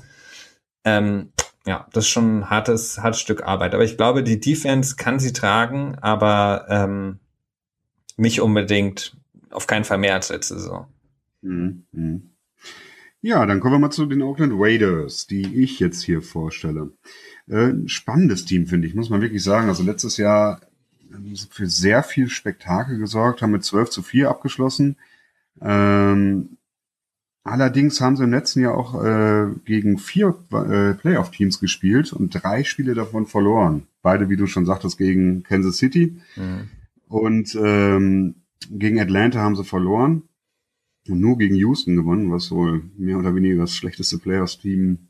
Ähm, 0.86 1.32
ja, 1.66 1.88
das 1.92 2.06
ist 2.06 2.10
schon 2.10 2.40
ein 2.40 2.50
hartes, 2.50 3.00
hartes 3.00 3.20
Stück 3.20 3.44
Arbeit. 3.44 3.74
Aber 3.74 3.84
ich 3.84 3.98
glaube, 3.98 4.24
die 4.24 4.40
Defense 4.40 4.96
kann 4.96 5.20
sie 5.20 5.34
tragen, 5.34 5.98
aber 6.00 6.66
ähm, 6.70 7.20
nicht 8.16 8.42
unbedingt, 8.42 9.18
auf 9.50 9.68
keinen 9.68 9.86
Fall 9.86 9.98
mehr 9.98 10.14
als 10.14 10.30
letzte 10.30 10.56
Saison. 10.56 10.88
Mhm. 11.42 12.29
Ja, 13.22 13.46
dann 13.46 13.60
kommen 13.60 13.76
wir 13.76 13.80
mal 13.80 13.92
zu 13.92 14.06
den 14.06 14.22
Oakland 14.22 14.54
Raiders, 14.56 15.28
die 15.28 15.62
ich 15.62 15.80
jetzt 15.80 16.04
hier 16.04 16.22
vorstelle. 16.22 16.94
Äh, 17.48 17.74
spannendes 17.88 18.46
Team, 18.46 18.66
finde 18.66 18.88
ich, 18.88 18.96
muss 18.96 19.10
man 19.10 19.22
wirklich 19.22 19.44
sagen. 19.44 19.68
Also 19.68 19.84
letztes 19.84 20.18
Jahr 20.18 20.62
für 21.50 21.68
sehr 21.68 22.04
viel 22.04 22.30
Spektakel 22.30 22.98
gesorgt, 22.98 23.42
haben 23.42 23.52
mit 23.52 23.64
12 23.64 23.90
zu 23.90 24.02
4 24.04 24.30
abgeschlossen. 24.30 24.96
Ähm, 25.62 26.58
allerdings 27.44 28.00
haben 28.00 28.16
sie 28.16 28.24
im 28.24 28.32
letzten 28.32 28.62
Jahr 28.62 28.78
auch 28.78 29.04
äh, 29.04 29.48
gegen 29.66 29.98
vier 29.98 30.36
äh, 30.54 30.94
Playoff-Teams 30.94 31.60
gespielt 31.60 32.14
und 32.14 32.30
drei 32.30 32.64
Spiele 32.64 32.94
davon 32.94 33.26
verloren. 33.26 33.88
Beide, 34.02 34.30
wie 34.30 34.38
du 34.38 34.48
schon 34.48 34.66
sagtest, 34.66 34.98
gegen 34.98 35.44
Kansas 35.44 35.78
City. 35.78 36.22
Mhm. 36.38 36.70
Und 37.10 37.58
ähm, 37.62 38.36
gegen 38.70 39.00
Atlanta 39.00 39.40
haben 39.40 39.58
sie 39.58 39.66
verloren 39.66 40.29
und 41.08 41.20
nur 41.20 41.38
gegen 41.38 41.56
Houston 41.56 41.96
gewonnen, 41.96 42.32
was 42.32 42.52
wohl 42.52 42.84
mehr 42.98 43.18
oder 43.18 43.34
weniger 43.36 43.58
das 43.58 43.76
schlechteste 43.76 44.18
Playoffs-Team 44.18 45.10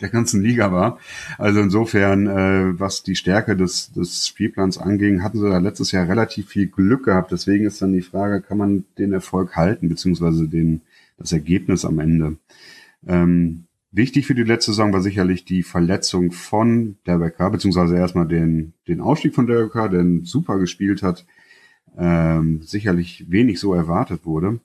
der 0.00 0.08
ganzen 0.08 0.42
Liga 0.42 0.72
war. 0.72 0.98
Also 1.38 1.60
insofern, 1.60 2.26
äh, 2.26 2.78
was 2.78 3.02
die 3.02 3.16
Stärke 3.16 3.56
des, 3.56 3.92
des 3.92 4.26
Spielplans 4.26 4.78
anging, 4.78 5.22
hatten 5.22 5.38
sie 5.38 5.48
da 5.48 5.58
letztes 5.58 5.92
Jahr 5.92 6.08
relativ 6.08 6.48
viel 6.48 6.66
Glück 6.66 7.04
gehabt. 7.04 7.32
Deswegen 7.32 7.64
ist 7.64 7.80
dann 7.80 7.92
die 7.92 8.02
Frage, 8.02 8.42
kann 8.42 8.58
man 8.58 8.84
den 8.98 9.12
Erfolg 9.12 9.56
halten, 9.56 9.88
beziehungsweise 9.88 10.48
den, 10.48 10.82
das 11.16 11.32
Ergebnis 11.32 11.84
am 11.84 12.00
Ende. 12.00 12.36
Ähm, 13.06 13.64
wichtig 13.92 14.26
für 14.26 14.34
die 14.34 14.42
letzte 14.42 14.72
Saison 14.72 14.92
war 14.92 15.00
sicherlich 15.00 15.44
die 15.44 15.62
Verletzung 15.62 16.32
von 16.32 16.96
Derek 17.06 17.36
Carr, 17.36 17.52
beziehungsweise 17.52 17.96
erstmal 17.96 18.26
den, 18.26 18.72
den 18.88 19.00
Ausstieg 19.00 19.34
von 19.34 19.46
Derek 19.46 19.72
Carr, 19.72 19.90
der 19.90 20.04
super 20.24 20.58
gespielt 20.58 21.02
hat, 21.02 21.24
ähm, 21.96 22.62
sicherlich 22.62 23.26
wenig 23.28 23.60
so 23.60 23.74
erwartet 23.74 24.26
wurde. 24.26 24.58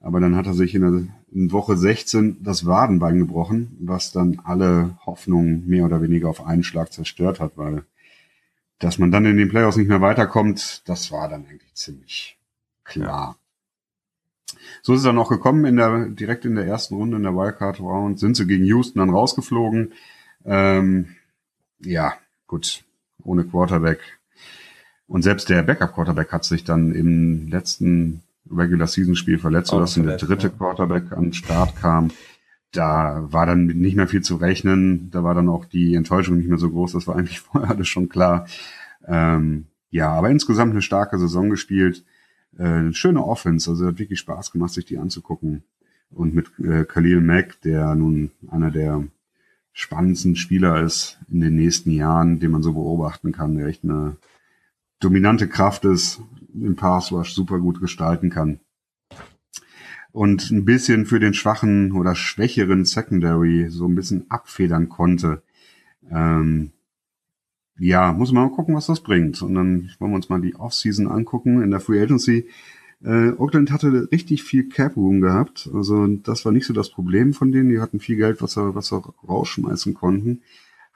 Aber 0.00 0.20
dann 0.20 0.36
hat 0.36 0.46
er 0.46 0.54
sich 0.54 0.74
in, 0.74 0.82
der, 0.82 1.02
in 1.32 1.52
Woche 1.52 1.76
16 1.76 2.42
das 2.42 2.66
Wadenbein 2.66 3.18
gebrochen, 3.18 3.76
was 3.80 4.12
dann 4.12 4.40
alle 4.44 4.98
Hoffnungen 5.04 5.66
mehr 5.66 5.84
oder 5.84 6.00
weniger 6.00 6.28
auf 6.28 6.46
einen 6.46 6.62
Schlag 6.62 6.92
zerstört 6.92 7.40
hat, 7.40 7.52
weil 7.56 7.84
dass 8.78 8.98
man 8.98 9.10
dann 9.10 9.24
in 9.24 9.36
den 9.36 9.48
Playoffs 9.48 9.76
nicht 9.76 9.88
mehr 9.88 10.00
weiterkommt, 10.00 10.88
das 10.88 11.10
war 11.10 11.28
dann 11.28 11.46
eigentlich 11.46 11.74
ziemlich 11.74 12.38
klar. 12.84 13.36
So 14.82 14.92
ist 14.92 15.00
es 15.00 15.04
dann 15.04 15.18
auch 15.18 15.28
gekommen, 15.28 15.64
in 15.64 15.76
der, 15.76 16.08
direkt 16.10 16.44
in 16.44 16.54
der 16.54 16.66
ersten 16.66 16.94
Runde 16.94 17.16
in 17.16 17.24
der 17.24 17.34
Wildcard 17.34 17.80
Round 17.80 18.18
sind 18.18 18.36
sie 18.36 18.46
gegen 18.46 18.64
Houston 18.64 19.00
dann 19.00 19.10
rausgeflogen. 19.10 19.92
Ähm, 20.44 21.16
ja, 21.80 22.14
gut, 22.46 22.84
ohne 23.22 23.44
Quarterback. 23.44 24.00
Und 25.06 25.22
selbst 25.22 25.48
der 25.48 25.62
Backup 25.62 25.94
Quarterback 25.94 26.32
hat 26.32 26.44
sich 26.44 26.64
dann 26.64 26.94
im 26.94 27.48
letzten 27.48 28.22
Regular 28.50 28.86
Season 28.86 29.16
Spiel 29.16 29.38
verletzt, 29.38 29.70
sodass 29.70 29.94
der 29.94 30.16
dritte 30.16 30.48
ja. 30.48 30.52
Quarterback 30.52 31.12
an 31.12 31.24
den 31.24 31.32
Start 31.32 31.76
kam. 31.76 32.10
Da 32.72 33.26
war 33.30 33.46
dann 33.46 33.66
nicht 33.66 33.96
mehr 33.96 34.08
viel 34.08 34.22
zu 34.22 34.36
rechnen. 34.36 35.10
Da 35.10 35.24
war 35.24 35.34
dann 35.34 35.48
auch 35.48 35.64
die 35.64 35.94
Enttäuschung 35.94 36.36
nicht 36.36 36.48
mehr 36.48 36.58
so 36.58 36.70
groß. 36.70 36.92
Das 36.92 37.06
war 37.06 37.16
eigentlich 37.16 37.40
vorher 37.40 37.70
alles 37.70 37.88
schon 37.88 38.08
klar. 38.08 38.46
Ähm, 39.06 39.66
ja, 39.90 40.10
aber 40.10 40.30
insgesamt 40.30 40.72
eine 40.72 40.82
starke 40.82 41.18
Saison 41.18 41.50
gespielt. 41.50 42.04
Äh, 42.58 42.64
eine 42.64 42.94
schöne 42.94 43.24
Offense. 43.24 43.70
Also 43.70 43.86
hat 43.86 43.98
wirklich 43.98 44.18
Spaß 44.18 44.52
gemacht, 44.52 44.72
sich 44.72 44.84
die 44.84 44.98
anzugucken. 44.98 45.62
Und 46.10 46.34
mit 46.34 46.46
äh, 46.58 46.84
Khalil 46.84 47.20
Mack, 47.20 47.60
der 47.62 47.94
nun 47.94 48.30
einer 48.50 48.70
der 48.70 49.04
spannendsten 49.72 50.36
Spieler 50.36 50.82
ist 50.82 51.18
in 51.30 51.40
den 51.40 51.54
nächsten 51.54 51.90
Jahren, 51.90 52.40
den 52.40 52.50
man 52.50 52.62
so 52.62 52.72
beobachten 52.72 53.32
kann, 53.32 53.56
der 53.56 53.66
echt 53.66 53.84
eine 53.84 54.16
dominante 55.00 55.48
Kraft 55.48 55.84
ist, 55.84 56.20
den 56.52 56.76
Pass 56.76 57.12
Rush 57.12 57.34
super 57.34 57.58
gut 57.58 57.80
gestalten 57.80 58.30
kann. 58.30 58.60
Und 60.10 60.50
ein 60.50 60.64
bisschen 60.64 61.06
für 61.06 61.20
den 61.20 61.34
schwachen 61.34 61.92
oder 61.92 62.14
schwächeren 62.14 62.84
Secondary 62.84 63.68
so 63.68 63.86
ein 63.86 63.94
bisschen 63.94 64.30
abfedern 64.30 64.88
konnte. 64.88 65.42
Ähm, 66.10 66.72
ja, 67.78 68.12
muss 68.12 68.32
man 68.32 68.44
mal 68.44 68.54
gucken, 68.54 68.74
was 68.74 68.86
das 68.86 69.02
bringt. 69.02 69.40
Und 69.42 69.54
dann 69.54 69.90
wollen 69.98 70.10
wir 70.10 70.16
uns 70.16 70.28
mal 70.28 70.40
die 70.40 70.56
Offseason 70.56 71.06
angucken 71.06 71.62
in 71.62 71.70
der 71.70 71.80
Free 71.80 72.02
Agency. 72.02 72.48
Äh, 73.04 73.30
Oakland 73.32 73.70
hatte 73.70 74.08
richtig 74.10 74.42
viel 74.42 74.68
Cap 74.68 74.96
Room 74.96 75.20
gehabt. 75.20 75.70
Also 75.72 76.06
das 76.06 76.44
war 76.44 76.52
nicht 76.52 76.66
so 76.66 76.72
das 76.72 76.90
Problem 76.90 77.34
von 77.34 77.52
denen. 77.52 77.68
Die 77.68 77.78
hatten 77.78 78.00
viel 78.00 78.16
Geld, 78.16 78.42
was 78.42 78.54
sie, 78.54 78.74
was 78.74 78.88
sie 78.88 79.00
rausschmeißen 79.28 79.94
konnten 79.94 80.42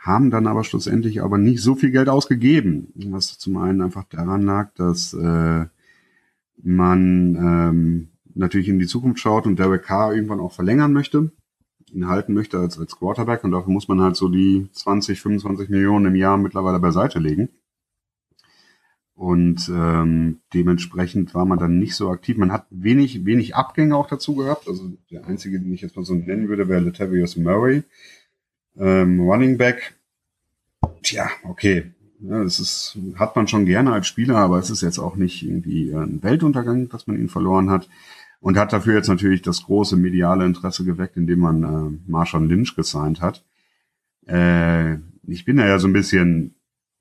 haben 0.02 0.32
dann 0.32 0.48
aber 0.48 0.64
schlussendlich 0.64 1.22
aber 1.22 1.38
nicht 1.38 1.62
so 1.62 1.76
viel 1.76 1.92
Geld 1.92 2.08
ausgegeben. 2.08 2.88
Was 3.06 3.38
zum 3.38 3.56
einen 3.56 3.80
einfach 3.80 4.02
daran 4.04 4.42
lag, 4.42 4.74
dass 4.74 5.14
äh, 5.14 5.66
man 6.60 7.36
ähm, 7.36 8.08
natürlich 8.34 8.68
in 8.68 8.80
die 8.80 8.86
Zukunft 8.86 9.20
schaut 9.20 9.46
und 9.46 9.60
Derek 9.60 9.84
Carr 9.84 10.12
irgendwann 10.12 10.40
auch 10.40 10.52
verlängern 10.52 10.92
möchte, 10.92 11.30
ihn 11.92 12.08
halten 12.08 12.34
möchte 12.34 12.58
als, 12.58 12.80
als 12.80 12.96
Quarterback 12.96 13.44
und 13.44 13.52
dafür 13.52 13.72
muss 13.72 13.86
man 13.86 14.00
halt 14.00 14.16
so 14.16 14.28
die 14.28 14.66
20, 14.72 15.20
25 15.20 15.68
Millionen 15.68 16.06
im 16.06 16.16
Jahr 16.16 16.36
mittlerweile 16.36 16.80
beiseite 16.80 17.20
legen. 17.20 17.50
Und 19.14 19.70
ähm, 19.72 20.40
dementsprechend 20.52 21.32
war 21.32 21.44
man 21.44 21.60
dann 21.60 21.78
nicht 21.78 21.94
so 21.94 22.10
aktiv. 22.10 22.38
Man 22.38 22.50
hat 22.50 22.66
wenig, 22.70 23.24
wenig 23.24 23.54
Abgänge 23.54 23.94
auch 23.94 24.08
dazu 24.08 24.34
gehabt. 24.34 24.66
Also 24.66 24.90
der 25.12 25.26
einzige, 25.26 25.60
den 25.60 25.72
ich 25.72 25.82
jetzt 25.82 25.94
mal 25.94 26.04
so 26.04 26.14
nennen 26.14 26.48
würde, 26.48 26.66
wäre 26.66 26.80
Latavius 26.80 27.36
Murray 27.36 27.84
ähm, 28.76 29.20
Running 29.20 29.58
Back, 29.58 29.94
tja, 31.02 31.28
okay. 31.44 31.92
Ja, 32.20 32.44
das 32.44 32.60
ist, 32.60 32.96
hat 33.16 33.34
man 33.34 33.48
schon 33.48 33.66
gerne 33.66 33.92
als 33.92 34.06
Spieler, 34.06 34.36
aber 34.36 34.58
es 34.58 34.70
ist 34.70 34.80
jetzt 34.80 34.98
auch 34.98 35.16
nicht 35.16 35.42
irgendwie 35.42 35.92
ein 35.92 36.22
Weltuntergang, 36.22 36.88
dass 36.88 37.08
man 37.08 37.18
ihn 37.18 37.28
verloren 37.28 37.68
hat. 37.68 37.88
Und 38.38 38.56
hat 38.56 38.72
dafür 38.72 38.94
jetzt 38.94 39.08
natürlich 39.08 39.42
das 39.42 39.62
große 39.64 39.96
mediale 39.96 40.44
Interesse 40.44 40.84
geweckt, 40.84 41.16
indem 41.16 41.40
man 41.40 41.62
äh, 41.62 42.10
Marshall 42.10 42.44
Lynch 42.44 42.74
gesigned 42.74 43.20
hat. 43.20 43.44
Äh, 44.26 44.94
ich 45.26 45.44
bin 45.44 45.56
da 45.56 45.66
ja 45.66 45.78
so 45.78 45.86
ein 45.86 45.92
bisschen 45.92 46.54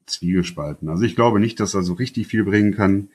zwiegespalten. 0.05 0.89
Also 0.89 1.03
ich 1.03 1.15
glaube 1.15 1.39
nicht, 1.39 1.59
dass 1.59 1.73
er 1.73 1.83
so 1.83 1.93
richtig 1.93 2.27
viel 2.27 2.43
bringen 2.43 2.73
kann. 2.73 3.09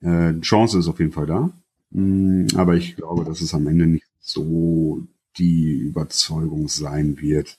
Äh, 0.00 0.40
Chance 0.40 0.78
ist 0.78 0.88
auf 0.88 0.98
jeden 0.98 1.12
Fall 1.12 1.26
da. 1.26 1.50
Mm, 1.90 2.46
aber 2.56 2.74
ich 2.74 2.96
glaube, 2.96 3.24
dass 3.24 3.40
es 3.40 3.54
am 3.54 3.66
Ende 3.66 3.86
nicht 3.86 4.06
so 4.18 5.06
die 5.38 5.72
Überzeugung 5.78 6.68
sein 6.68 7.20
wird. 7.20 7.58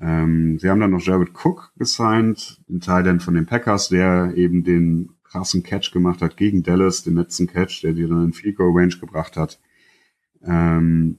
Ähm, 0.00 0.58
sie 0.58 0.68
haben 0.68 0.80
dann 0.80 0.90
noch 0.90 1.02
Jared 1.04 1.30
Cook 1.34 1.72
gesigned, 1.76 2.60
ein 2.68 2.80
Teil 2.80 3.20
von 3.20 3.34
den 3.34 3.46
Packers, 3.46 3.88
der 3.88 4.32
eben 4.36 4.64
den 4.64 5.10
krassen 5.24 5.62
Catch 5.62 5.92
gemacht 5.92 6.22
hat 6.22 6.36
gegen 6.36 6.62
Dallas, 6.62 7.02
den 7.02 7.16
letzten 7.16 7.46
Catch, 7.46 7.82
der 7.82 7.92
dir 7.92 8.08
dann 8.08 8.26
in 8.26 8.32
Field 8.32 8.56
Goal 8.56 8.72
Range 8.74 8.96
gebracht 8.98 9.36
hat. 9.36 9.60
Ähm, 10.42 11.18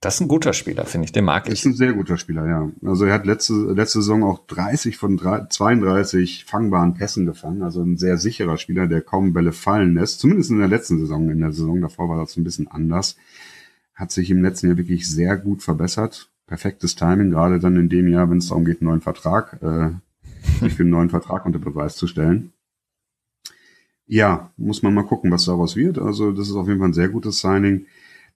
das 0.00 0.16
ist 0.16 0.20
ein 0.20 0.28
guter 0.28 0.52
Spieler, 0.52 0.84
finde 0.84 1.06
ich. 1.06 1.12
Den 1.12 1.24
mag 1.24 1.46
ich. 1.46 1.54
Ist 1.54 1.64
ein 1.64 1.74
sehr 1.74 1.94
guter 1.94 2.18
Spieler, 2.18 2.46
ja. 2.46 2.70
Also 2.84 3.06
er 3.06 3.14
hat 3.14 3.24
letzte, 3.24 3.54
letzte 3.54 4.00
Saison 4.00 4.22
auch 4.22 4.46
30 4.46 4.98
von 4.98 5.18
32 5.18 6.44
fangbaren 6.44 6.92
Pässen 6.92 7.24
gefangen. 7.24 7.62
Also 7.62 7.80
ein 7.80 7.96
sehr 7.96 8.18
sicherer 8.18 8.58
Spieler, 8.58 8.86
der 8.86 9.00
kaum 9.00 9.32
Bälle 9.32 9.52
fallen 9.52 9.94
lässt. 9.94 10.20
Zumindest 10.20 10.50
in 10.50 10.58
der 10.58 10.68
letzten 10.68 10.98
Saison. 10.98 11.30
In 11.30 11.40
der 11.40 11.52
Saison 11.52 11.80
davor 11.80 12.10
war 12.10 12.18
das 12.18 12.36
ein 12.36 12.44
bisschen 12.44 12.68
anders 12.68 13.16
hat 13.94 14.10
sich 14.10 14.30
im 14.30 14.42
letzten 14.42 14.68
Jahr 14.68 14.76
wirklich 14.76 15.08
sehr 15.08 15.36
gut 15.36 15.62
verbessert. 15.62 16.30
Perfektes 16.46 16.94
Timing, 16.94 17.30
gerade 17.30 17.58
dann 17.58 17.76
in 17.76 17.88
dem 17.88 18.08
Jahr, 18.08 18.30
wenn 18.30 18.38
es 18.38 18.48
darum 18.48 18.64
geht, 18.64 18.80
einen 18.80 18.90
neuen 18.90 19.00
Vertrag, 19.00 19.62
äh, 19.62 19.90
sich 20.60 20.74
für 20.74 20.82
einen 20.82 20.90
neuen 20.90 21.10
Vertrag 21.10 21.46
unter 21.46 21.58
Beweis 21.58 21.96
zu 21.96 22.06
stellen. 22.06 22.52
Ja, 24.06 24.50
muss 24.56 24.82
man 24.82 24.92
mal 24.92 25.04
gucken, 25.04 25.30
was 25.30 25.46
daraus 25.46 25.76
wird. 25.76 25.98
Also 25.98 26.32
das 26.32 26.48
ist 26.48 26.54
auf 26.54 26.68
jeden 26.68 26.80
Fall 26.80 26.90
ein 26.90 26.94
sehr 26.94 27.08
gutes 27.08 27.40
Signing. 27.40 27.86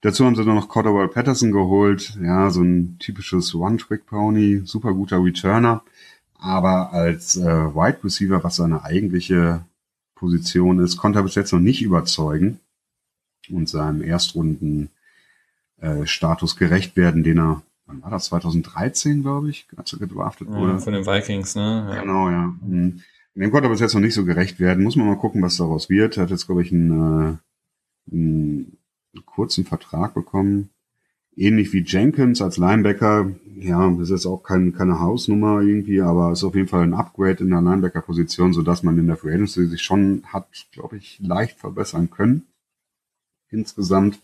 Dazu 0.01 0.25
haben 0.25 0.37
sie 0.37 0.45
dann 0.45 0.55
noch 0.55 0.69
Cordell 0.69 1.09
Patterson 1.09 1.53
geholt. 1.53 2.17
Ja, 2.23 2.51
so 2.51 2.63
ein 2.63 2.99
typisches 2.99 3.55
One-Trick-Pony, 3.55 4.63
super 4.65 4.95
guter 4.95 5.23
Returner. 5.23 5.83
Aber 6.35 6.93
als 6.93 7.37
äh, 7.37 7.45
Wide 7.45 8.05
Receiver, 8.05 8.43
was 8.45 8.57
seine 8.57 8.85
eigentliche 8.85 9.65
Position 10.15 10.79
ist, 10.79 10.97
konnte 10.97 11.19
er 11.19 11.25
bis 11.25 11.35
jetzt 11.35 11.53
noch 11.53 11.61
nicht 11.61 11.83
überzeugen. 11.83 12.61
Und 13.51 13.69
seinem 13.69 14.03
Erstrunden 14.03 14.91
äh, 15.81 16.07
Status 16.07 16.57
gerecht 16.57 16.97
werden, 16.97 17.23
den 17.23 17.39
er 17.39 17.63
wann 17.89 18.03
war 18.03 18.11
das? 18.11 18.27
2013, 18.27 19.23
glaube 19.23 19.51
ich, 19.51 19.67
als 19.77 19.93
er 19.93 19.99
gedraftet 19.99 20.49
wurde. 20.49 20.73
Ja, 20.73 20.79
von 20.79 20.93
den 20.93 21.07
Vikings, 21.07 21.57
ne? 21.57 21.89
Ja. 21.91 22.03
Genau, 22.03 22.31
ja. 22.31 22.55
Mhm. 22.61 23.03
Dem 23.35 23.51
konnte 23.51 23.69
er 23.69 23.71
bis 23.71 23.81
jetzt 23.81 23.95
noch 23.95 24.01
nicht 24.01 24.15
so 24.15 24.25
gerecht 24.25 24.59
werden. 24.59 24.83
Muss 24.83 24.97
man 24.97 25.07
mal 25.07 25.17
gucken, 25.17 25.43
was 25.43 25.57
daraus 25.57 25.89
wird. 25.89 26.17
Er 26.17 26.25
hat 26.25 26.31
jetzt, 26.31 26.47
glaube 26.47 26.63
ich, 26.63 26.73
einen, 26.73 27.39
äh, 28.11 28.13
einen 28.13 28.79
kurzen 29.25 29.65
Vertrag 29.65 30.15
bekommen. 30.15 30.71
Ähnlich 31.37 31.73
wie 31.73 31.85
Jenkins 31.85 32.43
als 32.43 32.57
Linebacker. 32.57 33.31
Ja, 33.55 33.89
das 33.93 34.11
ist 34.11 34.27
auch 34.27 34.43
kein, 34.43 34.73
keine 34.73 34.99
Hausnummer 34.99 35.61
irgendwie, 35.61 36.01
aber 36.01 36.33
ist 36.33 36.43
auf 36.43 36.57
jeden 36.57 36.67
Fall 36.67 36.83
ein 36.83 36.95
Upgrade 36.95 37.45
in 37.45 37.51
der 37.51 37.63
Linebacker-Position, 37.63 38.53
sodass 38.53 38.83
man 38.83 38.99
in 38.99 39.07
der 39.07 39.17
Free 39.17 39.35
Agency 39.35 39.67
sich 39.67 39.83
schon 39.83 40.25
hat, 40.27 40.49
glaube 40.73 40.97
ich, 40.97 41.21
leicht 41.21 41.61
verbessern 41.61 42.11
können. 42.11 42.49
Insgesamt. 43.51 44.19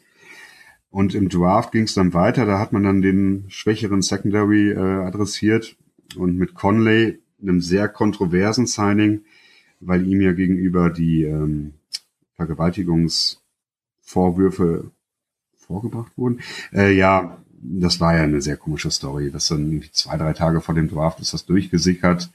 Und 0.95 1.15
im 1.17 1.29
Draft 1.29 1.73
ging 1.73 1.83
es 1.83 1.95
dann 1.95 2.15
weiter. 2.15 2.47
Da 2.47 2.61
hat 2.61 2.73
man 2.73 2.85
dann 2.85 3.03
den 3.03 3.47
schwächeren 3.49 4.01
Secondary 4.01 4.71
äh, 4.71 4.79
adressiert 4.79 5.75
und 6.15 6.39
mit 6.39 6.55
Conley, 6.55 7.19
einem 7.43 7.61
sehr 7.61 7.89
kontroversen 7.89 8.69
Signing, 8.69 9.23
weil 9.81 10.07
ihm 10.07 10.21
ja 10.21 10.31
gegenüber 10.31 10.91
die 10.91 11.25
ähm, 11.25 11.73
Vergewaltigungsvorwürfe 12.37 14.93
vorgebracht 15.57 16.17
wurden. 16.17 16.39
Äh, 16.73 16.93
ja, 16.93 17.39
das 17.61 17.99
war 17.99 18.15
ja 18.15 18.23
eine 18.23 18.41
sehr 18.41 18.57
komische 18.57 18.93
Story. 18.93 19.33
Das 19.33 19.49
dann 19.49 19.83
zwei, 19.91 20.17
drei 20.17 20.33
Tage 20.33 20.61
vor 20.61 20.77
dem 20.77 20.89
Draft 20.89 21.19
ist 21.19 21.35
das 21.35 21.45
durchgesickert. 21.45 22.31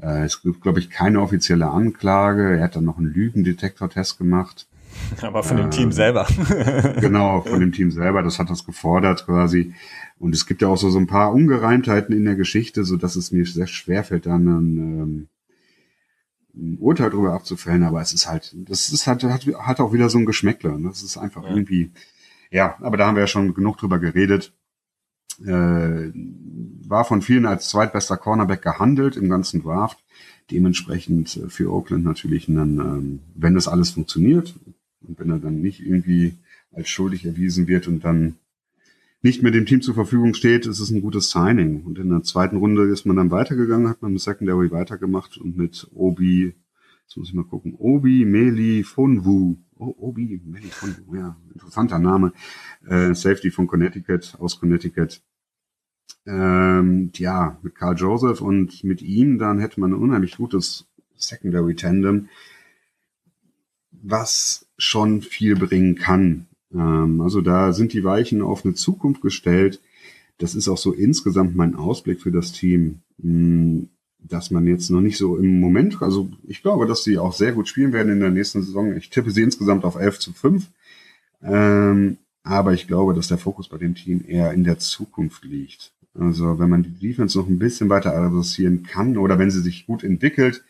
Äh, 0.00 0.26
es 0.26 0.42
gibt, 0.42 0.60
glaube 0.60 0.78
ich, 0.78 0.90
keine 0.90 1.20
offizielle 1.20 1.72
Anklage. 1.72 2.56
Er 2.56 2.62
hat 2.62 2.76
dann 2.76 2.84
noch 2.84 2.98
einen 2.98 3.12
Lügendetektor-Test 3.12 4.16
gemacht. 4.16 4.68
Aber 5.22 5.42
von 5.42 5.56
dem 5.56 5.66
äh, 5.66 5.70
Team 5.70 5.92
selber. 5.92 6.26
genau, 7.00 7.42
von 7.42 7.60
dem 7.60 7.72
Team 7.72 7.90
selber. 7.90 8.22
Das 8.22 8.38
hat 8.38 8.50
das 8.50 8.64
gefordert 8.64 9.26
quasi. 9.26 9.74
Und 10.18 10.34
es 10.34 10.46
gibt 10.46 10.62
ja 10.62 10.68
auch 10.68 10.76
so, 10.76 10.90
so 10.90 10.98
ein 10.98 11.06
paar 11.06 11.32
Ungereimtheiten 11.32 12.16
in 12.16 12.24
der 12.24 12.36
Geschichte, 12.36 12.84
so 12.84 12.96
dass 12.96 13.16
es 13.16 13.32
mir 13.32 13.44
sehr 13.44 13.66
schwer 13.66 14.04
fällt, 14.04 14.26
dann 14.26 14.46
ein, 14.46 14.78
ähm, 14.78 15.28
ein 16.54 16.78
Urteil 16.78 17.10
darüber 17.10 17.34
abzufällen. 17.34 17.82
Aber 17.82 18.00
es 18.00 18.12
ist 18.12 18.28
halt, 18.28 18.54
das 18.56 18.88
ist 18.90 19.06
halt, 19.06 19.22
hat, 19.24 19.46
hat 19.46 19.80
auch 19.80 19.92
wieder 19.92 20.08
so 20.08 20.18
ein 20.18 20.26
Geschmäckler. 20.26 20.78
Das 20.82 21.02
ist 21.02 21.16
einfach 21.16 21.44
ja. 21.44 21.50
irgendwie, 21.50 21.90
ja, 22.50 22.76
aber 22.80 22.96
da 22.96 23.06
haben 23.06 23.16
wir 23.16 23.22
ja 23.22 23.26
schon 23.26 23.54
genug 23.54 23.78
drüber 23.78 23.98
geredet. 23.98 24.52
Äh, 25.44 26.12
war 26.88 27.04
von 27.04 27.20
vielen 27.20 27.46
als 27.46 27.68
zweitbester 27.68 28.16
Cornerback 28.16 28.62
gehandelt 28.62 29.16
im 29.16 29.28
ganzen 29.28 29.62
Draft. 29.62 30.02
Dementsprechend 30.50 31.36
äh, 31.36 31.48
für 31.48 31.72
Oakland 31.72 32.04
natürlich 32.04 32.46
dann, 32.46 32.78
ähm, 32.78 33.20
wenn 33.34 33.54
das 33.54 33.68
alles 33.68 33.90
funktioniert, 33.90 34.54
und 35.00 35.18
wenn 35.18 35.30
er 35.30 35.38
dann 35.38 35.60
nicht 35.60 35.80
irgendwie 35.80 36.34
als 36.72 36.88
schuldig 36.88 37.24
erwiesen 37.24 37.66
wird 37.66 37.88
und 37.88 38.04
dann 38.04 38.36
nicht 39.22 39.42
mehr 39.42 39.52
dem 39.52 39.66
Team 39.66 39.82
zur 39.82 39.94
Verfügung 39.94 40.34
steht, 40.34 40.66
ist 40.66 40.78
es 40.78 40.90
ein 40.90 41.00
gutes 41.00 41.30
Signing. 41.30 41.82
Und 41.82 41.98
in 41.98 42.10
der 42.10 42.22
zweiten 42.22 42.56
Runde 42.56 42.84
ist 42.84 43.06
man 43.06 43.16
dann 43.16 43.30
weitergegangen, 43.30 43.88
hat 43.88 44.02
man 44.02 44.12
mit 44.12 44.20
Secondary 44.20 44.70
weitergemacht 44.70 45.38
und 45.38 45.56
mit 45.56 45.88
Obi, 45.94 46.54
jetzt 47.02 47.16
muss 47.16 47.28
ich 47.28 47.34
mal 47.34 47.44
gucken, 47.44 47.74
Obi 47.76 48.24
Meli 48.24 48.84
Fonwu, 48.84 49.56
oh, 49.76 49.94
Obi 49.98 50.40
Meli 50.44 50.68
Fonwu, 50.68 51.16
ja, 51.16 51.36
interessanter 51.52 51.98
Name, 51.98 52.32
äh, 52.86 53.14
Safety 53.14 53.50
von 53.50 53.66
Connecticut, 53.66 54.36
aus 54.38 54.60
Connecticut. 54.60 55.22
Ähm, 56.24 57.10
ja, 57.14 57.58
mit 57.62 57.74
Carl 57.74 57.96
Joseph 57.96 58.40
und 58.40 58.84
mit 58.84 59.02
ihm, 59.02 59.38
dann 59.38 59.58
hätte 59.58 59.80
man 59.80 59.92
ein 59.92 60.00
unheimlich 60.00 60.36
gutes 60.36 60.86
Secondary 61.16 61.74
Tandem 61.74 62.28
was 64.08 64.66
schon 64.78 65.22
viel 65.22 65.56
bringen 65.56 65.96
kann. 65.96 66.46
Ähm, 66.72 67.20
also 67.20 67.40
da 67.40 67.72
sind 67.72 67.92
die 67.92 68.04
Weichen 68.04 68.42
auf 68.42 68.64
eine 68.64 68.74
Zukunft 68.74 69.22
gestellt. 69.22 69.80
Das 70.38 70.54
ist 70.54 70.68
auch 70.68 70.78
so 70.78 70.92
insgesamt 70.92 71.56
mein 71.56 71.74
Ausblick 71.74 72.20
für 72.20 72.30
das 72.30 72.52
Team, 72.52 73.00
hm, 73.20 73.88
dass 74.18 74.50
man 74.50 74.66
jetzt 74.66 74.90
noch 74.90 75.00
nicht 75.00 75.16
so 75.16 75.36
im 75.36 75.60
Moment, 75.60 76.02
also 76.02 76.28
ich 76.46 76.62
glaube, 76.62 76.86
dass 76.86 77.04
sie 77.04 77.16
auch 77.16 77.32
sehr 77.32 77.52
gut 77.52 77.68
spielen 77.68 77.92
werden 77.92 78.12
in 78.12 78.20
der 78.20 78.30
nächsten 78.30 78.62
Saison. 78.62 78.96
Ich 78.96 79.08
tippe 79.08 79.30
sie 79.30 79.42
insgesamt 79.42 79.84
auf 79.84 79.94
11 79.94 80.18
zu 80.18 80.32
5. 80.32 80.66
Ähm, 81.42 82.18
aber 82.42 82.74
ich 82.74 82.86
glaube, 82.86 83.14
dass 83.14 83.28
der 83.28 83.38
Fokus 83.38 83.68
bei 83.68 83.78
dem 83.78 83.94
Team 83.94 84.24
eher 84.26 84.52
in 84.52 84.64
der 84.64 84.78
Zukunft 84.78 85.44
liegt. 85.44 85.92
Also 86.18 86.58
wenn 86.58 86.70
man 86.70 86.82
die 86.82 87.08
Defense 87.08 87.38
noch 87.38 87.48
ein 87.48 87.58
bisschen 87.58 87.88
weiter 87.88 88.16
adressieren 88.16 88.82
kann 88.82 89.16
oder 89.16 89.38
wenn 89.38 89.50
sie 89.50 89.60
sich 89.60 89.86
gut 89.86 90.02
entwickelt, 90.02 90.64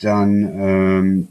dann 0.00 0.48
ähm, 0.52 1.28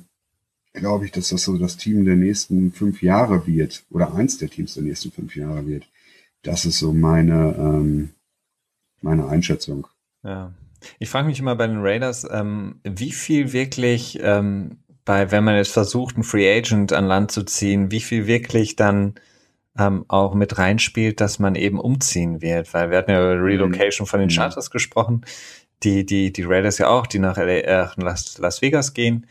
glaube 0.78 1.06
ich, 1.06 1.12
dass 1.12 1.30
das 1.30 1.44
so 1.44 1.58
das 1.58 1.78
Team 1.78 2.06
der 2.06 2.16
nächsten 2.16 2.72
fünf 2.72 3.02
Jahre 3.02 3.46
wird 3.46 3.84
oder 3.90 4.14
eins 4.14 4.38
der 4.38 4.50
Teams 4.50 4.76
der 4.76 4.84
nächsten 4.84 5.12
fünf 5.12 5.36
Jahre 5.36 5.66
wird. 5.68 5.84
Das 6.44 6.66
ist 6.66 6.80
so 6.80 6.94
meine, 6.94 7.56
ähm, 7.58 8.10
meine 9.02 9.28
Einschätzung. 9.28 9.88
Ja. 10.24 10.54
Ich 11.00 11.10
frage 11.10 11.28
mich 11.28 11.40
immer 11.40 11.56
bei 11.56 11.68
den 11.68 11.82
Raiders, 11.82 12.26
ähm, 12.30 12.80
wie 12.84 13.12
viel 13.12 13.52
wirklich 13.52 14.20
ähm, 14.22 14.78
bei, 15.04 15.32
wenn 15.32 15.44
man 15.44 15.56
jetzt 15.56 15.72
versucht, 15.72 16.16
einen 16.16 16.24
Free 16.24 16.50
Agent 16.56 16.94
an 16.94 17.06
Land 17.06 17.32
zu 17.32 17.44
ziehen, 17.44 17.92
wie 17.92 18.00
viel 18.00 18.28
wirklich 18.28 18.76
dann 18.76 19.16
ähm, 19.78 20.06
auch 20.08 20.36
mit 20.36 20.58
reinspielt, 20.58 21.20
dass 21.20 21.40
man 21.40 21.56
eben 21.56 21.80
umziehen 21.80 22.42
wird, 22.42 22.74
weil 22.74 22.92
wir 22.92 22.98
hatten 22.98 23.12
ja 23.12 23.34
über 23.34 23.44
Relocation 23.44 24.06
mhm. 24.06 24.10
von 24.10 24.20
den 24.20 24.30
mhm. 24.30 24.34
Charters 24.36 24.70
gesprochen, 24.70 25.26
die, 25.84 26.06
die, 26.06 26.32
die 26.32 26.44
Raiders 26.44 26.78
ja 26.78 26.90
auch, 26.90 27.08
die 27.08 27.20
nach 27.20 27.38
LA, 27.38 27.44
äh, 27.44 27.88
Las, 27.98 28.38
Las 28.38 28.62
Vegas 28.62 28.94
gehen 28.94 29.26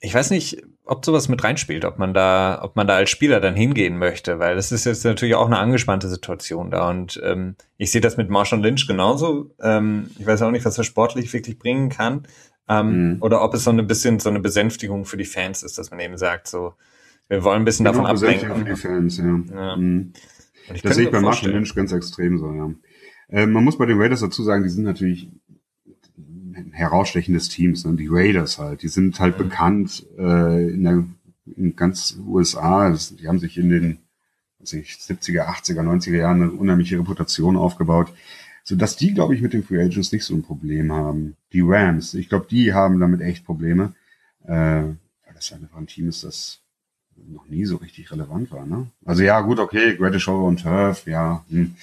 ich 0.00 0.14
weiß 0.14 0.30
nicht, 0.30 0.62
ob 0.84 1.04
sowas 1.04 1.28
mit 1.28 1.44
reinspielt, 1.44 1.84
ob 1.84 1.98
man 1.98 2.14
da, 2.14 2.60
ob 2.62 2.74
man 2.74 2.86
da 2.86 2.96
als 2.96 3.10
Spieler 3.10 3.40
dann 3.40 3.54
hingehen 3.54 3.98
möchte, 3.98 4.38
weil 4.38 4.56
das 4.56 4.72
ist 4.72 4.86
jetzt 4.86 5.04
natürlich 5.04 5.34
auch 5.34 5.46
eine 5.46 5.58
angespannte 5.58 6.08
Situation 6.08 6.70
da 6.70 6.88
und 6.88 7.20
ähm, 7.22 7.54
ich 7.76 7.90
sehe 7.90 8.00
das 8.00 8.16
mit 8.16 8.30
Marshall 8.30 8.60
Lynch 8.60 8.86
genauso. 8.86 9.54
Ähm, 9.60 10.10
ich 10.18 10.26
weiß 10.26 10.42
auch 10.42 10.50
nicht, 10.50 10.64
was 10.64 10.78
er 10.78 10.84
sportlich 10.84 11.32
wirklich 11.32 11.58
bringen 11.58 11.90
kann 11.90 12.26
ähm, 12.68 13.12
mhm. 13.12 13.16
oder 13.20 13.42
ob 13.42 13.54
es 13.54 13.64
so 13.64 13.70
ein 13.70 13.86
bisschen 13.86 14.18
so 14.20 14.30
eine 14.30 14.40
Besänftigung 14.40 15.04
für 15.04 15.16
die 15.16 15.24
Fans 15.24 15.62
ist, 15.62 15.78
dass 15.78 15.90
man 15.90 16.00
eben 16.00 16.16
sagt, 16.16 16.48
so 16.48 16.74
wir 17.28 17.44
wollen 17.44 17.62
ein 17.62 17.64
bisschen 17.64 17.84
davon 17.84 18.06
ablenken. 18.06 18.56
Für 18.56 18.64
die 18.64 18.76
Fans, 18.76 19.18
ja. 19.18 19.40
ja. 19.54 19.76
Mhm. 19.76 20.12
Das 20.82 20.96
sehe 20.96 21.04
ich 21.04 21.12
bei 21.12 21.20
Marshall 21.20 21.50
Lynch 21.50 21.74
ganz 21.74 21.92
extrem 21.92 22.38
so, 22.38 22.52
ja. 22.52 22.70
Äh, 23.28 23.46
man 23.46 23.62
muss 23.64 23.78
bei 23.78 23.86
den 23.86 24.00
Raiders 24.00 24.20
dazu 24.20 24.42
sagen, 24.42 24.64
die 24.64 24.68
sind 24.68 24.84
natürlich 24.84 25.28
herausstechendes 26.72 27.48
Teams, 27.48 27.84
ne? 27.84 27.94
die 27.94 28.08
Raiders 28.10 28.58
halt. 28.58 28.82
Die 28.82 28.88
sind 28.88 29.18
halt 29.20 29.38
mhm. 29.38 29.44
bekannt 29.44 30.06
äh, 30.18 30.72
in, 30.72 30.84
der, 30.84 31.04
in 31.56 31.76
ganz 31.76 32.18
USA. 32.26 32.90
Das, 32.90 33.16
die 33.16 33.28
haben 33.28 33.38
sich 33.38 33.58
in 33.58 33.68
den 33.68 33.98
weiß 34.60 34.74
ich, 34.74 34.90
70er, 34.92 35.46
80er, 35.46 35.82
90er 35.82 36.16
Jahren 36.16 36.42
eine 36.42 36.52
unheimliche 36.52 36.98
Reputation 36.98 37.56
aufgebaut, 37.56 38.12
so 38.62 38.76
dass 38.76 38.96
die, 38.96 39.14
glaube 39.14 39.34
ich, 39.34 39.40
mit 39.40 39.52
den 39.52 39.64
Free 39.64 39.82
Agents 39.82 40.12
nicht 40.12 40.24
so 40.24 40.34
ein 40.34 40.42
Problem 40.42 40.92
haben. 40.92 41.36
Die 41.52 41.62
Rams, 41.62 42.14
ich 42.14 42.28
glaube, 42.28 42.46
die 42.50 42.72
haben 42.72 43.00
damit 43.00 43.20
echt 43.20 43.44
Probleme, 43.44 43.94
äh, 44.44 44.52
weil 44.52 45.34
das 45.34 45.52
einfach 45.52 45.78
ein 45.78 45.86
Team 45.86 46.08
ist, 46.08 46.24
das 46.24 46.60
noch 47.16 47.46
nie 47.48 47.64
so 47.64 47.76
richtig 47.76 48.10
relevant 48.12 48.50
war. 48.50 48.66
Ne? 48.66 48.86
Also 49.04 49.22
ja, 49.22 49.40
gut, 49.40 49.58
okay, 49.58 49.96
Gradish 49.96 50.28
Over 50.28 50.46
und 50.46 50.62
Turf, 50.62 51.06
ja, 51.06 51.44
hm. 51.48 51.74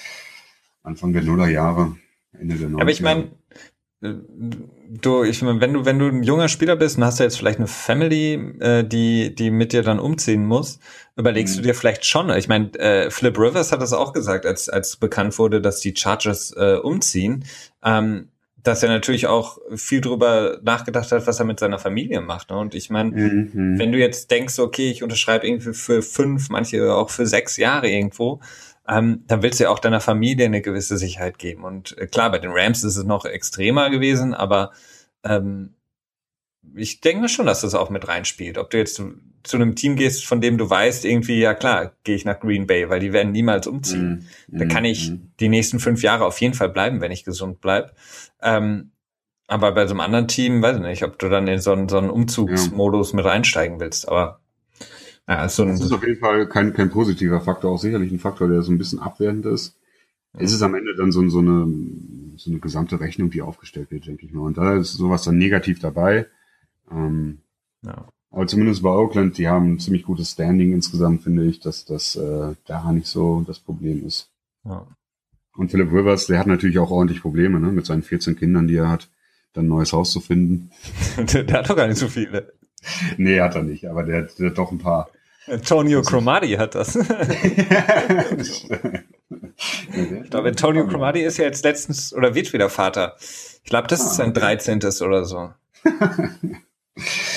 Anfang 0.83 1.11
der 1.13 1.23
Nullerjahre, 1.23 1.97
Ende 2.31 2.55
der 2.55 2.69
90er. 2.69 2.81
Aber 2.81 2.91
ich 2.91 3.01
meine, 3.01 3.29
du, 4.01 5.23
ich 5.23 5.41
meine, 5.41 5.59
wenn 5.59 5.73
du, 5.73 5.85
wenn 5.85 5.97
du 5.97 6.07
ein 6.07 6.23
junger 6.23 6.49
Spieler 6.49 6.75
bist 6.75 6.97
und 6.97 7.03
hast 7.03 7.19
ja 7.19 7.25
jetzt 7.25 7.37
vielleicht 7.37 7.57
eine 7.57 7.67
Family, 7.67 8.33
äh, 8.59 8.83
die, 8.83 9.33
die 9.33 9.49
mit 9.49 9.73
dir 9.73 9.81
dann 9.81 9.99
umziehen 9.99 10.45
muss, 10.45 10.79
überlegst 11.15 11.55
mhm. 11.55 11.61
du 11.61 11.67
dir 11.67 11.73
vielleicht 11.73 12.05
schon. 12.05 12.29
Ich 12.31 12.47
meine, 12.47 12.73
äh, 12.75 13.09
Flip 13.09 13.37
Rivers 13.37 13.71
hat 13.71 13.81
das 13.81 13.93
auch 13.93 14.13
gesagt, 14.13 14.45
als, 14.45 14.69
als 14.69 14.97
bekannt 14.97 15.37
wurde, 15.39 15.61
dass 15.61 15.79
die 15.79 15.95
Chargers 15.95 16.53
äh, 16.55 16.75
umziehen, 16.75 17.45
ähm, 17.83 18.29
dass 18.61 18.83
er 18.83 18.89
natürlich 18.89 19.27
auch 19.27 19.57
viel 19.75 20.01
drüber 20.01 20.59
nachgedacht 20.61 21.11
hat, 21.11 21.25
was 21.25 21.39
er 21.39 21.45
mit 21.45 21.59
seiner 21.59 21.79
Familie 21.79 22.21
macht. 22.21 22.49
Ne? 22.49 22.57
Und 22.57 22.75
ich 22.75 22.89
meine, 22.89 23.11
mhm. 23.11 23.79
wenn 23.79 23.91
du 23.91 23.97
jetzt 23.97 24.29
denkst, 24.29 24.59
okay, 24.59 24.91
ich 24.91 25.03
unterschreibe 25.03 25.47
irgendwie 25.47 25.73
für 25.73 26.01
fünf, 26.01 26.49
manche 26.49 26.93
auch 26.93 27.09
für 27.09 27.25
sechs 27.25 27.57
Jahre 27.57 27.89
irgendwo, 27.89 28.41
ähm, 28.89 29.23
dann 29.27 29.41
willst 29.41 29.59
du 29.59 29.65
ja 29.65 29.69
auch 29.69 29.79
deiner 29.79 29.99
Familie 29.99 30.45
eine 30.45 30.61
gewisse 30.61 30.97
Sicherheit 30.97 31.37
geben. 31.39 31.63
Und 31.63 31.97
äh, 31.97 32.07
klar, 32.07 32.31
bei 32.31 32.39
den 32.39 32.51
Rams 32.53 32.83
ist 32.83 32.95
es 32.95 33.03
noch 33.03 33.25
extremer 33.25 33.89
gewesen, 33.89 34.33
aber 34.33 34.71
ähm, 35.23 35.73
ich 36.75 37.01
denke 37.01 37.29
schon, 37.29 37.45
dass 37.45 37.61
das 37.61 37.75
auch 37.75 37.89
mit 37.89 38.07
reinspielt. 38.07 38.57
Ob 38.57 38.69
du 38.69 38.77
jetzt 38.77 38.95
zu, 38.95 39.13
zu, 39.43 39.57
einem 39.57 39.75
Team 39.75 39.95
gehst, 39.95 40.25
von 40.25 40.41
dem 40.41 40.57
du 40.57 40.69
weißt, 40.69 41.05
irgendwie, 41.05 41.39
ja 41.39 41.53
klar, 41.53 41.93
gehe 42.03 42.15
ich 42.15 42.25
nach 42.25 42.39
Green 42.39 42.67
Bay, 42.67 42.89
weil 42.89 42.99
die 42.99 43.13
werden 43.13 43.31
niemals 43.31 43.67
umziehen. 43.67 44.27
Mm, 44.47 44.57
da 44.57 44.65
kann 44.65 44.85
ich 44.85 45.11
mm. 45.11 45.31
die 45.39 45.49
nächsten 45.49 45.79
fünf 45.79 46.03
Jahre 46.03 46.25
auf 46.25 46.39
jeden 46.41 46.53
Fall 46.53 46.69
bleiben, 46.69 47.01
wenn 47.01 47.11
ich 47.11 47.23
gesund 47.23 47.61
bleib. 47.61 47.95
Ähm, 48.41 48.91
aber 49.47 49.71
bei 49.71 49.87
so 49.87 49.93
einem 49.93 50.01
anderen 50.01 50.27
Team, 50.27 50.61
weiß 50.61 50.77
ich 50.77 50.81
nicht, 50.81 51.03
ob 51.03 51.17
du 51.19 51.29
dann 51.29 51.47
in 51.47 51.59
so 51.59 51.71
einen, 51.71 51.87
so 51.87 51.97
einen 51.97 52.09
Umzugsmodus 52.09 53.11
ja. 53.11 53.15
mit 53.15 53.25
reinsteigen 53.25 53.79
willst. 53.79 54.07
Aber 54.09 54.41
ja, 55.27 55.49
so 55.49 55.65
das 55.65 55.81
ist 55.81 55.91
auf 55.91 56.05
jeden 56.05 56.19
Fall 56.19 56.47
kein, 56.47 56.73
kein 56.73 56.89
positiver 56.89 57.41
Faktor, 57.41 57.71
auch 57.71 57.79
sicherlich 57.79 58.11
ein 58.11 58.19
Faktor, 58.19 58.47
der 58.47 58.61
so 58.61 58.71
ein 58.71 58.77
bisschen 58.77 58.99
abwertend 58.99 59.45
ist. 59.45 59.77
Ja. 60.33 60.41
Es 60.41 60.53
ist 60.53 60.61
am 60.61 60.75
Ende 60.75 60.95
dann 60.95 61.11
so, 61.11 61.27
so, 61.29 61.39
eine, 61.39 61.67
so 62.37 62.49
eine 62.49 62.59
gesamte 62.59 62.99
Rechnung, 62.99 63.29
die 63.29 63.41
aufgestellt 63.41 63.91
wird, 63.91 64.07
denke 64.07 64.25
ich 64.25 64.33
mal. 64.33 64.43
Und 64.43 64.57
da 64.57 64.77
ist 64.77 64.93
sowas 64.93 65.23
dann 65.23 65.37
negativ 65.37 65.79
dabei. 65.79 66.27
Ähm, 66.91 67.39
ja. 67.83 68.07
Aber 68.29 68.47
zumindest 68.47 68.83
bei 68.83 68.89
Oakland, 68.89 69.37
die 69.37 69.47
haben 69.47 69.73
ein 69.73 69.79
ziemlich 69.79 70.03
gutes 70.03 70.31
Standing 70.31 70.73
insgesamt, 70.73 71.23
finde 71.23 71.45
ich, 71.45 71.59
dass 71.59 71.85
das 71.85 72.15
äh, 72.15 72.53
da 72.65 72.91
nicht 72.91 73.07
so 73.07 73.43
das 73.47 73.59
Problem 73.59 74.05
ist. 74.05 74.29
Ja. 74.65 74.85
Und 75.55 75.71
Philip 75.71 75.91
Rivers, 75.91 76.27
der 76.27 76.39
hat 76.39 76.47
natürlich 76.47 76.77
auch 76.77 76.91
ordentlich 76.91 77.21
Probleme, 77.21 77.59
ne, 77.59 77.71
mit 77.71 77.85
seinen 77.85 78.03
14 78.03 78.35
Kindern, 78.35 78.67
die 78.67 78.75
er 78.75 78.89
hat, 78.89 79.09
dann 79.53 79.65
ein 79.65 79.69
neues 79.69 79.91
Haus 79.91 80.11
zu 80.11 80.19
finden. 80.19 80.69
der, 81.33 81.51
hat 81.57 81.69
doch 81.69 81.75
gar 81.75 81.87
nicht 81.87 81.97
so 81.97 82.07
viele. 82.07 82.53
Nee, 83.17 83.41
hat 83.41 83.55
er 83.55 83.63
nicht, 83.63 83.85
aber 83.89 84.03
der, 84.03 84.23
der 84.23 84.51
hat 84.51 84.57
doch 84.57 84.71
ein 84.71 84.77
paar. 84.77 85.09
Antonio 85.47 86.01
Cromarty 86.01 86.53
hat 86.53 86.75
das. 86.75 86.95
ich 88.37 88.67
glaube, 90.29 90.49
Antonio 90.49 90.85
Cromarty 90.87 91.21
ist 91.21 91.37
ja 91.37 91.45
jetzt 91.45 91.63
letztens 91.63 92.13
oder 92.13 92.35
wird 92.35 92.51
wieder 92.53 92.69
Vater. 92.69 93.15
Ich 93.63 93.69
glaube, 93.69 93.87
das 93.87 94.01
ah, 94.01 94.05
ist 94.05 94.15
sein 94.15 94.33
13. 94.33 94.79
oder 95.01 95.25
so. 95.25 95.49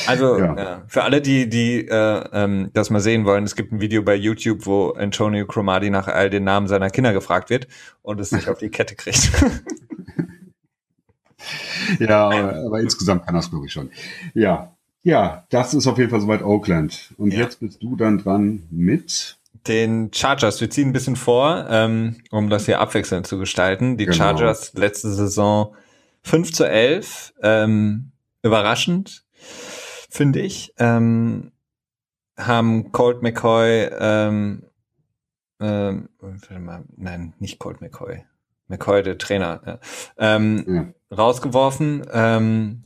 Also 0.07 0.39
ja. 0.39 0.57
Ja, 0.57 0.83
für 0.89 1.03
alle, 1.05 1.21
die, 1.21 1.49
die 1.49 1.87
äh, 1.87 2.25
ähm, 2.33 2.71
das 2.73 2.91
mal 2.91 3.01
sehen 3.01 3.25
wollen, 3.25 3.45
es 3.45 3.55
gibt 3.55 3.73
ein 3.73 3.81
Video 3.81 4.03
bei 4.03 4.15
YouTube, 4.15 4.67
wo 4.67 4.91
Antonio 4.91 5.47
Cromarty 5.47 5.91
nach 5.91 6.09
all 6.09 6.31
den 6.31 6.45
Namen 6.45 6.67
seiner 6.67 6.91
Kinder 6.91 7.13
gefragt 7.13 7.51
wird 7.51 7.69
und 8.03 8.21
es 8.21 8.33
nicht 8.33 8.49
auf 8.49 8.59
die 8.59 8.71
Kette 8.71 8.97
kriegt. 8.97 9.31
ja, 11.99 12.29
aber, 12.29 12.55
aber 12.67 12.81
insgesamt 12.81 13.27
kann 13.27 13.35
das, 13.35 13.51
glaube 13.51 13.67
ich, 13.67 13.73
schon. 13.73 13.91
Ja, 14.35 14.75
ja, 15.03 15.45
das 15.51 15.75
ist 15.75 15.87
auf 15.87 15.99
jeden 15.99 16.11
Fall 16.11 16.21
soweit 16.21 16.43
Oakland. 16.43 17.15
Und 17.17 17.33
ja. 17.33 17.41
jetzt 17.41 17.61
bist 17.61 17.83
du 17.83 17.97
dann 17.97 18.19
dran 18.19 18.65
mit 18.71 19.39
den 19.67 20.13
Chargers. 20.13 20.61
Wir 20.61 20.71
ziehen 20.71 20.89
ein 20.89 20.93
bisschen 20.93 21.17
vor, 21.17 21.67
ähm, 21.69 22.17
um 22.31 22.51
das 22.51 22.67
hier 22.67 22.81
abwechselnd 22.81 23.27
zu 23.27 23.39
gestalten. 23.39 23.97
Die 23.97 24.07
genau. 24.07 24.17
Chargers 24.17 24.73
letzte 24.75 25.13
Saison 25.13 25.75
5 26.23 26.53
zu 26.53 26.69
11. 26.69 27.35
Ähm, 27.43 28.13
überraschend 28.43 29.25
finde 30.11 30.41
ich. 30.41 30.75
Ähm, 30.79 31.53
haben 32.37 32.93
Colt 32.93 33.23
McCoy, 33.23 33.91
ähm, 33.99 34.63
ähm, 35.61 36.09
mal, 36.59 36.85
nein, 36.97 37.35
nicht 37.39 37.59
Colt 37.59 37.81
McCoy, 37.81 38.25
McCoy, 38.69 39.03
der 39.03 39.19
Trainer, 39.19 39.61
ja, 39.67 39.79
ähm, 40.17 40.65
ja. 40.67 41.17
rausgeworfen. 41.17 42.07
Ähm, 42.11 42.85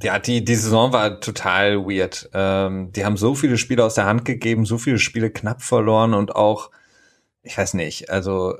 ja, 0.00 0.18
die, 0.18 0.44
die 0.44 0.54
Saison 0.54 0.92
war 0.92 1.20
total 1.20 1.84
weird. 1.86 2.28
Ähm, 2.32 2.92
die 2.92 3.04
haben 3.04 3.16
so 3.16 3.34
viele 3.34 3.58
Spiele 3.58 3.84
aus 3.84 3.94
der 3.94 4.06
Hand 4.06 4.24
gegeben, 4.24 4.64
so 4.64 4.78
viele 4.78 4.98
Spiele 4.98 5.30
knapp 5.30 5.62
verloren 5.62 6.14
und 6.14 6.34
auch, 6.34 6.70
ich 7.42 7.56
weiß 7.56 7.74
nicht, 7.74 8.10
also 8.10 8.54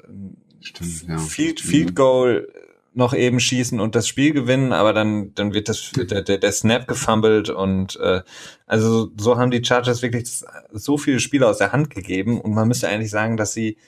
Stimmt, 0.60 1.08
ja. 1.08 1.18
Field, 1.18 1.60
Field 1.60 1.96
Goal 1.96 2.48
noch 2.94 3.14
eben 3.14 3.40
schießen 3.40 3.80
und 3.80 3.94
das 3.94 4.06
Spiel 4.06 4.32
gewinnen, 4.32 4.72
aber 4.72 4.92
dann, 4.92 5.34
dann 5.34 5.54
wird 5.54 5.68
das, 5.68 5.92
der, 5.92 6.22
der, 6.22 6.38
der 6.38 6.52
Snap 6.52 6.86
gefumbled 6.86 7.48
und 7.48 7.96
äh, 7.96 8.20
also 8.66 9.10
so 9.16 9.38
haben 9.38 9.50
die 9.50 9.64
Chargers 9.64 10.02
wirklich 10.02 10.28
so 10.72 10.98
viele 10.98 11.18
Spiele 11.18 11.48
aus 11.48 11.58
der 11.58 11.72
Hand 11.72 11.90
gegeben 11.90 12.40
und 12.40 12.52
man 12.52 12.68
müsste 12.68 12.88
eigentlich 12.88 13.10
sagen, 13.10 13.36
dass 13.36 13.54
sie 13.54 13.78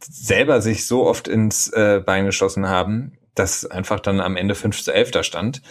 selber 0.00 0.60
sich 0.60 0.86
so 0.86 1.06
oft 1.06 1.28
ins 1.28 1.68
äh, 1.68 2.02
Bein 2.04 2.26
geschossen 2.26 2.68
haben, 2.68 3.12
dass 3.34 3.64
einfach 3.66 4.00
dann 4.00 4.20
am 4.20 4.36
Ende 4.36 4.54
5 4.54 4.82
zu 4.82 4.92
11 4.92 5.10
da 5.10 5.22
stand. 5.22 5.62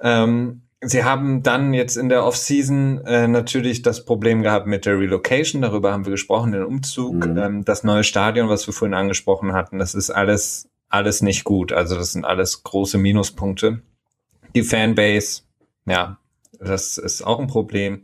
Ähm, 0.00 0.62
Sie 0.80 1.02
haben 1.02 1.42
dann 1.42 1.74
jetzt 1.74 1.96
in 1.96 2.08
der 2.08 2.24
Offseason 2.24 3.04
äh, 3.04 3.26
natürlich 3.26 3.82
das 3.82 4.04
Problem 4.04 4.42
gehabt 4.42 4.68
mit 4.68 4.86
der 4.86 4.96
Relocation, 4.96 5.60
darüber 5.60 5.92
haben 5.92 6.04
wir 6.04 6.12
gesprochen, 6.12 6.52
den 6.52 6.62
Umzug, 6.62 7.26
mhm. 7.26 7.36
ähm, 7.36 7.64
das 7.64 7.82
neue 7.82 8.04
Stadion, 8.04 8.48
was 8.48 8.66
wir 8.68 8.74
vorhin 8.74 8.94
angesprochen 8.94 9.54
hatten, 9.54 9.80
das 9.80 9.96
ist 9.96 10.10
alles 10.10 10.68
alles 10.88 11.22
nicht 11.22 11.44
gut. 11.44 11.72
Also 11.72 11.96
das 11.96 12.12
sind 12.12 12.24
alles 12.24 12.62
große 12.62 12.98
Minuspunkte. 12.98 13.82
Die 14.54 14.62
Fanbase, 14.62 15.42
ja, 15.86 16.18
das 16.58 16.98
ist 16.98 17.22
auch 17.22 17.38
ein 17.38 17.46
Problem. 17.46 18.02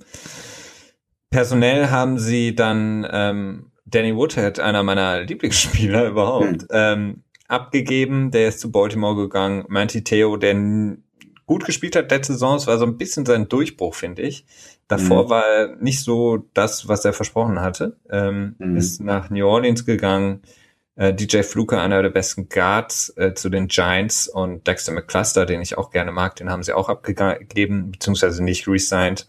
Personell 1.31 1.91
haben 1.91 2.19
sie 2.19 2.55
dann 2.55 3.07
ähm, 3.11 3.73
Danny 3.87 4.15
Woodhead, 4.15 4.61
einer 4.61 4.83
meiner 4.83 5.23
Lieblingsspieler 5.23 6.07
überhaupt, 6.09 6.63
mhm. 6.63 6.69
ähm, 6.71 7.24
abgegeben. 7.49 8.31
Der 8.31 8.49
ist 8.49 8.61
zu 8.61 8.71
Baltimore 8.71 9.17
gegangen. 9.17 9.65
Manti 9.69 10.05
Theo, 10.05 10.37
der 10.37 10.55
gut 11.47 11.65
gespielt 11.65 11.97
hat 11.97 12.11
letzte 12.11 12.33
Saison, 12.35 12.57
es 12.57 12.67
war 12.67 12.79
so 12.79 12.87
ein 12.87 12.97
bisschen 12.97 13.27
sein 13.27 13.49
Durchbruch, 13.49 13.95
finde 13.95 14.23
ich. 14.23 14.47
Davor 14.89 15.25
mhm. 15.25 15.29
war 15.31 15.45
er 15.45 15.77
nicht 15.77 16.01
so 16.01 16.49
das, 16.55 16.89
was 16.89 17.05
er 17.05 17.13
versprochen 17.13 17.61
hatte. 17.61 17.97
Ähm, 18.11 18.57
mhm. 18.59 18.77
Ist 18.77 19.01
nach 19.01 19.31
New 19.31 19.47
Orleans 19.47 19.85
gegangen 19.85 20.41
äh, 20.97 21.13
DJ 21.13 21.43
Fluke, 21.43 21.81
einer 21.81 22.03
der 22.03 22.11
besten 22.11 22.49
Guards 22.49 23.13
äh, 23.17 23.35
zu 23.35 23.49
den 23.49 23.69
Giants 23.69 24.29
und 24.29 24.67
Dexter 24.67 24.93
McCluster, 24.93 25.47
den 25.47 25.61
ich 25.61 25.77
auch 25.77 25.91
gerne 25.91 26.13
mag, 26.13 26.37
den 26.37 26.51
haben 26.51 26.63
sie 26.63 26.73
auch 26.73 26.89
abgegeben, 26.89 27.93
beziehungsweise 27.93 28.43
nicht 28.43 28.69
resigned. 28.69 29.29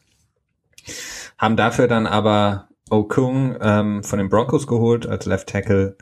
Haben 1.37 1.57
dafür 1.57 1.87
dann 1.87 2.07
aber 2.07 2.69
Okung 2.89 3.57
ähm, 3.59 4.03
von 4.03 4.19
den 4.19 4.29
Broncos 4.29 4.67
geholt 4.67 5.07
als 5.07 5.25
Left 5.25 5.49
Tackle. 5.49 5.97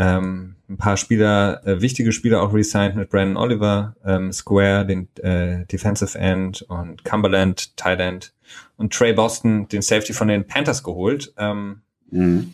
Ähm, 0.00 0.54
ein 0.68 0.76
paar 0.76 0.96
Spieler, 0.96 1.66
äh, 1.66 1.80
wichtige 1.80 2.12
Spieler 2.12 2.40
auch 2.40 2.54
resigned 2.54 2.94
mit 2.94 3.10
Brandon 3.10 3.36
Oliver, 3.36 3.96
ähm, 4.04 4.32
Square, 4.32 4.86
den 4.86 5.08
äh, 5.16 5.66
Defensive 5.66 6.16
End 6.16 6.62
und 6.62 7.04
Cumberland, 7.04 7.76
Tight 7.76 7.98
End. 7.98 8.32
Und 8.76 8.92
Trey 8.92 9.12
Boston, 9.12 9.66
den 9.66 9.82
Safety 9.82 10.12
von 10.12 10.28
den 10.28 10.46
Panthers 10.46 10.84
geholt. 10.84 11.34
Ähm, 11.36 11.82
mhm. 12.10 12.52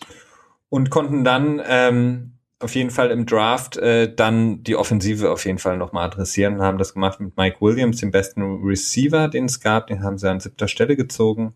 und 0.71 0.89
konnten 0.89 1.23
dann 1.23 1.61
ähm, 1.69 2.33
auf 2.61 2.75
jeden 2.75 2.91
Fall 2.91 3.11
im 3.11 3.27
Draft 3.27 3.77
äh, 3.77 4.13
dann 4.13 4.63
die 4.63 4.77
Offensive 4.77 5.31
auf 5.31 5.45
jeden 5.45 5.59
Fall 5.59 5.77
nochmal 5.77 6.07
adressieren. 6.07 6.55
Und 6.55 6.63
haben 6.63 6.79
das 6.79 6.95
gemacht 6.95 7.21
mit 7.21 7.37
Mike 7.37 7.59
Williams, 7.61 8.01
dem 8.01 8.11
besten 8.11 8.43
Receiver, 8.65 9.29
den 9.29 9.45
es 9.45 9.61
gab, 9.61 9.89
den 9.89 10.03
haben 10.03 10.17
sie 10.17 10.31
an 10.31 10.41
siebter 10.41 10.67
Stelle 10.67 10.97
gezogen. 10.97 11.53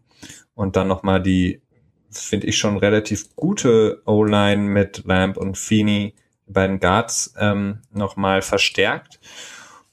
Und 0.55 0.77
dann 0.77 0.87
nochmal 0.87 1.23
die, 1.23 1.63
finde 2.11 2.47
ich 2.47 2.59
schon 2.59 2.77
relativ 2.77 3.35
gute 3.37 4.03
O-Line 4.07 4.63
mit 4.63 5.05
Lamb 5.05 5.37
und 5.37 5.59
Feeney, 5.59 6.15
beiden 6.47 6.81
Guards, 6.81 7.35
ähm, 7.39 7.81
nochmal 7.93 8.43
verstärkt. 8.43 9.21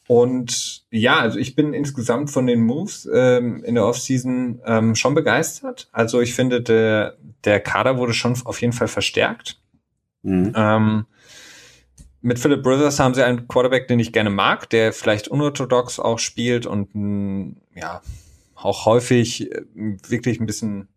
Und 0.07 0.83
ja, 0.91 1.19
also 1.19 1.39
ich 1.39 1.55
bin 1.55 1.73
insgesamt 1.73 2.29
von 2.29 2.45
den 2.45 2.61
Moves 2.61 3.09
ähm, 3.11 3.63
in 3.63 3.75
der 3.75 3.85
Offseason 3.85 4.61
ähm, 4.65 4.95
schon 4.95 5.15
begeistert. 5.15 5.89
Also 5.91 6.21
ich 6.21 6.35
finde, 6.35 6.61
der, 6.61 7.17
der 7.43 7.59
Kader 7.59 7.97
wurde 7.97 8.13
schon 8.13 8.37
auf 8.45 8.61
jeden 8.61 8.73
Fall 8.73 8.87
verstärkt. 8.87 9.59
Mhm. 10.21 10.53
Ähm, 10.55 11.05
mit 12.21 12.39
Philip 12.39 12.63
Brothers 12.63 12.99
haben 12.99 13.13
sie 13.13 13.23
einen 13.23 13.47
Quarterback, 13.47 13.87
den 13.87 13.99
ich 13.99 14.11
gerne 14.11 14.29
mag, 14.29 14.69
der 14.69 14.93
vielleicht 14.93 15.27
unorthodox 15.27 15.99
auch 15.99 16.19
spielt 16.19 16.65
und 16.65 16.93
mh, 16.93 17.53
ja, 17.75 18.01
auch 18.55 18.85
häufig 18.85 19.51
äh, 19.51 19.61
wirklich 19.75 20.39
ein 20.39 20.45
bisschen 20.45 20.87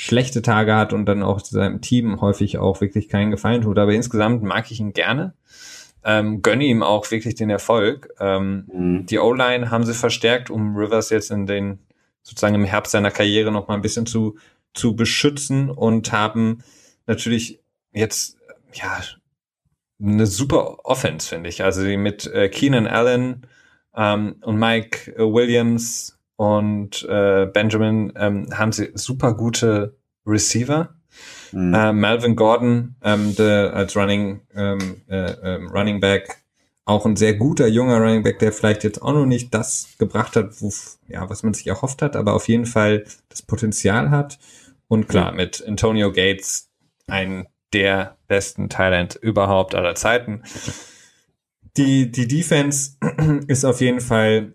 schlechte 0.00 0.42
Tage 0.42 0.74
hat 0.74 0.92
und 0.92 1.06
dann 1.06 1.22
auch 1.22 1.40
seinem 1.40 1.80
Team 1.80 2.20
häufig 2.20 2.58
auch 2.58 2.80
wirklich 2.80 3.08
keinen 3.08 3.30
Gefallen 3.30 3.62
tut. 3.62 3.78
Aber 3.78 3.92
insgesamt 3.92 4.42
mag 4.42 4.70
ich 4.70 4.80
ihn 4.80 4.92
gerne 4.92 5.34
ähm, 6.04 6.42
gönne 6.42 6.64
ihm 6.64 6.82
auch 6.82 7.10
wirklich 7.10 7.34
den 7.34 7.50
Erfolg. 7.50 8.08
Ähm, 8.20 8.66
mhm. 8.72 9.06
Die 9.06 9.18
O-Line 9.18 9.70
haben 9.70 9.84
sie 9.84 9.94
verstärkt, 9.94 10.50
um 10.50 10.76
Rivers 10.76 11.10
jetzt 11.10 11.30
in 11.30 11.46
den 11.46 11.78
sozusagen 12.22 12.54
im 12.54 12.64
Herbst 12.64 12.92
seiner 12.92 13.10
Karriere 13.10 13.50
noch 13.50 13.68
mal 13.68 13.74
ein 13.74 13.82
bisschen 13.82 14.06
zu 14.06 14.36
zu 14.72 14.94
beschützen 14.94 15.68
und 15.68 16.12
haben 16.12 16.62
natürlich 17.06 17.60
jetzt 17.92 18.38
ja 18.72 19.00
eine 20.00 20.26
super 20.26 20.78
Offense 20.84 21.28
finde 21.28 21.48
ich. 21.48 21.64
Also 21.64 21.82
mit 21.82 22.26
äh, 22.26 22.48
Keenan 22.48 22.86
Allen 22.86 23.46
ähm, 23.96 24.36
und 24.42 24.58
Mike 24.58 25.12
Williams 25.16 26.18
und 26.40 27.06
äh, 27.08 27.46
Benjamin 27.46 28.12
ähm, 28.16 28.46
haben 28.52 28.72
sie 28.72 28.90
super 28.94 29.34
gute 29.34 29.96
Receiver 30.26 30.94
Mhm. 31.52 31.74
Äh, 31.74 31.92
Melvin 31.92 32.36
Gordon 32.36 32.96
ähm, 33.02 33.34
der, 33.34 33.74
als 33.74 33.96
Running, 33.96 34.40
ähm, 34.54 35.02
äh, 35.08 35.32
ähm, 35.42 35.68
Running 35.68 36.00
Back, 36.00 36.38
auch 36.84 37.06
ein 37.06 37.16
sehr 37.16 37.34
guter 37.34 37.66
junger 37.66 37.98
Running 37.98 38.22
Back, 38.22 38.38
der 38.38 38.52
vielleicht 38.52 38.84
jetzt 38.84 39.02
auch 39.02 39.12
noch 39.12 39.26
nicht 39.26 39.52
das 39.54 39.88
gebracht 39.98 40.36
hat, 40.36 40.60
wo, 40.60 40.72
ja, 41.08 41.28
was 41.28 41.42
man 41.42 41.54
sich 41.54 41.66
erhofft 41.66 42.02
hat, 42.02 42.16
aber 42.16 42.34
auf 42.34 42.48
jeden 42.48 42.66
Fall 42.66 43.04
das 43.28 43.42
Potenzial 43.42 44.10
hat. 44.10 44.38
Und 44.88 45.08
klar, 45.08 45.32
mit 45.32 45.64
Antonio 45.66 46.12
Gates, 46.12 46.68
ein 47.06 47.46
der 47.72 48.16
besten 48.26 48.68
Thailand 48.68 49.14
überhaupt 49.14 49.76
aller 49.76 49.94
Zeiten. 49.94 50.42
Die, 51.76 52.10
die 52.10 52.26
Defense 52.26 52.96
ist 53.46 53.64
auf 53.64 53.80
jeden 53.80 54.00
Fall 54.00 54.52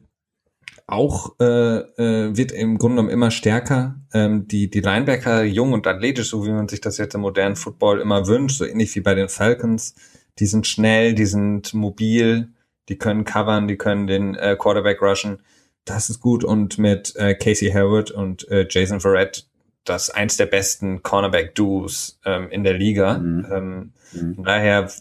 auch 0.88 1.36
äh, 1.40 1.46
äh, 1.46 2.38
wird 2.38 2.52
im 2.52 2.78
Grunde 2.78 2.98
genommen 2.98 3.10
immer 3.10 3.32
stärker. 3.32 3.96
Ähm, 4.14 4.48
die, 4.48 4.70
die 4.70 4.82
Linebacker 4.82 5.44
jung 5.44 5.74
und 5.74 5.88
athletisch, 5.88 6.30
so 6.30 6.46
wie 6.46 6.52
man 6.52 6.68
sich 6.68 6.82
das 6.82 6.98
jetzt 6.98 7.16
im 7.16 7.22
modernen 7.22 7.56
Football 7.56 8.00
immer 8.02 8.28
wünscht, 8.28 8.58
so 8.58 8.66
ähnlich 8.66 8.96
wie 8.96 9.02
bei 9.02 9.16
den 9.16 9.30
Falcons. 9.30 9.96
Die 10.38 10.46
sind 10.46 10.68
schnell, 10.68 11.16
die 11.16 11.26
sind 11.26 11.74
mobil, 11.74 12.50
die 12.90 12.98
können 12.98 13.24
covern, 13.24 13.68
die 13.68 13.78
können 13.78 14.06
den 14.06 14.36
äh, 14.36 14.56
Quarterback 14.60 15.02
rushen. 15.02 15.40
Das 15.86 16.10
ist 16.10 16.20
gut. 16.20 16.44
Und 16.44 16.78
mit 16.78 17.16
äh, 17.16 17.34
Casey 17.34 17.72
Hayward 17.72 18.12
und 18.12 18.48
äh, 18.50 18.68
Jason 18.70 19.00
Verrett, 19.00 19.48
das 19.86 20.12
eins 20.12 20.38
der 20.38 20.48
besten 20.48 21.02
Cornerback-Duos 21.02 22.20
ähm, 22.26 22.50
in 22.50 22.64
der 22.64 22.74
Liga. 22.74 23.18
Mhm. 23.18 23.48
Ähm, 23.52 23.94
mhm. 24.14 24.36
Von 24.36 24.44
daher, 24.44 24.92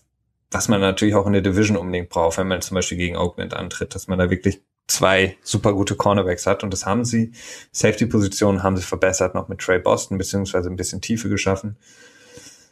was 0.50 0.68
man 0.68 0.80
natürlich 0.80 1.14
auch 1.14 1.26
in 1.26 1.34
der 1.34 1.42
Division 1.42 1.76
unbedingt 1.76 2.08
braucht, 2.08 2.38
wenn 2.38 2.48
man 2.48 2.62
zum 2.62 2.74
Beispiel 2.74 2.98
gegen 2.98 3.16
Oakland 3.16 3.54
antritt, 3.54 3.94
dass 3.94 4.08
man 4.08 4.18
da 4.18 4.30
wirklich 4.30 4.62
zwei 4.86 5.36
super 5.42 5.72
gute 5.72 5.94
Cornerbacks 5.94 6.46
hat 6.46 6.62
und 6.62 6.72
das 6.72 6.86
haben 6.86 7.04
sie. 7.04 7.32
Safety-Positionen 7.72 8.62
haben 8.62 8.76
sie 8.76 8.82
verbessert, 8.82 9.34
noch 9.34 9.48
mit 9.48 9.60
Trey 9.60 9.78
Boston, 9.78 10.18
beziehungsweise 10.18 10.68
ein 10.68 10.76
bisschen 10.76 11.00
Tiefe 11.00 11.28
geschaffen. 11.28 11.76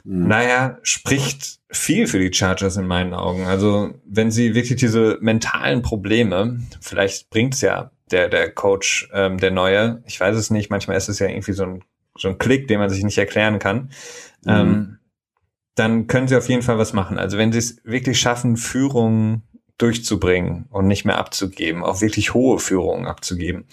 Mhm. 0.05 0.29
Naja, 0.29 0.79
spricht 0.83 1.61
viel 1.71 2.07
für 2.07 2.19
die 2.19 2.33
Chargers 2.33 2.77
in 2.77 2.87
meinen 2.87 3.15
Augen. 3.15 3.47
Also 3.47 3.95
wenn 4.05 4.31
sie 4.31 4.55
wirklich 4.55 4.79
diese 4.79 5.19
mentalen 5.21 5.83
Probleme, 5.83 6.61
vielleicht 6.81 7.31
bringt's 7.31 7.61
ja 7.61 7.91
der, 8.11 8.29
der 8.29 8.51
Coach, 8.51 9.09
ähm, 9.13 9.39
der 9.39 9.51
Neue, 9.51 10.03
ich 10.07 10.21
weiß 10.21 10.37
es 10.37 10.51
nicht, 10.51 10.71
manchmal 10.71 10.97
ist 10.97 11.09
es 11.09 11.19
ja 11.19 11.29
irgendwie 11.29 11.53
so 11.53 11.65
ein, 11.65 11.85
so 12.19 12.29
ein 12.29 12.39
Klick, 12.39 12.69
den 12.69 12.79
man 12.79 12.91
sich 12.91 13.03
nicht 13.03 13.17
erklären 13.17 13.59
kann, 13.59 13.91
mhm. 14.45 14.51
ähm, 14.51 14.99
dann 15.75 16.07
können 16.07 16.29
sie 16.29 16.37
auf 16.37 16.49
jeden 16.49 16.63
Fall 16.63 16.77
was 16.77 16.93
machen. 16.93 17.19
Also 17.19 17.39
wenn 17.39 17.53
sie 17.53 17.59
es 17.59 17.79
wirklich 17.85 18.21
schaffen, 18.21 18.59
Führung 18.59 19.43
durchzubringen 19.83 20.67
und 20.71 20.87
nicht 20.87 21.05
mehr 21.05 21.19
abzugeben, 21.19 21.83
auch 21.83 22.01
wirklich 22.01 22.35
hohe 22.35 22.59
Führungen 22.59 23.07
abzugeben 23.07 23.67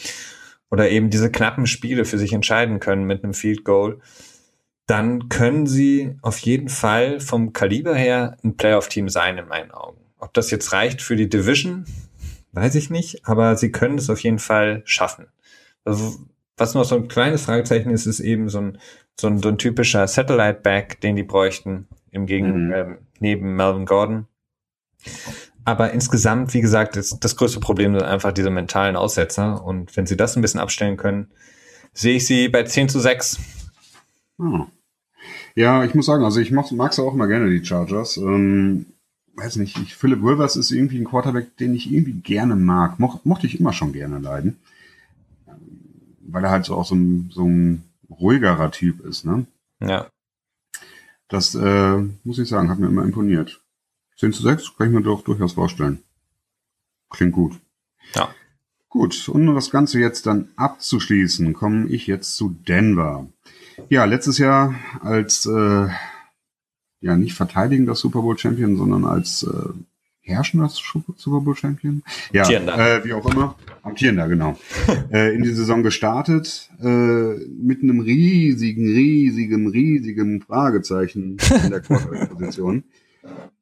oder 0.69 0.89
eben 0.89 1.09
diese 1.09 1.31
knappen 1.31 1.67
Spiele 1.67 2.05
für 2.05 2.17
sich 2.17 2.33
entscheiden 2.33 2.79
können 2.79 3.05
mit 3.05 3.23
einem 3.23 3.33
Field 3.33 3.63
Goal, 3.63 3.99
dann 4.85 5.29
können 5.29 5.67
sie 5.67 6.15
auf 6.21 6.39
jeden 6.39 6.69
Fall 6.69 7.19
vom 7.19 7.53
Kaliber 7.53 7.95
her 7.95 8.37
ein 8.43 8.57
Playoff-Team 8.57 9.09
sein 9.09 9.37
in 9.37 9.47
meinen 9.47 9.71
Augen. 9.71 9.99
Ob 10.17 10.33
das 10.33 10.51
jetzt 10.51 10.73
reicht 10.73 11.01
für 11.01 11.15
die 11.15 11.29
Division, 11.29 11.85
weiß 12.53 12.75
ich 12.75 12.89
nicht, 12.89 13.27
aber 13.27 13.55
sie 13.55 13.71
können 13.71 13.97
es 13.97 14.09
auf 14.09 14.21
jeden 14.21 14.39
Fall 14.39 14.81
schaffen. 14.85 15.27
Also, 15.85 16.17
was 16.57 16.73
noch 16.73 16.83
so 16.83 16.95
ein 16.95 17.07
kleines 17.07 17.43
Fragezeichen 17.43 17.91
ist, 17.91 18.05
ist 18.05 18.19
eben 18.19 18.49
so 18.49 18.59
ein, 18.59 18.79
so 19.19 19.27
ein, 19.27 19.37
so 19.37 19.49
ein 19.49 19.57
typischer 19.57 20.07
Satellite-Back, 20.07 20.99
den 21.01 21.15
die 21.15 21.23
bräuchten, 21.23 21.87
im 22.11 22.25
Gegen, 22.25 22.67
mhm. 22.67 22.73
ähm, 22.73 22.97
neben 23.19 23.55
Melvin 23.55 23.85
Gordon. 23.85 24.27
Aber 25.69 25.91
insgesamt, 25.91 26.55
wie 26.55 26.61
gesagt, 26.61 26.97
ist 26.97 27.19
das 27.19 27.35
größte 27.35 27.59
Problem 27.59 27.93
sind 27.93 28.01
einfach 28.01 28.31
diese 28.31 28.49
mentalen 28.49 28.95
Aussetzer. 28.95 29.63
Und 29.63 29.95
wenn 29.95 30.07
sie 30.07 30.17
das 30.17 30.35
ein 30.35 30.41
bisschen 30.41 30.59
abstellen 30.59 30.97
können, 30.97 31.27
sehe 31.93 32.15
ich 32.15 32.25
sie 32.25 32.49
bei 32.49 32.63
10 32.63 32.89
zu 32.89 32.99
6. 32.99 33.37
Oh. 34.39 34.65
Ja, 35.53 35.83
ich 35.83 35.93
muss 35.93 36.07
sagen, 36.07 36.23
also 36.23 36.39
ich 36.39 36.49
mag 36.49 36.91
es 36.91 36.97
auch 36.97 37.13
immer 37.13 37.27
gerne, 37.27 37.51
die 37.51 37.63
Chargers. 37.63 38.17
Ähm, 38.17 38.87
weiß 39.35 39.57
nicht, 39.57 39.77
ich, 39.77 39.95
Philip 39.95 40.23
Rivers 40.23 40.55
ist 40.55 40.71
irgendwie 40.71 40.97
ein 40.97 41.05
Quarterback, 41.05 41.55
den 41.57 41.75
ich 41.75 41.93
irgendwie 41.93 42.13
gerne 42.13 42.55
mag. 42.55 42.99
Mo 42.99 43.19
mochte 43.23 43.45
ich 43.45 43.59
immer 43.59 43.71
schon 43.71 43.93
gerne 43.93 44.17
leiden. 44.17 44.57
Weil 46.21 46.45
er 46.45 46.49
halt 46.49 46.65
so 46.65 46.73
auch 46.73 46.85
so 46.85 46.95
ein, 46.95 47.29
so 47.31 47.45
ein 47.45 47.83
ruhigerer 48.09 48.71
Typ 48.71 49.05
ist, 49.05 49.23
ne? 49.23 49.45
Ja. 49.81 50.07
Das, 51.27 51.53
äh, 51.53 51.97
muss 52.23 52.39
ich 52.39 52.49
sagen, 52.49 52.71
hat 52.71 52.79
mir 52.79 52.87
immer 52.87 53.03
imponiert. 53.03 53.61
10 54.19 54.33
zu 54.33 54.43
6 54.43 54.75
kann 54.77 54.87
ich 54.87 54.93
mir 54.93 55.01
doch 55.01 55.23
durchaus 55.23 55.53
vorstellen. 55.53 55.99
Klingt 57.09 57.33
gut. 57.33 57.53
Ja. 58.15 58.33
Gut, 58.89 59.29
und 59.29 59.47
um 59.47 59.55
das 59.55 59.69
Ganze 59.69 59.99
jetzt 59.99 60.25
dann 60.25 60.49
abzuschließen, 60.55 61.53
komme 61.53 61.87
ich 61.87 62.07
jetzt 62.07 62.35
zu 62.35 62.49
Denver. 62.67 63.27
Ja, 63.87 64.05
letztes 64.05 64.37
Jahr 64.39 64.75
als 65.01 65.45
äh, 65.45 65.87
ja 67.01 67.15
nicht 67.15 67.33
verteidigender 67.33 67.95
Super 67.95 68.21
Bowl 68.21 68.37
Champion, 68.37 68.75
sondern 68.75 69.05
als 69.05 69.43
äh, 69.43 69.69
herrschender 70.21 70.69
Super 70.69 71.39
Bowl 71.39 71.55
Champion. 71.55 72.03
Ja, 72.33 72.49
äh, 72.49 73.05
wie 73.05 73.13
auch 73.13 73.25
immer. 73.31 73.55
Amtierender, 73.83 74.27
genau. 74.27 74.59
äh, 75.11 75.33
in 75.33 75.43
die 75.43 75.53
Saison 75.53 75.81
gestartet 75.81 76.69
äh, 76.81 77.35
mit 77.47 77.83
einem 77.83 78.01
riesigen, 78.01 78.89
riesigen, 78.89 79.69
riesigen 79.69 80.41
Fragezeichen 80.41 81.37
in 81.63 81.69
der 81.69 81.79
Quarterback-Position 81.81 82.83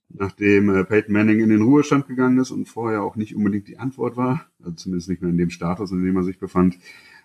nachdem 0.09 0.73
äh, 0.73 0.83
Peyton 0.83 1.13
Manning 1.13 1.39
in 1.39 1.49
den 1.49 1.61
Ruhestand 1.61 2.07
gegangen 2.07 2.37
ist 2.37 2.51
und 2.51 2.67
vorher 2.67 3.03
auch 3.03 3.15
nicht 3.15 3.35
unbedingt 3.35 3.67
die 3.67 3.79
Antwort 3.79 4.17
war, 4.17 4.45
also 4.59 4.71
zumindest 4.71 5.09
nicht 5.09 5.21
mehr 5.21 5.31
in 5.31 5.37
dem 5.37 5.49
Status, 5.49 5.91
in 5.91 6.03
dem 6.03 6.15
er 6.15 6.23
sich 6.23 6.39
befand, 6.39 6.77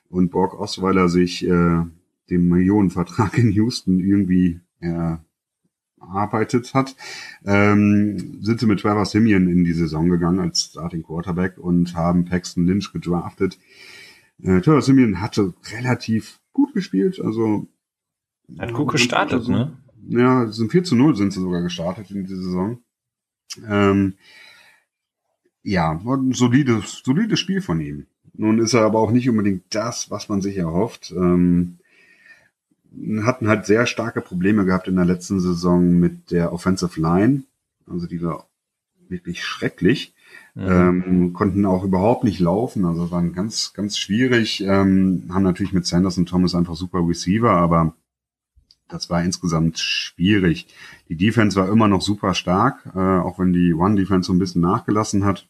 und 0.09 0.31
Borg 0.31 0.59
Osweiler 0.59 1.09
sich 1.09 1.47
äh, 1.47 1.83
dem 2.31 2.49
Millionenvertrag 2.49 3.39
in 3.39 3.51
Houston 3.53 3.99
irgendwie 3.99 4.61
erarbeitet 6.01 6.75
hat, 6.75 6.97
ähm, 7.45 8.43
sind 8.43 8.61
sie 8.61 8.67
mit 8.67 8.81
Trevor 8.81 9.07
Simeon 9.07 9.49
in 9.49 9.65
die 9.65 9.73
Saison 9.73 10.09
gegangen 10.09 10.41
als 10.41 10.63
Starting 10.63 11.03
Quarterback 11.03 11.59
und 11.59 11.95
haben 11.95 12.25
Paxton 12.25 12.67
Lynch 12.67 12.93
gedraftet. 12.93 13.59
Äh, 14.43 14.61
Trevor 14.61 14.83
Simeon 14.83 15.21
hatte 15.21 15.55
relativ 15.73 16.41
gut 16.53 16.75
gespielt, 16.75 17.21
also 17.21 17.69
hat 18.59 18.75
gut 18.75 18.93
gestartet, 18.93 19.39
also, 19.39 19.53
ne? 19.53 19.73
Ja, 20.09 20.49
sind 20.49 20.73
4 20.73 20.85
zu 20.85 20.97
0 20.97 21.17
sind 21.17 21.33
sie 21.33 21.41
sogar 21.41 21.63
gestartet 21.63 22.11
in 22.11 22.25
dieser 22.25 22.43
Saison. 22.43 22.79
Ähm, 23.69 24.15
ja, 25.63 25.93
ein 25.93 26.33
solides, 26.33 27.03
solides 27.05 27.39
Spiel 27.39 27.63
von 27.63 27.81
ihm. 27.81 28.07
Nun 28.35 28.59
ist 28.59 28.75
er 28.75 28.83
aber 28.83 28.99
auch 28.99 29.11
nicht 29.11 29.29
unbedingt 29.29 29.63
das, 29.71 30.11
was 30.11 30.29
man 30.29 30.41
sich 30.41 30.57
erhofft. 30.57 31.13
Ähm, 31.17 31.79
hatten 33.23 33.49
halt 33.49 33.67
sehr 33.67 33.87
starke 33.87 34.21
Probleme 34.21 34.65
gehabt 34.65 34.89
in 34.89 34.97
der 34.97 35.05
letzten 35.05 35.41
Saison 35.41 35.99
mit 35.99 36.31
der 36.31 36.53
Offensive 36.53 37.01
Line. 37.01 37.45
Also 37.87 38.07
die 38.07 38.23
war 38.23 38.47
wirklich 39.09 39.45
schrecklich. 39.45 40.15
Mhm. 40.55 40.67
Ähm, 40.67 41.33
konnten 41.33 41.65
auch 41.65 41.85
überhaupt 41.85 42.25
nicht 42.25 42.41
laufen, 42.41 42.85
also 42.85 43.11
waren 43.11 43.33
ganz, 43.33 43.73
ganz 43.75 43.99
schwierig. 43.99 44.63
Ähm, 44.63 45.25
haben 45.31 45.43
natürlich 45.43 45.73
mit 45.73 45.87
Sanders 45.87 46.19
und 46.19 46.29
Thomas 46.29 46.55
einfach 46.55 46.77
super 46.77 47.07
Receiver, 47.07 47.51
aber 47.51 47.95
das 48.93 49.11
war 49.11 49.23
insgesamt 49.23 49.79
schwierig. 49.79 50.67
Die 51.09 51.17
Defense 51.17 51.59
war 51.59 51.69
immer 51.69 51.89
noch 51.89 52.03
super 52.03 52.35
stark, 52.35 52.87
äh, 52.95 52.99
auch 52.99 53.39
wenn 53.39 53.53
die 53.53 53.75
One-Defense 53.75 54.27
so 54.27 54.33
ein 54.33 54.39
bisschen 54.39 54.63
nachgelassen 54.63 55.25
hat. 55.25 55.49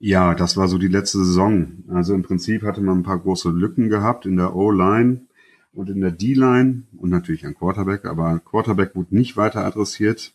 Ja, 0.00 0.34
das 0.34 0.56
war 0.56 0.68
so 0.68 0.78
die 0.78 0.88
letzte 0.88 1.18
Saison. 1.18 1.84
Also 1.88 2.14
im 2.14 2.22
Prinzip 2.22 2.62
hatte 2.62 2.80
man 2.80 2.98
ein 2.98 3.02
paar 3.02 3.18
große 3.18 3.50
Lücken 3.50 3.88
gehabt 3.88 4.26
in 4.26 4.36
der 4.36 4.54
O-Line 4.54 5.26
und 5.72 5.90
in 5.90 6.00
der 6.00 6.12
D-Line 6.12 6.84
und 6.96 7.10
natürlich 7.10 7.44
an 7.46 7.54
Quarterback, 7.54 8.04
aber 8.04 8.38
Quarterback 8.40 8.94
wurde 8.94 9.14
nicht 9.14 9.36
weiter 9.36 9.64
adressiert. 9.64 10.34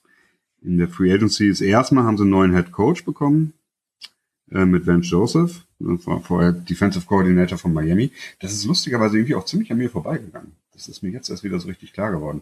In 0.62 0.78
der 0.78 0.88
Free 0.88 1.14
Agency 1.14 1.48
ist 1.48 1.62
erstmal 1.62 2.04
haben 2.04 2.18
sie 2.18 2.24
einen 2.24 2.32
neuen 2.32 2.54
Head 2.54 2.72
Coach 2.72 3.04
bekommen 3.06 3.54
äh, 4.52 4.66
mit 4.66 4.86
Vance 4.86 5.10
Joseph. 5.10 5.66
War 5.80 6.22
vorher 6.22 6.54
Defensive 6.54 7.06
Coordinator 7.06 7.58
von 7.58 7.74
Miami. 7.74 8.12
Das 8.40 8.54
ist 8.54 8.66
lustigerweise 8.66 9.18
irgendwie 9.18 9.36
auch 9.36 9.46
ziemlich 9.46 9.72
an 9.72 9.78
mir 9.78 9.90
vorbeigegangen. 9.90 10.54
Das 10.74 10.88
ist 10.88 11.04
mir 11.04 11.10
jetzt 11.10 11.30
erst 11.30 11.44
wieder 11.44 11.60
so 11.60 11.68
richtig 11.68 11.94
klar 11.94 12.12
geworden. 12.12 12.42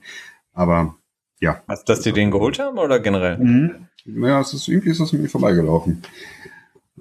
Aber 0.54 0.96
ja. 1.40 1.62
Hast, 1.68 1.90
dass 1.90 2.02
die 2.02 2.14
den 2.14 2.32
geholt 2.32 2.60
haben 2.60 2.78
oder 2.78 3.00
generell? 3.00 3.38
Mhm. 3.38 3.88
Ja, 4.06 4.40
es 4.40 4.54
ist, 4.54 4.68
irgendwie 4.68 4.92
ist 4.92 5.00
das 5.00 5.12
mir 5.12 5.28
vorbeigelaufen. 5.28 6.02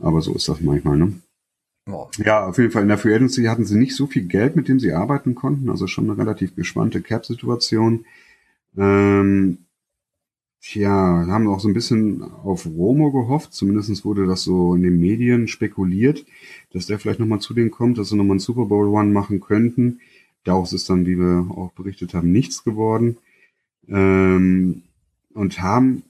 Aber 0.00 0.20
so 0.22 0.34
ist 0.34 0.48
das 0.48 0.60
manchmal, 0.60 0.96
ne? 0.96 1.12
Oh. 1.86 2.08
Ja, 2.18 2.46
auf 2.46 2.58
jeden 2.58 2.70
Fall 2.70 2.82
in 2.82 2.88
der 2.88 2.98
Free 2.98 3.14
Agency 3.14 3.44
hatten 3.44 3.64
sie 3.64 3.76
nicht 3.76 3.96
so 3.96 4.06
viel 4.06 4.24
Geld, 4.24 4.56
mit 4.56 4.68
dem 4.68 4.80
sie 4.80 4.92
arbeiten 4.92 5.34
konnten. 5.34 5.70
Also 5.70 5.86
schon 5.86 6.08
eine 6.08 6.18
relativ 6.18 6.54
gespannte 6.54 7.02
Cap-Situation. 7.02 8.04
Ähm, 8.76 9.58
tja, 10.62 11.26
haben 11.26 11.48
auch 11.48 11.60
so 11.60 11.68
ein 11.68 11.74
bisschen 11.74 12.22
auf 12.22 12.66
Romo 12.66 13.10
gehofft. 13.10 13.52
Zumindest 13.52 14.04
wurde 14.04 14.26
das 14.26 14.42
so 14.42 14.74
in 14.74 14.82
den 14.82 15.00
Medien 15.00 15.48
spekuliert, 15.48 16.24
dass 16.72 16.86
der 16.86 16.98
vielleicht 16.98 17.20
nochmal 17.20 17.40
zu 17.40 17.54
denen 17.54 17.70
kommt, 17.70 17.98
dass 17.98 18.10
sie 18.10 18.16
nochmal 18.16 18.32
einen 18.32 18.40
Super 18.40 18.66
Bowl 18.66 18.88
One 18.88 19.10
machen 19.10 19.40
könnten. 19.40 20.00
Daraus 20.44 20.72
ist 20.72 20.88
dann, 20.88 21.06
wie 21.06 21.18
wir 21.18 21.50
auch 21.50 21.72
berichtet 21.72 22.14
haben, 22.14 22.32
nichts 22.32 22.64
geworden. 22.64 23.18
Ähm, 23.88 24.82
und 25.34 25.60
haben, 25.60 26.02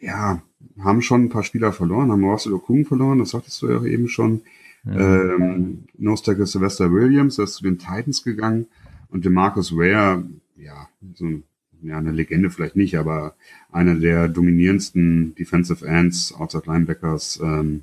ja, 0.00 0.42
haben 0.80 1.02
schon 1.02 1.24
ein 1.24 1.28
paar 1.28 1.42
Spieler 1.42 1.72
verloren, 1.72 2.10
haben 2.10 2.24
Russell 2.24 2.52
Okung 2.52 2.84
verloren, 2.86 3.18
das 3.18 3.30
sagtest 3.30 3.60
du 3.62 3.70
ja 3.70 3.78
auch 3.78 3.86
eben 3.86 4.08
schon. 4.08 4.42
Ja. 4.84 5.34
Ähm, 5.34 5.84
Nostagger 5.98 6.46
Sylvester 6.46 6.92
Williams, 6.92 7.36
der 7.36 7.44
ist 7.44 7.54
zu 7.54 7.64
den 7.64 7.78
Titans 7.78 8.22
gegangen 8.22 8.66
und 9.08 9.24
der 9.24 9.32
Marcus 9.32 9.72
Ware, 9.72 10.24
ja, 10.56 10.88
so 11.14 11.26
ein, 11.26 11.42
ja, 11.82 11.98
eine 11.98 12.12
Legende 12.12 12.50
vielleicht 12.50 12.76
nicht, 12.76 12.96
aber 12.96 13.34
einer 13.70 13.94
der 13.94 14.28
dominierendsten 14.28 15.34
Defensive 15.34 15.86
Ends, 15.86 16.32
Outside 16.32 16.64
Linebackers 16.66 17.40
ähm, 17.42 17.82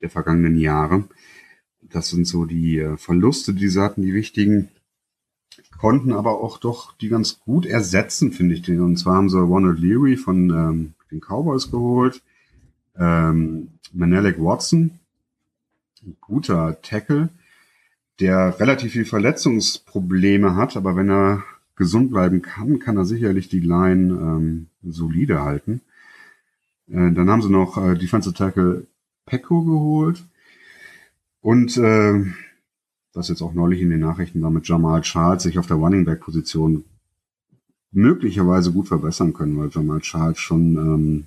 der 0.00 0.10
vergangenen 0.10 0.56
Jahre. 0.56 1.04
Das 1.82 2.10
sind 2.10 2.26
so 2.26 2.44
die 2.44 2.78
äh, 2.78 2.96
Verluste, 2.96 3.54
die 3.54 3.68
sie 3.68 3.82
hatten, 3.82 4.02
die 4.02 4.14
wichtigen 4.14 4.68
konnten 5.78 6.12
aber 6.12 6.40
auch 6.40 6.58
doch 6.58 6.96
die 6.96 7.08
ganz 7.08 7.40
gut 7.40 7.66
ersetzen, 7.66 8.32
finde 8.32 8.54
ich. 8.54 8.62
Den. 8.62 8.80
Und 8.80 8.96
zwar 8.96 9.16
haben 9.16 9.28
sie 9.28 9.40
Ronald 9.40 9.78
Leary 9.78 10.16
von 10.16 10.50
ähm, 10.50 10.94
den 11.10 11.20
Cowboys 11.20 11.70
geholt, 11.70 12.22
ähm, 12.98 13.68
Manelek 13.92 14.38
Watson, 14.38 14.98
ein 16.04 16.16
guter 16.20 16.80
Tackle, 16.82 17.28
der 18.20 18.58
relativ 18.58 18.92
viel 18.92 19.04
Verletzungsprobleme 19.04 20.56
hat, 20.56 20.76
aber 20.76 20.96
wenn 20.96 21.10
er 21.10 21.44
gesund 21.76 22.10
bleiben 22.10 22.42
kann, 22.42 22.78
kann 22.78 22.96
er 22.96 23.04
sicherlich 23.04 23.48
die 23.48 23.60
Line 23.60 24.12
ähm, 24.14 24.66
solide 24.82 25.42
halten. 25.42 25.82
Äh, 26.88 27.12
dann 27.12 27.30
haben 27.30 27.42
sie 27.42 27.50
noch 27.50 27.76
äh, 27.76 27.96
Defensive 27.96 28.34
Tackle 28.34 28.86
Pecco 29.26 29.62
geholt 29.62 30.24
und 31.42 31.76
äh, 31.76 32.24
das 33.16 33.28
jetzt 33.28 33.42
auch 33.42 33.54
neulich 33.54 33.80
in 33.80 33.90
den 33.90 34.00
Nachrichten 34.00 34.42
war 34.42 34.50
mit 34.50 34.68
Jamal 34.68 35.00
Charles, 35.00 35.42
sich 35.42 35.58
auf 35.58 35.66
der 35.66 35.76
Running 35.76 36.04
Back 36.04 36.20
Position 36.20 36.84
möglicherweise 37.92 38.72
gut 38.72 38.88
verbessern 38.88 39.32
können, 39.32 39.56
weil 39.58 39.70
Jamal 39.70 40.00
Charles 40.00 40.38
schon 40.38 40.76
ähm, 40.76 41.24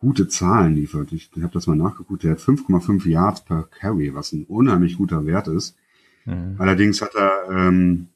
gute 0.00 0.28
Zahlen 0.28 0.74
liefert. 0.74 1.12
Ich, 1.12 1.30
ich 1.34 1.42
habe 1.42 1.52
das 1.52 1.66
mal 1.66 1.76
nachgeguckt, 1.76 2.22
der 2.22 2.32
hat 2.32 2.38
5,5 2.38 3.06
Yards 3.06 3.44
per 3.44 3.64
Carry, 3.64 4.14
was 4.14 4.32
ein 4.32 4.44
unheimlich 4.44 4.96
guter 4.96 5.26
Wert 5.26 5.48
ist. 5.48 5.76
Mhm. 6.24 6.54
Allerdings 6.58 7.02
hat 7.02 7.14
er 7.14 7.50
ähm, 7.50 8.08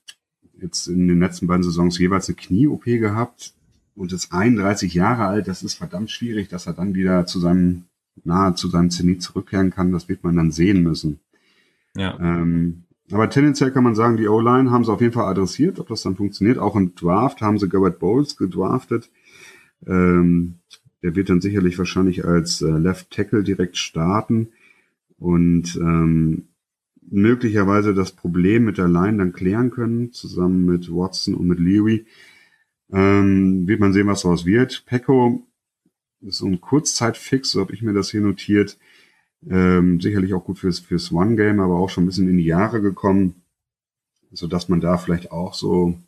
jetzt 0.61 0.87
in 0.89 1.09
den 1.09 1.21
letzten 1.21 1.47
beiden 1.47 1.63
Saisons 1.63 1.99
jeweils 1.99 2.29
eine 2.29 2.37
Knie-OP 2.37 2.85
gehabt 2.85 3.53
und 3.95 4.13
ist 4.13 4.33
31 4.33 4.95
Jahre 4.95 5.27
alt. 5.27 5.49
Das 5.49 5.63
ist 5.63 5.75
verdammt 5.75 6.11
schwierig, 6.11 6.49
dass 6.49 6.67
er 6.67 6.73
dann 6.73 6.95
wieder 6.95 7.27
zu 7.27 7.41
seinem, 7.41 7.85
nahe 8.25 8.55
zu 8.55 8.69
seinem 8.69 8.91
Zenit 8.91 9.23
zurückkehren 9.23 9.71
kann. 9.71 9.93
Das 9.93 10.09
wird 10.09 10.25
man 10.25 10.37
dann 10.37 10.53
sehen 10.53 10.83
müssen. 10.83 11.21
Ja. 11.97 12.19
Ähm, 12.21 12.85
aber 13.11 13.29
tendenziell 13.29 13.71
kann 13.71 13.85
man 13.85 13.95
sagen, 13.95 14.17
die 14.17 14.29
O-Line 14.29 14.71
haben 14.71 14.85
sie 14.85 14.93
auf 14.93 15.01
jeden 15.01 15.13
Fall 15.13 15.27
adressiert, 15.27 15.79
ob 15.79 15.89
das 15.89 16.03
dann 16.03 16.17
funktioniert. 16.17 16.59
Auch 16.59 16.77
im 16.77 16.95
Draft 16.95 17.43
haben 17.43 17.59
sie 17.59 17.69
Garrett 17.69 17.99
Bowles 17.99 18.37
gedraftet. 18.37 19.11
Ähm, 19.87 20.61
der 21.03 21.15
wird 21.15 21.29
dann 21.29 21.41
sicherlich 21.41 21.79
wahrscheinlich 21.79 22.25
als 22.25 22.63
äh, 22.63 22.71
Left 22.71 23.11
Tackle 23.11 23.43
direkt 23.43 23.77
starten 23.77 24.49
und 25.19 25.77
ähm, 25.77 26.49
möglicherweise 27.11 27.93
das 27.93 28.13
Problem 28.13 28.65
mit 28.65 28.79
der 28.79 28.89
Line 28.89 29.19
dann 29.19 29.33
klären 29.33 29.71
können, 29.71 30.13
zusammen 30.13 30.65
mit 30.65 30.91
Watson 30.91 31.35
und 31.35 31.49
mit 31.49 31.59
Leary. 31.59 32.07
Ähm, 32.93 33.67
wird 33.67 33.81
man 33.81 33.93
sehen, 33.93 34.07
was 34.07 34.23
daraus 34.23 34.47
wird. 34.47 34.85
Pecco 34.87 35.47
ist 36.21 36.39
so 36.39 36.47
ein 36.47 36.61
Kurzzeitfix, 36.61 37.51
so 37.51 37.61
habe 37.61 37.75
ich 37.75 37.83
mir 37.83 37.93
das 37.93 38.11
hier 38.11 38.21
notiert. 38.21 38.79
Ähm, 39.49 40.01
sicherlich 40.01 40.35
auch 40.35 40.45
gut 40.45 40.59
fürs, 40.59 40.79
fürs 40.79 41.11
One-Game, 41.11 41.61
aber 41.61 41.79
auch 41.79 41.91
schon 41.91 42.05
ein 42.05 42.07
bisschen 42.07 42.29
in 42.29 42.37
die 42.39 42.45
Jahre 42.45 42.81
gekommen, 42.81 43.43
so 44.31 44.47
dass 44.47 44.69
man 44.69 44.81
da 44.81 44.99
vielleicht 44.99 45.33
auch 45.33 45.55
so 45.55 45.99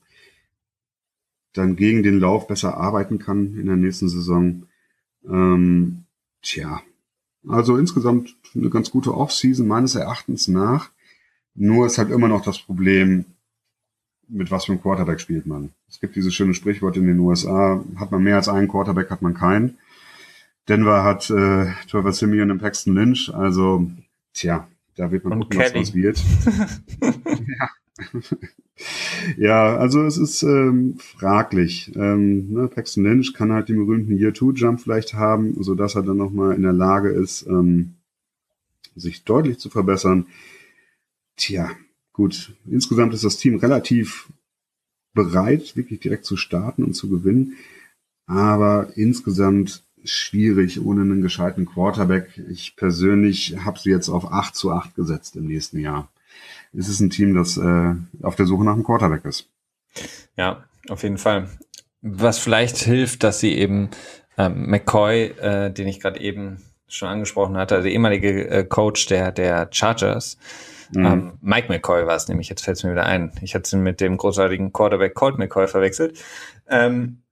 dann 1.53 1.77
gegen 1.77 2.03
den 2.03 2.19
Lauf 2.19 2.47
besser 2.47 2.77
arbeiten 2.77 3.19
kann 3.19 3.57
in 3.57 3.67
der 3.67 3.77
nächsten 3.77 4.09
Saison. 4.09 4.65
Ähm, 5.27 6.05
tja, 6.43 6.83
also 7.49 7.77
insgesamt 7.77 8.37
eine 8.55 8.71
ganz 8.71 8.91
gute 8.91 9.15
Offseason 9.15 9.67
meines 9.67 9.95
Erachtens 9.95 10.49
nach. 10.49 10.91
Nur 11.55 11.87
ist 11.87 11.99
halt 11.99 12.11
immer 12.11 12.29
noch 12.29 12.43
das 12.43 12.59
Problem, 12.59 13.25
mit 14.29 14.51
was 14.51 14.65
für 14.65 14.73
einem 14.73 14.83
Quarterback 14.83 15.21
spielt 15.21 15.47
man. 15.47 15.71
Es 15.89 16.01
gibt 16.01 16.17
dieses 16.17 16.35
schöne 16.35 16.55
Sprichwort 16.55 16.97
in 16.97 17.07
den 17.07 17.19
USA, 17.19 17.85
hat 17.97 18.11
man 18.11 18.23
mehr 18.23 18.37
als 18.37 18.49
einen 18.49 18.69
Quarterback, 18.69 19.11
hat 19.11 19.23
man 19.23 19.35
keinen. 19.35 19.79
Denver 20.69 21.05
hat 21.05 21.31
äh, 21.31 21.67
Trevor 21.89 22.13
Simeon 22.13 22.51
und 22.51 22.59
Paxton 22.59 22.95
Lynch, 22.95 23.33
also 23.35 23.91
tja, 24.33 24.69
da 24.97 25.11
wird 25.11 25.25
man 25.25 25.35
und 25.35 25.41
gucken, 25.43 25.59
Kelly. 25.61 25.81
was 25.81 25.89
was 25.89 25.95
wird. 25.95 26.23
ja. 27.59 27.69
ja, 29.37 29.77
also 29.77 30.03
es 30.05 30.17
ist 30.17 30.43
ähm, 30.43 30.97
fraglich. 30.99 31.93
Ähm, 31.95 32.53
ne, 32.53 32.69
Paxton 32.69 33.05
Lynch 33.05 33.35
kann 33.35 33.53
halt 33.53 33.69
den 33.69 33.77
berühmten 33.77 34.17
Year-Two-Jump 34.17 34.81
vielleicht 34.81 35.15
haben, 35.15 35.63
so 35.63 35.75
dass 35.75 35.95
er 35.95 36.03
dann 36.03 36.17
nochmal 36.17 36.55
in 36.55 36.63
der 36.63 36.73
Lage 36.73 37.11
ist, 37.11 37.47
ähm, 37.47 37.95
sich 38.97 39.25
deutlich 39.25 39.59
zu 39.59 39.71
verbessern. 39.71 40.27
Tja, 41.37 41.71
gut. 42.13 42.55
Insgesamt 42.67 43.15
ist 43.15 43.25
das 43.25 43.37
Team 43.37 43.57
relativ 43.57 44.29
bereit, 45.15 45.77
wirklich 45.77 46.01
direkt 46.01 46.25
zu 46.25 46.37
starten 46.37 46.85
und 46.85 46.95
zu 46.95 47.09
gewinnen. 47.09 47.57
Aber 48.27 48.93
insgesamt 48.97 49.85
schwierig 50.05 50.85
ohne 50.85 51.03
einen 51.03 51.23
gescheiten 51.23 51.67
Quarterback. 51.67 52.41
Ich 52.51 52.77
persönlich 52.77 53.57
habe 53.65 53.79
sie 53.79 53.91
jetzt 53.91 54.09
auf 54.09 54.31
8 54.31 54.55
zu 54.55 54.73
8 54.73 54.95
gesetzt 54.95 55.37
im 55.37 55.47
nächsten 55.47 55.79
Jahr 55.79 56.09
ist 56.75 56.89
es 56.89 57.01
ein 57.01 57.11
Team, 57.11 57.35
das 57.35 57.57
äh, 57.57 57.95
auf 58.23 58.37
der 58.37 58.47
Suche 58.47 58.65
nach 58.65 58.75
einem 58.75 58.85
Quarterback 58.85 59.25
ist. 59.25 59.49
Ja, 60.37 60.65
auf 60.89 61.03
jeden 61.03 61.19
Fall. 61.19 61.49
Was 62.03 62.39
vielleicht 62.39 62.77
hilft, 62.79 63.23
dass 63.23 63.41
sie 63.41 63.55
eben 63.55 63.91
ähm, 64.37 64.67
McCoy, 64.69 65.27
äh, 65.41 65.71
den 65.71 65.89
ich 65.89 66.01
gerade 66.01 66.21
eben 66.21 66.63
schon 66.89 67.09
angesprochen 67.09 67.57
hatte, 67.57 67.77
also 67.77 67.85
der 67.85 67.93
ehemalige 67.93 68.49
äh, 68.49 68.65
Coach 68.65 69.07
der, 69.07 69.33
der 69.33 69.69
Chargers, 69.71 70.37
mhm. 70.93 71.07
ähm, 71.07 71.33
Mike 71.41 71.69
McCoy 71.69 72.07
war 72.07 72.17
es 72.17 72.29
nämlich, 72.29 72.49
jetzt 72.49 72.65
fällt 72.65 72.77
es 72.77 72.85
mir 72.85 72.91
wieder 72.91 73.07
ein. 73.07 73.33
Ich 73.41 73.55
hatte 73.55 73.75
ihn 73.77 73.83
mit 73.83 74.01
dem 74.01 74.17
großartigen 74.17 74.73
Quarterback 74.73 75.15
Colt 75.15 75.39
McCoy 75.39 75.69
verwechselt. 75.69 76.19
Ähm, 76.69 77.23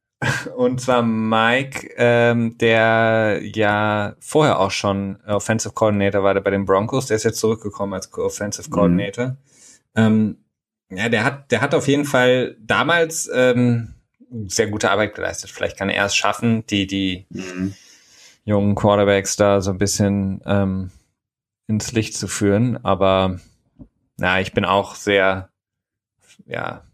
und 0.56 0.80
zwar 0.80 1.02
Mike, 1.02 1.90
ähm, 1.96 2.56
der 2.58 3.40
ja 3.42 4.14
vorher 4.20 4.60
auch 4.60 4.70
schon 4.70 5.20
Offensive 5.26 5.74
Coordinator 5.74 6.22
war 6.22 6.34
der 6.34 6.40
bei 6.40 6.50
den 6.50 6.64
Broncos. 6.64 7.06
Der 7.06 7.16
ist 7.16 7.24
jetzt 7.24 7.40
zurückgekommen 7.40 7.94
als 7.94 8.12
Offensive 8.12 8.68
mhm. 8.68 8.72
Coordinator. 8.72 9.26
Mhm. 9.28 9.36
Ähm, 9.96 10.36
ja, 10.90 11.08
der 11.08 11.24
hat, 11.24 11.50
der 11.50 11.60
hat 11.60 11.74
auf 11.74 11.88
jeden 11.88 12.04
Fall 12.04 12.56
damals 12.60 13.30
ähm, 13.32 13.94
sehr 14.46 14.68
gute 14.68 14.90
Arbeit 14.90 15.14
geleistet. 15.14 15.50
Vielleicht 15.50 15.76
kann 15.76 15.90
er 15.90 16.06
es 16.06 16.14
schaffen, 16.14 16.66
die, 16.66 16.86
die 16.86 17.26
mhm. 17.30 17.74
jungen 18.44 18.74
Quarterbacks 18.74 19.36
da 19.36 19.60
so 19.60 19.70
ein 19.70 19.78
bisschen 19.78 20.40
ähm, 20.46 20.90
ins 21.66 21.92
Licht 21.92 22.14
zu 22.14 22.28
führen. 22.28 22.82
Aber 22.84 23.40
na, 24.16 24.40
ich 24.40 24.52
bin 24.52 24.64
auch 24.64 24.94
sehr, 24.94 25.50
ja, 26.46 26.84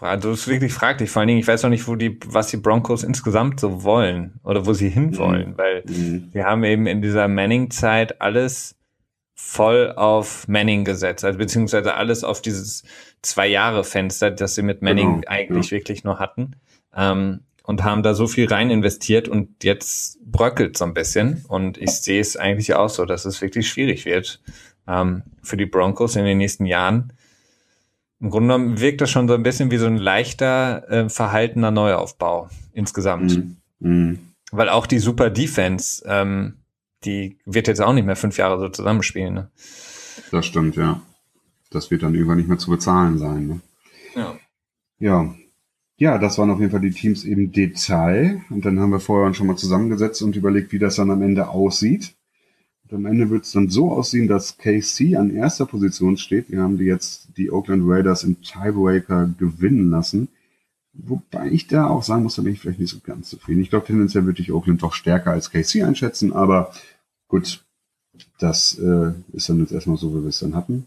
also 0.00 0.30
das 0.30 0.40
ist 0.40 0.48
wirklich 0.48 0.72
fraglich. 0.72 1.10
Vor 1.10 1.20
allen 1.20 1.28
Dingen, 1.28 1.40
ich 1.40 1.46
weiß 1.46 1.62
noch 1.62 1.70
nicht, 1.70 1.86
wo 1.86 1.96
die, 1.96 2.18
was 2.26 2.48
die 2.48 2.56
Broncos 2.56 3.02
insgesamt 3.02 3.60
so 3.60 3.82
wollen 3.82 4.40
oder 4.42 4.66
wo 4.66 4.72
sie 4.72 4.88
hinwollen, 4.88 5.50
mhm. 5.50 5.58
weil 5.58 5.84
mhm. 5.86 6.28
wir 6.32 6.44
haben 6.44 6.64
eben 6.64 6.86
in 6.86 7.02
dieser 7.02 7.28
Manning-Zeit 7.28 8.20
alles 8.20 8.76
voll 9.34 9.92
auf 9.92 10.48
Manning 10.48 10.84
gesetzt, 10.84 11.24
also 11.24 11.38
beziehungsweise 11.38 11.94
alles 11.94 12.24
auf 12.24 12.40
dieses 12.40 12.84
Zwei-Jahre-Fenster, 13.22 14.30
das 14.30 14.54
sie 14.54 14.62
mit 14.62 14.82
Manning 14.82 15.20
genau, 15.20 15.28
eigentlich 15.28 15.66
ja. 15.66 15.78
wirklich 15.78 16.04
nur 16.04 16.18
hatten. 16.18 16.56
Ähm, 16.94 17.40
und 17.66 17.82
haben 17.82 18.02
da 18.02 18.12
so 18.12 18.26
viel 18.26 18.46
rein 18.46 18.70
investiert 18.70 19.26
und 19.26 19.64
jetzt 19.64 20.18
bröckelt 20.30 20.76
so 20.76 20.84
ein 20.84 20.92
bisschen. 20.92 21.46
Und 21.48 21.78
ich 21.78 21.90
sehe 21.92 22.20
es 22.20 22.36
eigentlich 22.36 22.74
auch 22.74 22.90
so, 22.90 23.06
dass 23.06 23.24
es 23.24 23.40
wirklich 23.40 23.68
schwierig 23.68 24.04
wird 24.04 24.42
ähm, 24.86 25.22
für 25.42 25.56
die 25.56 25.64
Broncos 25.64 26.14
in 26.16 26.26
den 26.26 26.38
nächsten 26.38 26.66
Jahren 26.66 27.14
im 28.24 28.30
Grunde 28.30 28.54
genommen 28.54 28.80
wirkt 28.80 29.02
das 29.02 29.10
schon 29.10 29.28
so 29.28 29.34
ein 29.34 29.42
bisschen 29.42 29.70
wie 29.70 29.76
so 29.76 29.84
ein 29.84 29.98
leichter, 29.98 30.88
äh, 30.90 31.08
verhaltener 31.10 31.70
Neuaufbau 31.70 32.48
insgesamt. 32.72 33.36
Mhm. 33.36 33.56
Mhm. 33.80 34.18
Weil 34.50 34.70
auch 34.70 34.86
die 34.86 34.98
Super 34.98 35.28
Defense, 35.28 36.02
ähm, 36.06 36.54
die 37.04 37.36
wird 37.44 37.68
jetzt 37.68 37.82
auch 37.82 37.92
nicht 37.92 38.06
mehr 38.06 38.16
fünf 38.16 38.38
Jahre 38.38 38.58
so 38.58 38.70
zusammenspielen. 38.70 39.34
Ne? 39.34 39.50
Das 40.30 40.46
stimmt, 40.46 40.76
ja. 40.76 41.02
Das 41.70 41.90
wird 41.90 42.02
dann 42.02 42.14
irgendwann 42.14 42.38
nicht 42.38 42.48
mehr 42.48 42.56
zu 42.56 42.70
bezahlen 42.70 43.18
sein. 43.18 43.46
Ne? 43.46 43.60
Ja. 44.14 44.36
Ja. 44.98 45.34
Ja, 45.98 46.16
das 46.16 46.38
waren 46.38 46.50
auf 46.50 46.60
jeden 46.60 46.72
Fall 46.72 46.80
die 46.80 46.92
Teams 46.92 47.24
im 47.24 47.52
Detail. 47.52 48.40
Und 48.48 48.64
dann 48.64 48.80
haben 48.80 48.90
wir 48.90 49.00
vorher 49.00 49.34
schon 49.34 49.48
mal 49.48 49.56
zusammengesetzt 49.56 50.22
und 50.22 50.34
überlegt, 50.34 50.72
wie 50.72 50.78
das 50.78 50.96
dann 50.96 51.10
am 51.10 51.20
Ende 51.20 51.48
aussieht. 51.48 52.14
Und 52.84 52.96
am 52.96 53.06
Ende 53.06 53.30
wird 53.30 53.44
es 53.44 53.52
dann 53.52 53.70
so 53.70 53.90
aussehen, 53.90 54.28
dass 54.28 54.58
KC 54.58 55.16
an 55.16 55.34
erster 55.34 55.66
Position 55.66 56.16
steht. 56.16 56.50
Wir 56.50 56.60
haben 56.60 56.78
die 56.78 56.84
jetzt 56.84 57.28
die 57.36 57.50
Oakland 57.50 57.82
Raiders 57.86 58.24
im 58.24 58.42
Tiebreaker 58.42 59.30
gewinnen 59.38 59.90
lassen. 59.90 60.28
Wobei 60.92 61.50
ich 61.50 61.66
da 61.66 61.88
auch 61.88 62.02
sagen 62.02 62.22
muss, 62.22 62.36
da 62.36 62.42
bin 62.42 62.52
ich 62.52 62.60
vielleicht 62.60 62.78
nicht 62.78 62.90
so 62.90 63.00
ganz 63.00 63.28
zufrieden. 63.28 63.62
Ich 63.62 63.70
glaube, 63.70 63.86
tendenziell 63.86 64.26
würde 64.26 64.40
ich 64.40 64.52
Oakland 64.52 64.82
doch 64.82 64.92
stärker 64.92 65.32
als 65.32 65.50
KC 65.50 65.82
einschätzen, 65.82 66.32
aber 66.32 66.72
gut, 67.26 67.64
das 68.38 68.78
äh, 68.78 69.12
ist 69.32 69.48
dann 69.48 69.58
jetzt 69.58 69.72
erstmal 69.72 69.96
so, 69.96 70.14
wie 70.14 70.22
wir 70.22 70.28
es 70.28 70.38
dann 70.38 70.54
hatten. 70.54 70.86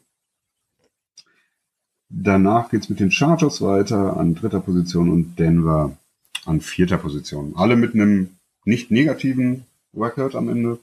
Danach 2.09 2.69
geht's 2.69 2.89
mit 2.89 3.01
den 3.01 3.11
Chargers 3.11 3.61
weiter 3.61 4.15
an 4.15 4.33
dritter 4.33 4.61
Position 4.61 5.09
und 5.09 5.37
Denver 5.37 5.97
an 6.45 6.61
vierter 6.61 6.97
Position. 6.97 7.53
Alle 7.57 7.75
mit 7.75 7.93
einem 7.93 8.37
nicht 8.63 8.91
negativen 8.91 9.65
Record 9.93 10.35
am 10.35 10.47
Ende. 10.47 10.79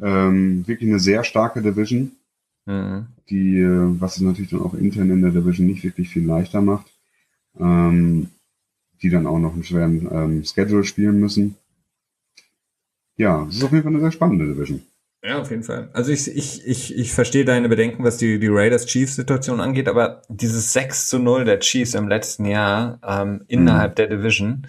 Ähm, 0.00 0.66
wirklich 0.66 0.88
eine 0.88 1.00
sehr 1.00 1.24
starke 1.24 1.60
Division, 1.60 2.12
mhm. 2.66 3.06
die, 3.28 3.58
äh, 3.58 4.00
was 4.00 4.16
es 4.16 4.22
natürlich 4.22 4.50
dann 4.50 4.62
auch 4.62 4.74
intern 4.74 5.10
in 5.10 5.22
der 5.22 5.32
Division 5.32 5.66
nicht 5.66 5.82
wirklich 5.82 6.08
viel 6.08 6.24
leichter 6.24 6.60
macht, 6.60 6.86
ähm, 7.58 8.28
die 9.02 9.10
dann 9.10 9.26
auch 9.26 9.38
noch 9.38 9.54
einen 9.54 9.64
schweren 9.64 10.08
ähm, 10.10 10.44
Schedule 10.44 10.84
spielen 10.84 11.20
müssen. 11.20 11.56
Ja, 13.16 13.46
es 13.48 13.56
ist 13.56 13.64
auf 13.64 13.72
jeden 13.72 13.82
Fall 13.82 13.92
eine 13.92 14.00
sehr 14.00 14.12
spannende 14.12 14.46
Division. 14.46 14.82
Ja, 15.22 15.40
auf 15.40 15.50
jeden 15.50 15.64
Fall. 15.64 15.88
Also 15.92 16.12
ich, 16.12 16.28
ich, 16.28 16.64
ich, 16.64 16.96
ich 16.96 17.12
verstehe 17.12 17.44
deine 17.44 17.68
Bedenken, 17.68 18.04
was 18.04 18.18
die, 18.18 18.38
die 18.38 18.46
Raiders-Chiefs-Situation 18.46 19.60
angeht, 19.60 19.88
aber 19.88 20.22
dieses 20.28 20.72
6 20.72 21.08
zu 21.08 21.18
0 21.18 21.44
der 21.44 21.58
Chiefs 21.58 21.94
im 21.94 22.06
letzten 22.06 22.44
Jahr 22.44 23.00
ähm, 23.02 23.40
innerhalb 23.48 23.92
mhm. 23.92 23.94
der 23.96 24.06
Division, 24.06 24.66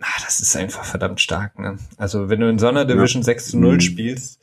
ah, 0.00 0.20
das 0.24 0.40
ist 0.40 0.56
einfach 0.56 0.84
verdammt 0.84 1.20
stark. 1.20 1.58
Ne? 1.58 1.78
Also 1.96 2.28
wenn 2.28 2.40
du 2.40 2.48
in 2.48 2.58
so 2.58 2.68
einer 2.68 2.84
Division 2.84 3.22
ja. 3.22 3.26
6 3.26 3.50
zu 3.50 3.58
0 3.58 3.74
mhm. 3.74 3.80
spielst, 3.80 4.40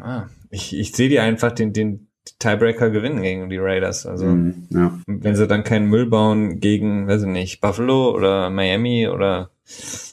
ah, 0.00 0.26
ich, 0.50 0.76
ich 0.76 0.92
sehe 0.92 1.08
dir 1.08 1.22
einfach 1.22 1.52
den, 1.52 1.72
den 1.72 2.08
Tiebreaker 2.38 2.90
gewinnen 2.90 3.22
gegen 3.22 3.50
die 3.50 3.58
Raiders. 3.58 4.06
Also 4.06 4.26
mhm. 4.26 4.66
ja. 4.70 4.98
wenn 5.06 5.36
sie 5.36 5.46
dann 5.46 5.64
keinen 5.64 5.86
Müll 5.86 6.06
bauen 6.06 6.60
gegen, 6.60 7.06
weiß 7.06 7.22
ich 7.22 7.28
nicht, 7.28 7.60
Buffalo 7.60 8.14
oder 8.14 8.50
Miami 8.50 9.08
oder 9.08 9.50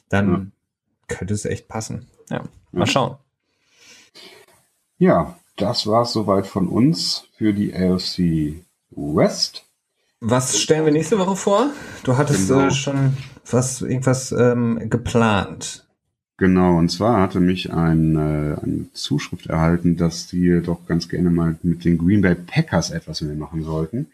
dann 0.08 0.30
ja. 0.30 1.16
könnte 1.16 1.34
es 1.34 1.44
echt 1.44 1.68
passen. 1.68 2.06
Ja, 2.30 2.44
mal 2.72 2.86
schauen. 2.86 3.16
Ja, 4.98 5.38
das 5.56 5.86
war 5.86 6.02
es 6.02 6.12
soweit 6.12 6.46
von 6.46 6.68
uns 6.68 7.24
für 7.36 7.52
die 7.52 7.74
AFC 7.74 8.64
West. 8.90 9.64
Was 10.20 10.60
stellen 10.60 10.84
wir 10.84 10.92
nächste 10.92 11.18
Woche 11.18 11.36
vor? 11.36 11.70
Du 12.02 12.16
hattest 12.16 12.48
genau. 12.48 12.66
äh, 12.66 12.70
schon 12.72 13.16
was, 13.52 13.82
irgendwas 13.82 14.32
ähm, 14.32 14.90
geplant. 14.90 15.86
Genau, 16.38 16.78
und 16.78 16.88
zwar 16.88 17.20
hatte 17.20 17.40
mich 17.40 17.72
ein, 17.72 18.14
äh, 18.14 18.56
eine 18.62 18.92
Zuschrift 18.92 19.46
erhalten, 19.46 19.96
dass 19.96 20.28
die 20.28 20.60
doch 20.62 20.86
ganz 20.86 21.08
gerne 21.08 21.30
mal 21.30 21.56
mit 21.62 21.84
den 21.84 21.98
Green 21.98 22.22
Bay 22.22 22.36
Packers 22.36 22.90
etwas 22.90 23.20
mehr 23.22 23.34
machen 23.34 23.64
sollten. 23.64 24.06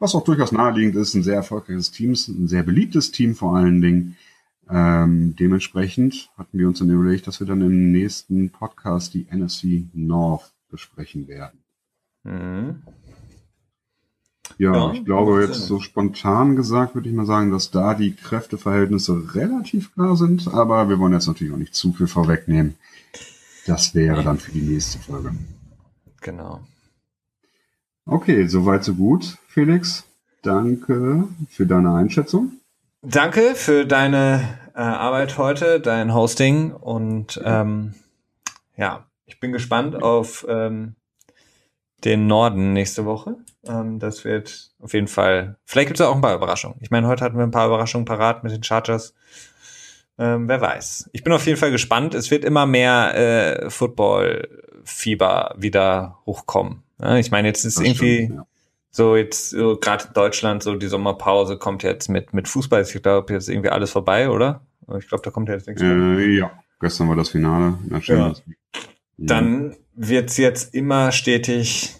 was 0.00 0.14
auch 0.14 0.22
durchaus 0.24 0.52
naheliegend 0.52 0.94
ist, 0.94 1.14
ein 1.14 1.24
sehr 1.24 1.34
erfolgreiches 1.36 1.90
Team, 1.90 2.12
ein 2.12 2.46
sehr 2.46 2.62
beliebtes 2.62 3.10
Team 3.10 3.34
vor 3.34 3.56
allen 3.56 3.80
Dingen. 3.80 4.16
Ähm, 4.70 5.34
dementsprechend 5.36 6.30
hatten 6.36 6.58
wir 6.58 6.68
uns 6.68 6.78
dann 6.78 6.90
überlegt, 6.90 7.26
dass 7.26 7.40
wir 7.40 7.46
dann 7.46 7.62
im 7.62 7.90
nächsten 7.90 8.50
Podcast 8.50 9.14
die 9.14 9.26
NFC 9.32 9.86
North 9.94 10.52
besprechen 10.70 11.26
werden. 11.26 11.58
Mhm. 12.24 12.82
Ja, 14.56 14.72
ja, 14.74 14.92
ich 14.92 15.04
glaube 15.04 15.42
jetzt 15.42 15.66
so 15.66 15.80
spontan 15.80 16.56
gesagt 16.56 16.94
würde 16.94 17.08
ich 17.08 17.14
mal 17.14 17.26
sagen, 17.26 17.50
dass 17.50 17.70
da 17.70 17.94
die 17.94 18.14
Kräfteverhältnisse 18.14 19.34
relativ 19.34 19.92
klar 19.94 20.16
sind, 20.16 20.48
aber 20.48 20.88
wir 20.88 20.98
wollen 20.98 21.12
jetzt 21.12 21.26
natürlich 21.26 21.52
auch 21.52 21.58
nicht 21.58 21.74
zu 21.74 21.92
viel 21.92 22.06
vorwegnehmen. 22.06 22.76
Das 23.66 23.94
wäre 23.94 24.24
dann 24.24 24.38
für 24.38 24.52
die 24.52 24.62
nächste 24.62 24.98
Folge. 24.98 25.32
Genau. 26.22 26.60
Okay, 28.06 28.46
soweit 28.46 28.84
so 28.84 28.94
gut, 28.94 29.36
Felix. 29.48 30.04
Danke 30.42 31.24
für 31.50 31.66
deine 31.66 31.94
Einschätzung. 31.94 32.52
Danke 33.02 33.54
für 33.54 33.84
deine 33.84 34.58
äh, 34.74 34.80
Arbeit 34.80 35.36
heute, 35.36 35.80
dein 35.80 36.14
Hosting 36.14 36.72
und 36.72 37.40
ähm, 37.44 37.94
ja, 38.76 39.04
ich 39.26 39.40
bin 39.40 39.52
gespannt 39.52 40.02
auf 40.02 40.46
ähm, 40.48 40.94
den 42.04 42.26
Norden 42.26 42.72
nächste 42.72 43.04
Woche. 43.04 43.36
Ähm, 43.66 43.98
das 43.98 44.24
wird 44.24 44.70
auf 44.80 44.94
jeden 44.94 45.08
Fall. 45.08 45.56
Vielleicht 45.64 45.88
gibt 45.88 46.00
es 46.00 46.06
auch 46.06 46.14
ein 46.14 46.20
paar 46.20 46.34
Überraschungen. 46.34 46.78
Ich 46.80 46.90
meine, 46.90 47.08
heute 47.08 47.24
hatten 47.24 47.36
wir 47.36 47.44
ein 47.44 47.50
paar 47.50 47.66
Überraschungen 47.66 48.04
parat 48.04 48.44
mit 48.44 48.52
den 48.52 48.62
Chargers. 48.62 49.14
Ähm, 50.18 50.48
wer 50.48 50.60
weiß. 50.60 51.10
Ich 51.12 51.22
bin 51.22 51.32
auf 51.32 51.46
jeden 51.46 51.58
Fall 51.58 51.70
gespannt. 51.70 52.14
Es 52.14 52.30
wird 52.30 52.44
immer 52.44 52.66
mehr 52.66 53.14
äh, 53.14 53.70
Football-Fieber 53.70 55.54
wieder 55.56 56.18
hochkommen. 56.26 56.82
Ja, 57.00 57.16
ich 57.16 57.30
meine, 57.30 57.48
jetzt 57.48 57.64
ist 57.64 57.78
das 57.78 57.84
irgendwie 57.84 58.24
stimmt, 58.24 58.38
ja. 58.38 58.46
so 58.90 59.16
jetzt 59.16 59.50
so, 59.50 59.76
gerade 59.76 60.06
in 60.08 60.12
Deutschland 60.14 60.62
so 60.64 60.74
die 60.74 60.88
Sommerpause 60.88 61.56
kommt 61.58 61.84
jetzt 61.84 62.08
mit 62.08 62.32
mit 62.32 62.48
Fußball. 62.48 62.82
Ich 62.82 63.00
glaube, 63.00 63.32
jetzt 63.32 63.44
ist 63.44 63.54
irgendwie 63.54 63.70
alles 63.70 63.92
vorbei, 63.92 64.28
oder? 64.28 64.66
Ich 64.98 65.06
glaube, 65.06 65.22
da 65.22 65.30
kommt 65.30 65.48
jetzt 65.48 65.68
nichts 65.68 65.82
mehr. 65.82 65.92
Äh, 65.92 66.36
ja, 66.36 66.50
gestern 66.80 67.08
war 67.08 67.16
das 67.16 67.28
Finale. 67.28 67.78
Ja. 68.06 68.32
Dann 69.18 69.76
wird's 69.98 70.36
jetzt 70.36 70.74
immer 70.74 71.12
stetig 71.12 71.96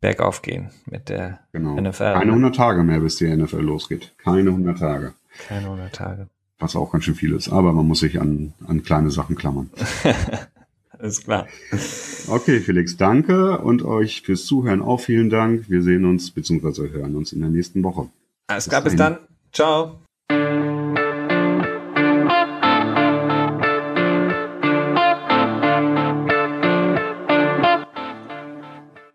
bergauf 0.00 0.42
gehen 0.42 0.70
mit 0.86 1.08
der 1.08 1.40
genau. 1.52 1.80
NFL. 1.80 2.14
Keine 2.14 2.32
100 2.32 2.54
Tage 2.54 2.82
mehr, 2.82 3.00
bis 3.00 3.16
die 3.16 3.34
NFL 3.34 3.60
losgeht. 3.60 4.12
Keine 4.18 4.50
100 4.50 4.78
Tage. 4.78 5.14
Keine 5.48 5.66
100 5.66 5.94
Tage. 5.94 6.26
Was 6.58 6.76
auch 6.76 6.90
ganz 6.90 7.04
schön 7.04 7.14
viel 7.14 7.32
ist. 7.32 7.50
Aber 7.50 7.72
man 7.72 7.86
muss 7.86 8.00
sich 8.00 8.20
an, 8.20 8.54
an 8.66 8.82
kleine 8.82 9.10
Sachen 9.10 9.36
klammern. 9.36 9.70
Alles 10.98 11.22
klar. 11.22 11.46
Okay, 12.28 12.60
Felix, 12.60 12.96
danke 12.96 13.58
und 13.58 13.82
euch 13.82 14.22
fürs 14.22 14.46
Zuhören 14.46 14.80
auch 14.80 15.00
vielen 15.00 15.28
Dank. 15.28 15.68
Wir 15.68 15.82
sehen 15.82 16.04
uns 16.04 16.30
bzw. 16.30 16.90
hören 16.90 17.16
uns 17.16 17.32
in 17.32 17.40
der 17.40 17.50
nächsten 17.50 17.82
Woche. 17.82 18.08
Alles 18.46 18.68
klar, 18.68 18.82
bis 18.82 18.96
dann. 18.96 19.18
Ciao. 19.52 20.00